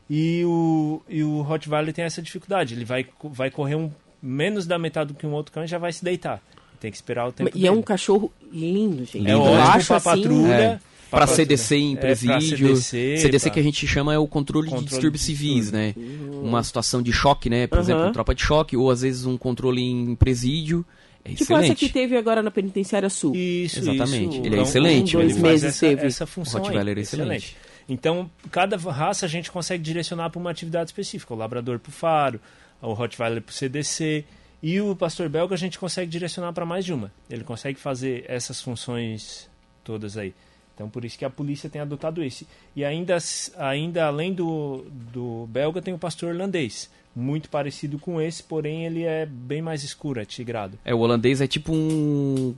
E 0.09 0.43
o 0.45 1.01
e 1.07 1.21
o 1.23 1.41
Rottweiler 1.41 1.93
tem 1.93 2.05
essa 2.05 2.21
dificuldade, 2.21 2.73
ele 2.73 2.85
vai 2.85 3.05
vai 3.25 3.51
correr 3.51 3.75
um 3.75 3.91
menos 4.21 4.65
da 4.65 4.79
metade 4.79 5.13
do 5.13 5.19
que 5.19 5.27
um 5.27 5.33
outro 5.33 5.51
cão 5.51 5.63
e 5.65 5.67
já 5.67 5.77
vai 5.77 5.91
se 5.91 6.03
deitar. 6.03 6.41
Tem 6.83 6.91
que 6.91 6.97
esperar 6.97 7.29
o 7.29 7.31
tempo 7.31 7.49
E 7.55 7.65
é 7.65 7.71
um 7.71 7.75
dele. 7.75 7.85
cachorro 7.85 8.29
lindo, 8.51 9.05
gente. 9.05 9.19
Lindo, 9.19 9.29
é? 9.29 9.33
Eu 9.33 9.39
ótimo 9.41 9.61
acho 9.61 9.87
pra 9.87 9.95
assim, 9.97 10.09
patrulha. 10.09 10.53
É. 10.53 10.79
pra 11.09 11.19
Para. 11.19 11.27
CDC 11.27 11.75
em 11.77 11.93
É, 11.93 11.97
presídio. 11.97 12.75
CDC, 12.75 13.17
CDC 13.19 13.45
pra- 13.45 13.53
que 13.53 13.59
a 13.59 13.63
gente 13.63 13.87
chama 13.87 14.13
é 14.13 14.17
o 14.17 14.27
controle, 14.27 14.67
de 14.67 14.73
Controle 14.73 14.89
distúrbios 14.89 15.21
de 15.21 15.25
civis, 15.27 15.71
né? 15.71 15.93
Uhum. 15.95 16.41
Uma 16.43 16.61
situação 16.61 17.01
de 17.01 17.13
choque, 17.13 17.49
né? 17.49 17.67
Por 17.67 17.79
exemplo, 17.79 18.01
Aham. 18.03 18.11
tropa 18.11 18.35
de 18.35 18.41
choque, 18.43 18.75
ou 18.75 18.91
às 18.91 19.01
vezes 19.01 19.25
um 19.25 19.37
controle 19.37 19.81
em 19.81 20.13
presídio. 20.15 20.85
É 21.23 21.29
Tipo 21.29 21.43
excelente. 21.43 21.65
essa 21.67 21.75
que 21.75 21.87
teve 21.87 22.17
agora 22.17 22.41
na 22.43 22.51
Penitenciária 22.51 23.09
Sul. 23.09 23.33
Isso, 23.33 23.79
Exatamente. 23.79 24.33
isso. 24.37 24.39
Ele 24.39 24.47
é 24.47 24.49
Então, 24.49 24.63
excelente, 24.63 25.15
um, 25.15 25.19
dois 25.21 25.31
ele 25.31 25.39
faz 25.41 25.51
meses 25.61 25.65
essa, 25.77 25.87
teve. 25.87 26.05
essa 26.07 26.25
função 26.25 26.59
O 26.59 26.63
aí. 26.63 26.67
Rottweiler 26.67 26.97
é 26.97 27.01
excelente. 27.01 27.55
Então, 27.87 28.29
cada 28.51 28.75
raça 28.75 29.25
a 29.25 29.29
gente 29.29 29.49
consegue 29.49 29.81
direcionar 29.81 30.29
para 30.31 30.39
uma 30.41 30.51
atividade 30.51 30.89
específica. 30.89 31.33
O 31.33 31.37
labrador 31.37 31.79
para 31.79 31.89
o 31.89 31.93
faro, 31.93 32.41
o 32.81 32.91
Rottweiler 32.91 33.41
para 33.41 33.51
o 33.51 33.53
CDC. 33.53 34.25
E 34.63 34.79
o 34.79 34.95
pastor 34.95 35.27
belga 35.27 35.53
a 35.53 35.57
gente 35.57 35.77
consegue 35.77 36.09
direcionar 36.09 36.53
para 36.53 36.65
mais 36.65 36.85
de 36.85 36.93
uma. 36.93 37.11
Ele 37.29 37.43
consegue 37.43 37.77
fazer 37.77 38.23
essas 38.29 38.61
funções 38.61 39.49
todas 39.83 40.17
aí. 40.17 40.33
Então, 40.73 40.89
por 40.89 41.03
isso 41.03 41.19
que 41.19 41.25
a 41.25 41.29
polícia 41.29 41.69
tem 41.69 41.81
adotado 41.81 42.23
esse. 42.23 42.47
E 42.73 42.85
ainda, 42.85 43.17
ainda 43.57 44.05
além 44.05 44.33
do, 44.33 44.85
do 45.11 45.45
belga, 45.47 45.81
tem 45.81 45.93
o 45.93 45.97
pastor 45.99 46.33
irlandês. 46.33 46.89
Muito 47.13 47.49
parecido 47.49 47.99
com 47.99 48.21
esse, 48.21 48.41
porém 48.41 48.85
ele 48.85 49.03
é 49.03 49.25
bem 49.25 49.61
mais 49.61 49.83
escuro, 49.83 50.21
é 50.21 50.25
tigrado. 50.25 50.79
É, 50.85 50.95
o 50.95 50.99
holandês 50.99 51.41
é 51.41 51.45
tipo 51.45 51.73
um, 51.73 52.55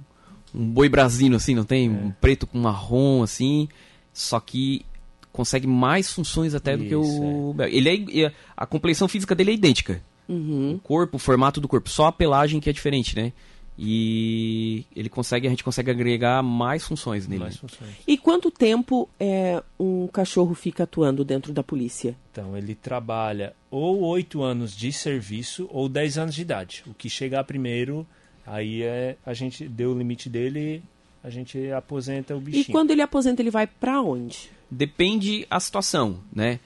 um 0.53 0.65
boi 0.69 0.87
brasino, 0.87 1.35
assim, 1.35 1.55
não 1.55 1.65
tem? 1.65 1.87
É. 1.87 1.89
Um 1.89 2.11
preto 2.11 2.45
com 2.45 2.59
marrom, 2.59 3.23
assim. 3.23 3.67
Só 4.13 4.39
que 4.39 4.85
consegue 5.33 5.65
mais 5.65 6.11
funções 6.11 6.53
até 6.53 6.77
do 6.77 6.83
que 6.83 6.95
Isso, 6.95 7.21
o. 7.21 7.55
Ele 7.63 8.23
é, 8.23 8.31
a 8.55 8.65
compleição 8.67 9.07
física 9.07 9.33
dele 9.33 9.51
é 9.51 9.53
idêntica. 9.55 10.01
Uhum. 10.27 10.73
O 10.75 10.79
corpo, 10.79 11.17
o 11.17 11.19
formato 11.19 11.59
do 11.61 11.67
corpo. 11.67 11.89
Só 11.89 12.07
a 12.07 12.11
pelagem 12.11 12.59
que 12.59 12.69
é 12.69 12.73
diferente, 12.73 13.15
né? 13.15 13.31
E 13.77 14.85
ele 14.95 15.09
consegue, 15.09 15.47
a 15.47 15.49
gente 15.49 15.63
consegue 15.63 15.91
agregar 15.91 16.41
mais 16.41 16.85
funções 16.85 17.27
nele. 17.27 17.43
Mais 17.43 17.57
funções. 17.57 17.91
E 18.07 18.17
quanto 18.17 18.49
tempo 18.49 19.09
é, 19.19 19.61
um 19.77 20.07
cachorro 20.07 20.55
fica 20.55 20.83
atuando 20.83 21.25
dentro 21.25 21.51
da 21.51 21.61
polícia? 21.61 22.15
Então, 22.31 22.57
ele 22.57 22.73
trabalha 22.73 23.53
ou 23.69 23.99
oito 24.03 24.41
anos 24.41 24.75
de 24.75 24.93
serviço 24.93 25.67
ou 25.71 25.89
10 25.89 26.17
anos 26.17 26.35
de 26.35 26.41
idade. 26.41 26.83
O 26.87 26.93
que 26.93 27.09
chegar 27.09 27.43
primeiro, 27.43 28.07
aí 28.47 28.81
é 28.81 29.17
a 29.25 29.33
gente 29.33 29.67
deu 29.67 29.91
o 29.91 29.97
limite 29.97 30.29
dele, 30.29 30.81
a 31.21 31.29
gente 31.29 31.69
aposenta 31.71 32.33
o 32.33 32.37
E 32.37 32.41
bichinho. 32.41 32.65
quando 32.71 32.91
ele 32.91 33.01
aposenta, 33.01 33.41
ele 33.41 33.51
vai 33.51 33.67
pra 33.67 34.01
onde? 34.01 34.49
Depende 34.71 35.45
a 35.49 35.59
situação, 35.59 36.19
né? 36.33 36.59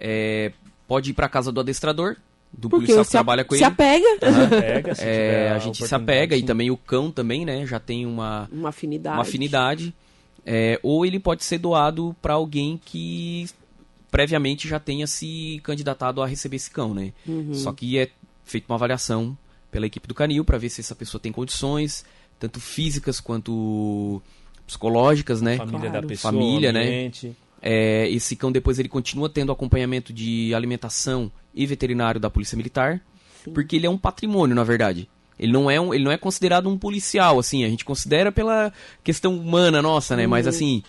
É, 0.00 0.50
pode 0.88 1.10
ir 1.10 1.14
para 1.14 1.28
casa 1.28 1.52
do 1.52 1.60
adestrador, 1.60 2.16
do 2.56 2.68
Porque 2.70 2.86
policial 2.86 3.04
que 3.04 3.10
se, 3.10 3.16
a- 3.16 3.20
trabalha 3.20 3.44
com 3.44 3.54
se 3.54 3.58
ele. 3.58 3.64
apega, 3.66 4.06
Pega, 4.48 4.94
se 4.94 5.02
É, 5.04 5.50
a 5.54 5.58
gente 5.58 5.86
se 5.86 5.94
apega 5.94 6.34
e 6.36 6.40
sim. 6.40 6.46
também 6.46 6.70
o 6.70 6.76
cão 6.76 7.10
também, 7.10 7.44
né? 7.44 7.66
Já 7.66 7.78
tem 7.78 8.06
uma, 8.06 8.48
uma 8.50 8.70
afinidade. 8.70 9.16
uma 9.16 9.22
afinidade. 9.22 9.94
É, 10.44 10.78
ou 10.82 11.04
ele 11.04 11.18
pode 11.20 11.44
ser 11.44 11.58
doado 11.58 12.14
para 12.22 12.34
alguém 12.34 12.80
que 12.84 13.46
previamente 14.10 14.66
já 14.68 14.78
tenha 14.80 15.06
se 15.06 15.60
candidatado 15.62 16.22
a 16.22 16.26
receber 16.26 16.56
esse 16.56 16.70
cão, 16.70 16.94
né? 16.94 17.12
Uhum. 17.26 17.52
Só 17.52 17.72
que 17.72 17.98
é 17.98 18.08
feita 18.44 18.66
uma 18.72 18.76
avaliação 18.76 19.36
pela 19.70 19.86
equipe 19.86 20.06
do 20.08 20.14
canil 20.14 20.44
para 20.44 20.56
ver 20.56 20.70
se 20.70 20.80
essa 20.80 20.94
pessoa 20.94 21.20
tem 21.20 21.32
condições, 21.32 22.04
tanto 22.38 22.60
físicas 22.60 23.20
quanto 23.20 24.22
psicológicas, 24.66 25.42
né? 25.42 25.56
Família 25.56 25.80
Claro. 25.90 26.00
da 26.02 26.08
pessoa, 26.08 26.32
Família, 26.32 26.72
né? 26.72 26.82
ambiente. 26.82 27.36
É, 27.60 28.08
esse 28.10 28.36
cão 28.36 28.52
depois 28.52 28.78
ele 28.78 28.88
continua 28.88 29.28
tendo 29.28 29.50
acompanhamento 29.50 30.12
de 30.12 30.54
alimentação 30.54 31.30
e 31.56 31.66
veterinário 31.66 32.20
da 32.20 32.30
Polícia 32.30 32.56
Militar, 32.56 33.00
Sim. 33.42 33.52
porque 33.52 33.76
ele 33.76 33.86
é 33.86 33.90
um 33.90 33.98
patrimônio, 33.98 34.54
na 34.54 34.62
verdade. 34.62 35.08
Ele 35.38 35.52
não 35.52 35.70
é 35.70 35.80
um, 35.80 35.92
ele 35.92 36.04
não 36.04 36.12
é 36.12 36.16
considerado 36.16 36.68
um 36.68 36.78
policial, 36.78 37.38
assim, 37.38 37.64
a 37.64 37.68
gente 37.68 37.84
considera 37.84 38.30
pela 38.30 38.72
questão 39.02 39.36
humana 39.36 39.82
nossa, 39.82 40.16
né? 40.16 40.26
Mas 40.26 40.46
assim, 40.46 40.82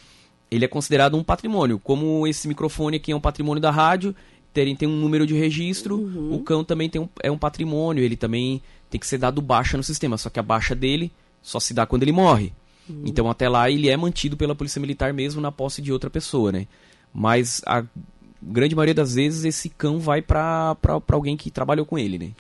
ele 0.50 0.66
é 0.66 0.68
considerado 0.68 1.18
um 1.18 1.24
patrimônio, 1.24 1.80
como 1.80 2.26
esse 2.28 2.48
microfone 2.48 2.98
aqui 2.98 3.12
é 3.12 3.16
um 3.16 3.20
patrimônio 3.20 3.62
da 3.62 3.72
rádio, 3.72 4.16
tem, 4.54 4.76
tem 4.76 4.88
um 4.88 4.96
número 4.96 5.28
de 5.28 5.34
registro, 5.34 5.98
o 6.34 6.40
cão 6.44 6.64
também 6.64 6.90
tem 6.90 7.02
um, 7.02 7.10
é 7.22 7.30
um 7.30 7.38
patrimônio, 7.38 8.04
ele 8.04 8.16
também 8.16 8.62
tem 8.90 9.00
que 9.00 9.06
ser 9.06 9.18
dado 9.18 9.42
baixa 9.42 9.78
no 9.78 9.84
sistema, 9.84 10.18
só 10.18 10.30
que 10.30 10.40
a 10.40 10.44
baixa 10.44 10.74
dele 10.74 11.12
só 11.42 11.60
se 11.60 11.74
dá 11.74 11.86
quando 11.86 12.04
ele 12.04 12.12
morre. 12.12 12.54
Então 13.06 13.30
até 13.30 13.50
lá 13.50 13.70
ele 13.70 13.90
é 13.90 13.98
mantido 13.98 14.38
pela 14.38 14.56
Polícia 14.56 14.80
Militar 14.80 15.14
mesmo 15.14 15.42
na 15.42 15.52
posse 15.52 15.82
de 15.82 15.92
outra 15.92 16.10
pessoa, 16.10 16.52
né? 16.52 16.68
Mas 17.14 17.62
a 17.66 17.84
grande 18.48 18.76
maioria 18.76 18.94
das 18.96 19.14
vezes 19.16 19.44
esse 19.46 19.70
cão 19.70 20.00
vai 20.00 20.22
pra 20.22 20.76
pra- 20.76 21.00
pra 21.02 21.16
alguém 21.16 21.36
que 21.38 21.52
trabalhou 21.52 21.86
com 21.86 21.98
ele, 21.98 22.18
né? 22.18 22.32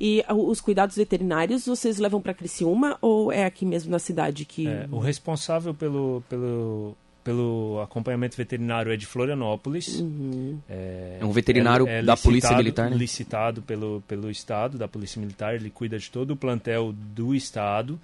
E 0.00 0.22
ah, 0.28 0.34
os 0.34 0.60
cuidados 0.60 0.96
veterinários 0.96 1.66
vocês 1.66 1.98
levam 1.98 2.20
pra 2.20 2.34
Criciúma 2.34 2.98
ou 3.00 3.32
é 3.32 3.44
aqui 3.44 3.64
mesmo 3.64 3.90
na 3.90 3.98
cidade 3.98 4.44
que. 4.44 4.66
É, 4.68 4.86
o 4.90 4.98
responsável 4.98 5.72
pelo, 5.72 6.22
pelo, 6.28 6.94
pelo 7.24 7.80
acompanhamento 7.82 8.36
veterinário 8.36 8.92
é 8.92 8.96
de 8.96 9.06
Florianópolis. 9.06 9.98
Uhum. 10.00 10.58
É, 10.68 11.18
É 11.20 11.24
um 11.24 11.32
veterinário 11.32 11.86
da 12.04 12.16
Polícia 12.16 12.54
Militar, 12.56 12.90
né? 12.90 12.96
Licitado 12.96 13.62
pelo, 13.62 14.02
pelo 14.06 14.30
Estado, 14.30 14.76
da 14.76 14.86
Polícia 14.86 15.18
Militar. 15.20 15.54
Ele 15.54 15.70
cuida 15.70 15.98
de 15.98 16.10
todo 16.10 16.32
o 16.32 16.36
plantel 16.36 16.92
do 17.14 17.34
Estado. 17.34 17.98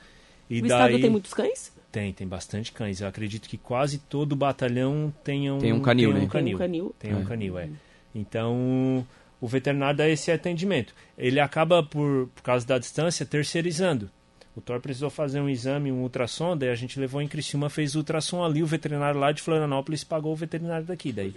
E 0.49 0.59
O 0.59 0.63
daí... 0.67 0.71
estado 0.71 1.01
tem 1.01 1.11
muitos 1.11 1.33
cães? 1.35 1.73
Tem, 1.93 2.11
tem 2.13 2.27
bastante 2.27 2.73
cães. 2.73 3.01
Eu 3.03 3.07
acredito 3.09 3.47
que 3.49 3.59
quase 3.59 3.99
todo 3.99 4.35
batalhão 4.35 5.13
tenha 5.23 5.53
um, 5.55 5.59
Tem 5.59 5.73
um 5.75 5.81
canil, 5.83 6.11
tem 6.11 6.19
né? 6.21 6.25
um 6.25 6.29
canil. 6.29 6.47
Tem 6.49 6.55
um 6.55 6.59
canil. 6.59 6.95
Tem 6.99 7.15
um 7.15 7.21
É. 7.21 7.25
canil, 7.25 7.59
é. 7.59 7.69
Então, 8.15 9.07
o 9.41 9.47
veterinário 9.47 9.97
dá 9.99 10.09
esse 10.09 10.31
atendimento. 10.33 10.95
Ele 11.19 11.39
acaba, 11.39 11.83
por, 11.83 12.29
por 12.35 12.43
causa 12.43 12.67
da 12.67 12.79
distância, 12.79 13.27
terceirizando. 13.27 14.11
O 14.55 14.61
Thor 14.61 14.81
precisou 14.81 15.09
fazer 15.09 15.41
um 15.41 15.49
exame, 15.49 15.91
um 15.91 16.03
ultrassom, 16.03 16.55
daí 16.55 16.69
a 16.69 16.75
gente 16.75 17.01
levou 17.01 17.23
em 17.23 17.29
Criciúma, 17.29 17.71
fez 17.71 17.95
o 17.95 17.99
ultrassom 17.99 18.45
ali, 18.45 18.63
o 18.63 18.67
veterinário 18.67 19.19
lá 19.19 19.33
de 19.33 19.41
Florianópolis 19.41 20.05
pagou 20.05 20.33
o 20.33 20.37
veterinário 20.37 20.85
daqui. 20.85 21.11
Daí 21.11 21.33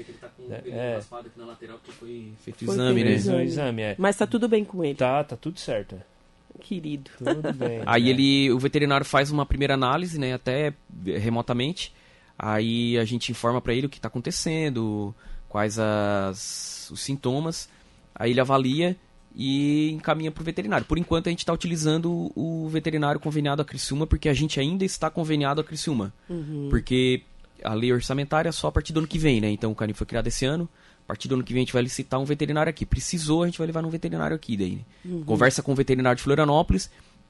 É. 0.67 0.97
aqui 0.99 1.29
na 1.37 1.45
lateral 1.45 1.77
porque 1.77 1.91
foi 1.93 2.33
feito 2.39 2.65
Foi 2.65 2.75
exame, 2.75 3.03
né? 3.05 3.09
fez 3.11 3.25
o 3.27 3.29
exame. 3.31 3.43
exame, 3.45 3.81
é. 3.83 3.95
Mas 3.97 4.17
tá 4.17 4.27
tudo 4.27 4.49
bem 4.49 4.65
com 4.65 4.83
ele, 4.83 4.95
Tá, 4.95 5.23
tá 5.23 5.37
tudo 5.37 5.57
certo. 5.61 5.95
Querido. 6.65 7.11
Tudo 7.17 7.53
bem. 7.53 7.81
Aí 7.85 8.09
ele, 8.09 8.51
o 8.51 8.57
veterinário 8.57 9.05
faz 9.05 9.31
uma 9.31 9.45
primeira 9.45 9.75
análise, 9.75 10.19
né, 10.19 10.33
até 10.33 10.73
remotamente. 11.05 11.93
Aí 12.37 12.97
a 12.97 13.05
gente 13.05 13.31
informa 13.31 13.61
pra 13.61 13.73
ele 13.73 13.85
o 13.85 13.89
que 13.89 14.01
tá 14.01 14.07
acontecendo, 14.07 15.13
quais 15.47 15.77
as, 15.79 16.89
os 16.91 17.01
sintomas. 17.01 17.69
Aí 18.13 18.31
ele 18.31 18.41
avalia 18.41 18.97
e 19.35 19.91
encaminha 19.91 20.31
pro 20.31 20.43
veterinário. 20.43 20.85
Por 20.85 20.97
enquanto 20.97 21.27
a 21.27 21.29
gente 21.29 21.39
está 21.39 21.53
utilizando 21.53 22.31
o 22.35 22.67
veterinário 22.67 23.19
conveniado 23.19 23.61
a 23.61 23.65
Criciúma 23.65 24.07
porque 24.07 24.27
a 24.27 24.33
gente 24.33 24.59
ainda 24.59 24.83
está 24.83 25.09
conveniado 25.09 25.61
a 25.61 25.63
Criciúma. 25.63 26.13
Porque 26.69 27.21
a 27.63 27.73
lei 27.73 27.93
orçamentária 27.93 28.49
é 28.49 28.51
só 28.51 28.67
a 28.67 28.71
partir 28.71 28.91
do 28.91 28.99
ano 28.99 29.07
que 29.07 29.19
vem, 29.19 29.39
né? 29.39 29.49
Então 29.49 29.71
o 29.71 29.75
canil 29.75 29.95
foi 29.95 30.07
criado 30.07 30.27
esse 30.27 30.45
ano. 30.45 30.67
A 31.05 31.07
partir 31.07 31.27
do 31.27 31.35
ano 31.35 31.43
que 31.43 31.53
vem 31.53 31.61
a 31.61 31.65
gente 31.65 31.73
vai 31.73 31.83
licitar 31.83 32.19
um 32.19 32.25
veterinário 32.25 32.69
aqui. 32.69 32.85
Precisou, 32.85 33.43
a 33.43 33.45
gente 33.45 33.59
vai 33.59 33.67
levar 33.67 33.81
num 33.81 33.89
veterinário 33.89 34.35
aqui 34.35 34.57
daí. 34.57 34.81
né? 35.03 35.21
Conversa 35.25 35.61
com 35.61 35.71
o 35.71 35.75
veterinário 35.75 36.17
de 36.17 36.23
Florianópolis 36.23 36.89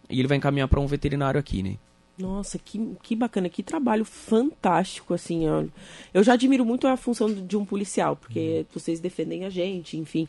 e 0.10 0.20
ele 0.20 0.28
vai 0.28 0.38
encaminhar 0.38 0.68
para 0.68 0.80
um 0.80 0.88
veterinário 0.88 1.40
aqui, 1.40 1.62
né? 1.62 1.76
Nossa, 2.18 2.58
que, 2.58 2.96
que 3.04 3.14
bacana, 3.14 3.50
que 3.50 3.62
trabalho 3.62 4.06
fantástico, 4.06 5.14
assim, 5.14 5.50
ó. 5.50 5.66
Eu 6.14 6.24
já 6.24 6.34
admiro 6.34 6.64
muito 6.64 6.88
a 6.88 6.96
função 6.96 7.32
de 7.34 7.58
um 7.58 7.66
policial, 7.66 8.16
porque 8.16 8.66
vocês 8.74 9.02
defendem 9.02 9.44
a 9.44 9.50
gente, 9.50 9.98
enfim. 9.98 10.26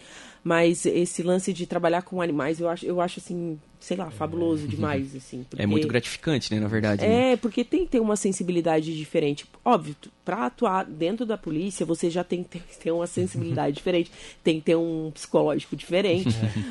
Mas 0.48 0.86
esse 0.86 1.24
lance 1.24 1.52
de 1.52 1.66
trabalhar 1.66 2.02
com 2.02 2.22
animais, 2.22 2.60
eu 2.60 2.68
acho, 2.68 2.86
eu 2.86 3.00
acho 3.00 3.18
assim, 3.18 3.58
sei 3.80 3.96
lá, 3.96 4.12
fabuloso 4.12 4.68
demais, 4.68 5.12
assim. 5.16 5.44
É 5.58 5.66
muito 5.66 5.80
porque- 5.82 5.88
gratificante, 5.88 6.54
né, 6.54 6.60
na 6.60 6.68
verdade. 6.68 7.02
né? 7.04 7.32
É, 7.32 7.36
porque 7.36 7.64
tem 7.64 7.84
que 7.84 7.90
ter 7.90 7.98
uma 7.98 8.14
sensibilidade 8.14 8.96
diferente. 8.96 9.44
Óbvio, 9.64 9.96
pra 10.24 10.46
atuar 10.46 10.84
dentro 10.84 11.26
da 11.26 11.36
polícia, 11.36 11.84
você 11.84 12.08
já 12.08 12.22
tem 12.22 12.44
que 12.44 12.50
ter, 12.50 12.62
ter 12.80 12.92
uma 12.92 13.08
sensibilidade 13.08 13.74
diferente, 13.78 14.08
tem 14.44 14.60
que 14.60 14.66
ter 14.66 14.76
um 14.76 15.10
psicológico 15.12 15.74
diferente. 15.74 16.28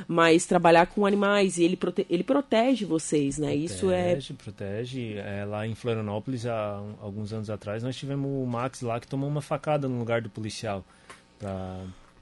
Mas 0.07 0.45
trabalhar 0.45 0.85
com 0.87 1.05
animais, 1.05 1.57
e 1.57 1.63
ele, 1.65 1.75
prote 1.75 2.07
ele 2.09 2.23
protege 2.23 2.85
vocês, 2.85 3.37
né? 3.37 3.53
Isso 3.53 3.91
é. 3.91 4.11
Protege, 4.11 4.33
protege. 4.35 5.13
É, 5.17 5.43
lá 5.43 5.67
em 5.67 5.75
Florianópolis, 5.75 6.45
há 6.45 6.81
alguns 7.01 7.33
anos 7.33 7.49
atrás, 7.49 7.83
nós 7.83 7.97
tivemos 7.97 8.25
o 8.31 8.45
Max 8.45 8.79
lá 8.79 9.01
que 9.01 9.07
tomou 9.07 9.27
uma 9.27 9.41
facada 9.41 9.85
no 9.89 9.99
lugar 9.99 10.21
do 10.21 10.29
policial 10.29 10.81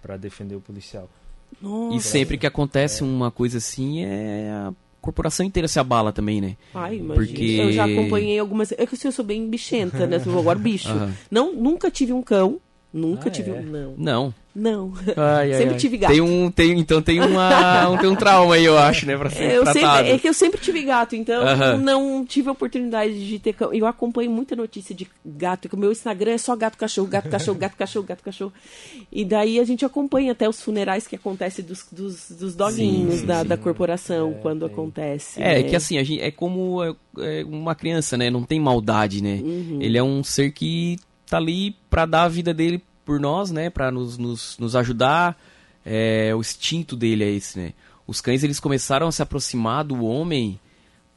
pra 0.01 0.17
defender 0.17 0.55
o 0.55 0.59
policial. 0.59 1.07
Nossa, 1.61 1.95
E 1.97 2.01
sempre 2.01 2.37
que 2.37 2.47
acontece 2.47 3.03
uma 3.03 3.31
coisa 3.31 3.57
assim, 3.57 4.03
é 4.03 4.49
a 4.51 4.73
corporação 5.01 5.45
inteira 5.45 5.67
se 5.67 5.79
abala 5.79 6.11
também, 6.13 6.39
né? 6.41 6.55
Ai, 6.73 6.97
imagina. 6.97 7.13
Porque- 7.27 7.57
Eu 7.59 7.71
já 7.73 7.85
acompanhei 7.85 8.39
algumas. 8.39 8.71
É 8.71 8.85
que 8.85 8.95
eu 9.05 9.11
sou 9.11 9.25
bem 9.25 9.49
bichenta, 9.49 10.07
né? 10.07 10.21
Eu 10.25 10.39
agora 10.39 10.57
bicho. 10.57 10.87
Aham. 10.91 11.13
Não, 11.29 11.53
nunca 11.53 11.91
tive 11.91 12.13
um 12.13 12.21
cão. 12.21 12.59
Nunca 12.93 13.27
Ah, 13.29 13.31
tive 13.31 13.49
é? 13.51 13.53
um. 13.55 13.63
Não. 13.63 13.93
Não. 13.97 14.33
Não. 14.55 14.93
Ai, 15.17 15.51
ai, 15.51 15.57
Sempre 15.57 15.73
ai. 15.73 15.79
tive 15.79 15.97
gato. 15.97 16.11
Tem 16.11 16.21
um, 16.21 16.51
tem, 16.51 16.79
então 16.79 17.01
tem, 17.01 17.19
uma, 17.19 17.89
um, 17.89 17.97
tem 17.97 18.07
um 18.09 18.15
trauma 18.15 18.53
aí, 18.53 18.63
eu 18.63 18.77
acho, 18.77 19.05
né, 19.07 19.17
pra 19.17 19.29
ser 19.29 19.43
É, 19.43 19.57
eu 19.57 19.63
tratado. 19.63 19.97
sempre, 19.97 20.11
é 20.11 20.19
que 20.19 20.29
eu 20.29 20.33
sempre 20.33 20.61
tive 20.61 20.83
gato, 20.83 21.15
então 21.15 21.41
Aham. 21.41 21.77
não 21.77 22.23
tive 22.23 22.49
a 22.49 22.51
oportunidade 22.51 23.27
de 23.27 23.39
ter 23.39 23.53
cão. 23.53 23.73
Eu 23.73 23.87
acompanho 23.87 24.29
muita 24.29 24.55
notícia 24.55 24.93
de 24.93 25.07
gato, 25.25 25.67
que 25.67 25.75
o 25.75 25.77
meu 25.77 25.91
Instagram 25.91 26.33
é 26.33 26.37
só 26.37 26.55
gato, 26.55 26.77
cachorro, 26.77 27.07
gato, 27.07 27.29
cachorro, 27.29 27.57
gato, 27.57 27.75
cachorro, 27.75 28.05
gato, 28.05 28.23
cachorro. 28.23 28.53
E 29.11 29.25
daí 29.25 29.59
a 29.59 29.63
gente 29.63 29.83
acompanha 29.83 30.33
até 30.33 30.47
os 30.47 30.61
funerais 30.61 31.07
que 31.07 31.15
acontecem 31.15 31.65
dos, 31.65 31.85
dos, 31.91 32.29
dos 32.29 32.55
doguinhos 32.55 33.21
Sim, 33.21 33.25
da, 33.25 33.41
sim. 33.41 33.47
da 33.47 33.57
corporação 33.57 34.35
quando 34.41 34.65
tem. 34.65 34.73
acontece. 34.73 35.41
É, 35.41 35.59
é 35.59 35.63
né? 35.63 35.69
que 35.69 35.75
assim, 35.75 35.97
a 35.97 36.03
gente, 36.03 36.21
é 36.21 36.29
como 36.29 36.83
é, 36.83 36.93
é 37.17 37.43
uma 37.43 37.73
criança, 37.73 38.15
né? 38.17 38.29
Não 38.29 38.43
tem 38.43 38.59
maldade, 38.59 39.21
né? 39.23 39.39
Uhum. 39.43 39.79
Ele 39.81 39.97
é 39.97 40.03
um 40.03 40.23
ser 40.23 40.51
que 40.51 40.97
tá 41.27 41.37
ali 41.37 41.75
pra 41.89 42.05
dar 42.05 42.23
a 42.23 42.27
vida 42.27 42.53
dele 42.53 42.81
por 43.05 43.19
nós, 43.19 43.51
né? 43.51 43.69
Pra 43.69 43.91
nos, 43.91 44.17
nos, 44.17 44.57
nos 44.57 44.75
ajudar. 44.75 45.39
É, 45.85 46.33
o 46.35 46.39
instinto 46.39 46.95
dele 46.95 47.23
é 47.23 47.29
esse, 47.31 47.59
né? 47.59 47.73
Os 48.07 48.21
cães, 48.21 48.43
eles 48.43 48.59
começaram 48.59 49.07
a 49.07 49.11
se 49.11 49.21
aproximar 49.21 49.83
do 49.83 50.03
homem 50.03 50.59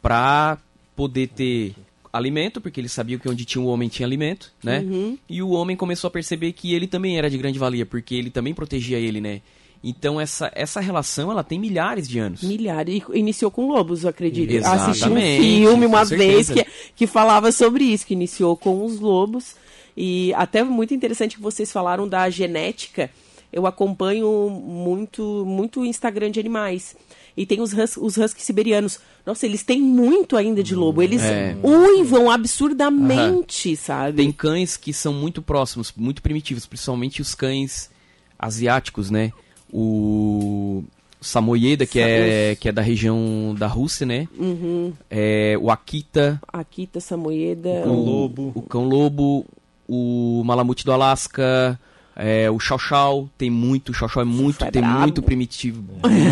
para 0.00 0.58
poder 0.94 1.28
ter 1.28 1.74
alimento, 2.12 2.60
porque 2.60 2.80
eles 2.80 2.92
sabiam 2.92 3.18
que 3.18 3.28
onde 3.28 3.44
tinha 3.44 3.62
o 3.62 3.66
homem 3.66 3.88
tinha 3.88 4.06
alimento, 4.06 4.52
né? 4.62 4.80
Uhum. 4.80 5.18
E 5.28 5.42
o 5.42 5.50
homem 5.50 5.76
começou 5.76 6.08
a 6.08 6.10
perceber 6.10 6.52
que 6.52 6.74
ele 6.74 6.86
também 6.86 7.18
era 7.18 7.28
de 7.28 7.36
grande 7.36 7.58
valia, 7.58 7.84
porque 7.84 8.14
ele 8.14 8.30
também 8.30 8.54
protegia 8.54 8.98
ele, 8.98 9.20
né? 9.20 9.42
Então 9.84 10.20
essa, 10.20 10.50
essa 10.54 10.80
relação 10.80 11.30
ela 11.30 11.44
tem 11.44 11.58
milhares 11.58 12.08
de 12.08 12.18
anos. 12.18 12.42
Milhares. 12.42 13.02
E 13.12 13.18
iniciou 13.18 13.50
com 13.50 13.68
lobos, 13.68 14.04
eu 14.04 14.10
acredito. 14.10 14.50
Exatamente, 14.50 14.90
Assisti 14.90 15.08
um 15.08 15.16
filme 15.16 15.86
uma 15.86 16.04
vez 16.04 16.50
que, 16.50 16.66
que 16.96 17.06
falava 17.06 17.52
sobre 17.52 17.84
isso, 17.84 18.06
que 18.06 18.14
iniciou 18.14 18.56
com 18.56 18.84
os 18.84 18.98
lobos. 18.98 19.54
E 19.96 20.32
até 20.34 20.62
muito 20.62 20.92
interessante 20.92 21.36
que 21.36 21.42
vocês 21.42 21.72
falaram 21.72 22.06
da 22.06 22.28
genética. 22.28 23.10
Eu 23.52 23.66
acompanho 23.66 24.50
muito 24.50 25.44
muito 25.46 25.80
o 25.80 25.86
Instagram 25.86 26.30
de 26.30 26.38
animais. 26.40 26.94
E 27.36 27.46
tem 27.46 27.60
os, 27.60 27.72
hus 27.72 27.96
os 27.96 28.16
huskies 28.16 28.44
siberianos. 28.44 28.98
Nossa, 29.24 29.46
eles 29.46 29.62
têm 29.62 29.80
muito 29.80 30.36
ainda 30.36 30.62
de 30.62 30.74
lobo. 30.74 31.02
Eles 31.02 31.22
É. 31.22 31.56
uivam 31.62 32.30
absurdamente, 32.30 33.76
sabe? 33.76 34.16
Tem 34.18 34.32
cães 34.32 34.76
que 34.76 34.92
são 34.92 35.12
muito 35.14 35.40
próximos, 35.42 35.92
muito 35.96 36.22
primitivos, 36.22 36.66
principalmente 36.66 37.22
os 37.22 37.34
cães 37.34 37.90
asiáticos, 38.38 39.10
né? 39.10 39.32
O 39.72 40.82
Samoyeda, 41.20 41.86
que 41.86 41.98
é, 41.98 42.56
que 42.58 42.68
é 42.68 42.72
da 42.72 42.82
região 42.82 43.54
da 43.58 43.66
Rússia, 43.66 44.06
né? 44.06 44.28
Uhum. 44.38 44.92
É, 45.10 45.56
o 45.60 45.70
Akita, 45.70 46.40
Akita, 46.52 47.00
Samoyeda. 47.00 47.82
cão 47.84 47.96
o- 47.98 48.04
lobo. 48.04 48.52
o 48.54 48.62
cão 48.62 48.84
lobo, 48.88 49.44
o 49.88 50.42
malamute 50.44 50.84
do 50.84 50.92
Alasca, 50.92 51.78
é, 52.14 52.50
o 52.50 52.58
Chow 52.58 52.78
Chow, 52.78 53.30
tem 53.36 53.50
muito, 53.50 53.90
o 53.90 53.94
Chow 53.94 54.08
Chow 54.08 54.22
é 54.22 54.24
muito, 54.24 54.64
é 54.64 54.70
tem 54.70 54.82
brabo. 54.82 55.00
muito 55.00 55.22
primitivo, 55.22 55.82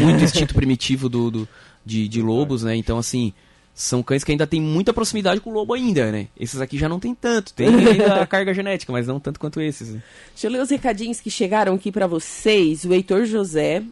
muito 0.00 0.24
instinto 0.24 0.54
primitivo 0.54 1.08
do, 1.08 1.30
do- 1.30 1.48
de, 1.84 2.08
de 2.08 2.22
lobos, 2.22 2.62
né? 2.62 2.74
Então, 2.74 2.96
assim, 2.98 3.32
são 3.74 4.02
cães 4.02 4.24
que 4.24 4.32
ainda 4.32 4.46
tem 4.46 4.60
muita 4.60 4.92
proximidade 4.92 5.40
com 5.40 5.50
o 5.50 5.52
lobo 5.52 5.74
ainda, 5.74 6.10
né? 6.10 6.28
Esses 6.38 6.60
aqui 6.60 6.78
já 6.78 6.88
não 6.88 6.98
tem 6.98 7.14
tanto, 7.14 7.52
tem 7.52 7.66
ainda 7.74 8.22
a 8.22 8.26
carga 8.26 8.54
genética, 8.54 8.90
mas 8.92 9.06
não 9.06 9.20
tanto 9.20 9.38
quanto 9.38 9.60
esses. 9.60 9.90
né? 9.90 10.02
Deixa 10.32 10.46
eu 10.46 10.50
ler 10.52 10.62
os 10.62 10.70
recadinhos 10.70 11.20
que 11.20 11.30
chegaram 11.30 11.74
aqui 11.74 11.92
pra 11.92 12.06
vocês. 12.06 12.84
O 12.84 12.92
Heitor 12.94 13.26
José 13.26 13.82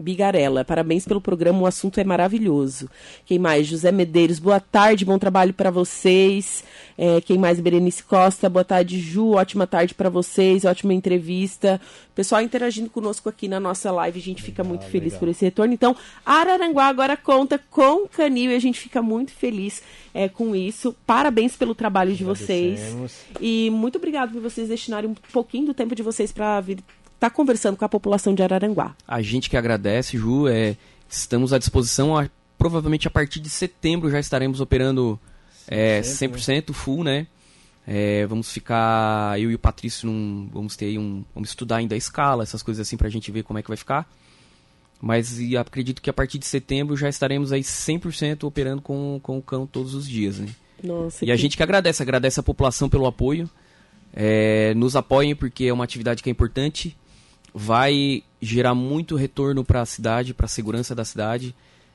Bigarella, 0.00 0.64
parabéns 0.64 1.04
pelo 1.04 1.20
programa, 1.20 1.60
o 1.60 1.66
assunto 1.66 1.98
é 1.98 2.04
maravilhoso. 2.04 2.88
Quem 3.26 3.38
mais? 3.38 3.66
José 3.66 3.90
Medeiros, 3.90 4.38
boa 4.38 4.60
tarde, 4.60 5.04
bom 5.04 5.18
trabalho 5.18 5.52
pra 5.52 5.70
vocês. 5.70 6.62
É, 6.96 7.20
quem 7.20 7.36
mais? 7.36 7.58
Berenice 7.60 8.02
Costa, 8.02 8.48
boa 8.48 8.64
tarde, 8.64 9.00
Ju, 9.00 9.32
ótima 9.32 9.66
tarde 9.66 9.94
pra 9.94 10.08
vocês, 10.08 10.64
ótima 10.64 10.94
entrevista. 10.94 11.80
Pessoal 12.14 12.42
interagindo 12.42 12.90
conosco 12.90 13.28
aqui 13.28 13.46
na 13.48 13.60
nossa 13.60 13.90
live, 13.92 14.18
a 14.18 14.22
gente 14.22 14.42
fica 14.42 14.64
muito 14.64 14.84
feliz 14.86 15.12
legal. 15.12 15.20
por 15.20 15.28
esse 15.28 15.44
retorno. 15.44 15.72
Então, 15.72 15.94
Araranguá 16.26 16.86
agora 16.86 17.16
conta 17.16 17.58
com 17.70 18.08
Canil 18.08 18.50
e 18.50 18.54
a 18.56 18.58
gente 18.58 18.80
fica 18.80 19.00
muito 19.00 19.32
feliz 19.32 19.82
é, 20.12 20.28
com 20.28 20.54
isso. 20.54 20.94
Parabéns 21.06 21.56
pelo 21.56 21.74
trabalho 21.74 22.12
de 22.14 22.24
vocês. 22.24 22.80
E 23.40 23.70
muito 23.70 23.98
obrigado 23.98 24.32
por 24.32 24.42
vocês 24.42 24.68
destinarem 24.68 25.10
um 25.10 25.14
pouquinho 25.32 25.66
do 25.66 25.74
tempo 25.74 25.94
de 25.94 26.02
vocês 26.02 26.32
para 26.32 26.60
vir 26.60 26.78
estar 27.18 27.30
conversando 27.30 27.76
com 27.76 27.84
a 27.84 27.88
população 27.88 28.34
de 28.34 28.42
Araranguá. 28.42 28.94
A 29.06 29.20
gente 29.20 29.50
que 29.50 29.56
agradece, 29.56 30.16
Ju, 30.16 30.46
é, 30.48 30.76
estamos 31.08 31.52
à 31.52 31.58
disposição, 31.58 32.16
a- 32.16 32.28
provavelmente 32.56 33.06
a 33.08 33.10
partir 33.10 33.40
de 33.40 33.48
setembro 33.50 34.10
já 34.10 34.18
estaremos 34.20 34.60
operando 34.60 35.18
é, 35.66 36.00
100% 36.00 36.72
full, 36.72 37.04
né? 37.04 37.26
É, 37.86 38.26
vamos 38.26 38.52
ficar, 38.52 39.40
eu 39.40 39.50
e 39.50 39.54
o 39.54 39.58
Patrício, 39.58 40.06
num, 40.08 40.48
vamos 40.52 40.76
ter 40.76 40.86
aí 40.86 40.98
um, 40.98 41.24
vamos 41.34 41.48
estudar 41.50 41.76
ainda 41.76 41.94
a 41.94 41.98
escala, 41.98 42.42
essas 42.42 42.62
coisas 42.62 42.86
assim 42.86 42.96
pra 42.98 43.08
gente 43.08 43.30
ver 43.32 43.42
como 43.42 43.58
é 43.58 43.62
que 43.62 43.68
vai 43.68 43.76
ficar. 43.76 44.06
Mas 45.00 45.38
e 45.40 45.56
acredito 45.56 46.02
que 46.02 46.10
a 46.10 46.12
partir 46.12 46.38
de 46.38 46.46
setembro 46.46 46.96
já 46.96 47.08
estaremos 47.08 47.52
aí 47.52 47.62
100% 47.62 48.44
operando 48.44 48.82
com, 48.82 49.18
com 49.22 49.38
o 49.38 49.42
cão 49.42 49.66
todos 49.66 49.94
os 49.94 50.06
dias, 50.08 50.38
né? 50.38 50.48
Nossa, 50.82 51.24
E 51.24 51.30
a 51.32 51.36
gente 51.36 51.56
que 51.56 51.62
agradece, 51.62 52.02
agradece 52.02 52.38
a 52.40 52.42
população 52.42 52.88
pelo 52.88 53.06
apoio. 53.06 53.48
É, 54.12 54.74
nos 54.74 54.96
apoiem 54.96 55.36
porque 55.36 55.64
é 55.66 55.72
uma 55.72 55.84
atividade 55.84 56.22
que 56.22 56.28
é 56.28 56.32
importante. 56.32 56.96
Vai 57.54 58.22
gerar 58.40 58.74
muito 58.74 59.16
retorno 59.16 59.64
para 59.64 59.80
a 59.80 59.86
cidade, 59.86 60.34
para 60.34 60.46
a 60.46 60.48
segurança 60.48 60.94
da 60.94 61.04
cidade. 61.04 61.54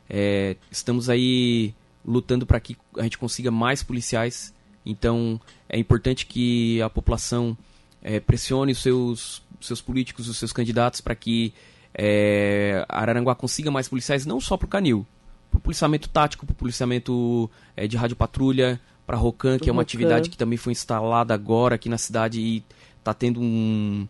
É, 0.09 0.55
estamos 0.71 1.09
aí 1.09 1.73
lutando 2.05 2.45
para 2.45 2.59
que 2.59 2.75
a 2.97 3.03
gente 3.03 3.17
consiga 3.17 3.49
mais 3.49 3.81
policiais. 3.83 4.53
Então 4.85 5.39
é 5.69 5.79
importante 5.79 6.25
que 6.25 6.81
a 6.81 6.89
população 6.89 7.57
é, 8.01 8.19
pressione 8.19 8.73
os 8.73 8.81
seus, 8.81 9.41
seus 9.61 9.81
políticos, 9.81 10.27
os 10.27 10.37
seus 10.37 10.51
candidatos 10.51 10.99
para 10.99 11.15
que 11.15 11.53
é, 11.93 12.85
Araranguá 12.89 13.35
consiga 13.35 13.71
mais 13.71 13.87
policiais, 13.87 14.25
não 14.25 14.39
só 14.39 14.57
para 14.57 14.65
o 14.65 14.69
Canil, 14.69 15.05
para 15.49 15.59
o 15.59 15.61
policiamento 15.61 16.09
tático, 16.09 16.45
para 16.45 16.53
o 16.53 16.55
policiamento 16.55 17.49
é, 17.77 17.87
de 17.87 17.95
rádio 17.95 18.15
patrulha, 18.15 18.81
para 19.05 19.15
a 19.15 19.19
Rocan, 19.19 19.59
que 19.59 19.69
é 19.69 19.71
uma 19.71 19.81
atividade 19.81 20.29
que 20.29 20.37
também 20.37 20.57
foi 20.57 20.71
instalada 20.71 21.33
agora 21.33 21.75
aqui 21.75 21.89
na 21.89 21.97
cidade 21.97 22.39
e 22.39 22.63
está 22.99 23.13
tendo 23.13 23.39
um, 23.39 24.07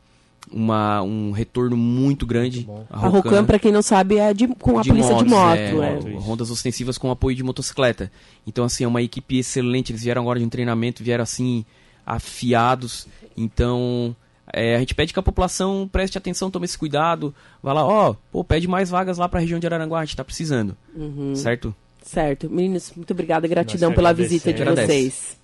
uma, 0.52 1.02
um 1.02 1.32
retorno 1.32 1.76
muito 1.78 2.26
grande. 2.26 2.62
bom. 2.62 2.86
A 2.90 3.08
Rocan, 3.08 3.44
para 3.46 3.58
quem 3.60 3.72
não 3.72 3.82
sabe, 3.82 4.18
é 4.18 4.34
de- 4.34 4.48
com 4.48 4.78
a 4.78 4.82
de 4.82 4.90
polícia 4.90 5.16
de 5.16 5.26
moto. 5.26 5.58
é, 5.58 5.70
é. 6.14 6.18
Rondas 6.18 6.52
ostensivas 6.52 6.98
com 6.98 7.10
apoio 7.10 7.36
de 7.36 7.44
motocicleta. 7.44 8.12
Então, 8.46 8.66
assim, 8.66 8.84
é 8.84 8.88
uma 8.88 9.02
equipe 9.02 9.38
excelente. 9.40 9.92
Eles 9.92 10.04
vieram 10.04 10.22
agora 10.22 10.40
de 10.40 10.46
um 10.46 10.50
treinamento, 10.50 11.04
vieram 11.04 11.24
assim, 11.24 11.66
afiados. 12.06 13.08
Então, 13.36 14.16
é, 14.52 14.76
a 14.76 14.80
gente 14.80 14.94
pede 14.96 15.14
que 15.14 15.20
a 15.20 15.24
população 15.24 15.90
preste 15.92 16.18
atenção, 16.18 16.52
tome 16.52 16.66
esse 16.66 16.78
cuidado. 16.78 17.34
Vá 17.62 17.74
lá, 17.74 17.86
ó, 17.86 18.16
pô, 18.32 18.44
pede 18.44 18.68
mais 18.68 18.90
vagas 18.90 19.18
lá 19.18 19.28
pra 19.28 19.40
região 19.40 19.60
de 19.60 19.66
Araranguá, 19.68 20.00
a 20.02 20.06
gente 20.06 20.16
tá 20.18 20.24
precisando. 20.24 20.76
Uhum. 20.96 21.36
Certo? 21.36 21.74
Certo. 22.04 22.50
Meninos, 22.50 22.92
muito 22.96 23.12
obrigada, 23.12 23.48
gratidão 23.48 23.94
pela 23.94 24.14
visita 24.14 24.52
de 24.52 24.64
vocês. 24.64 25.38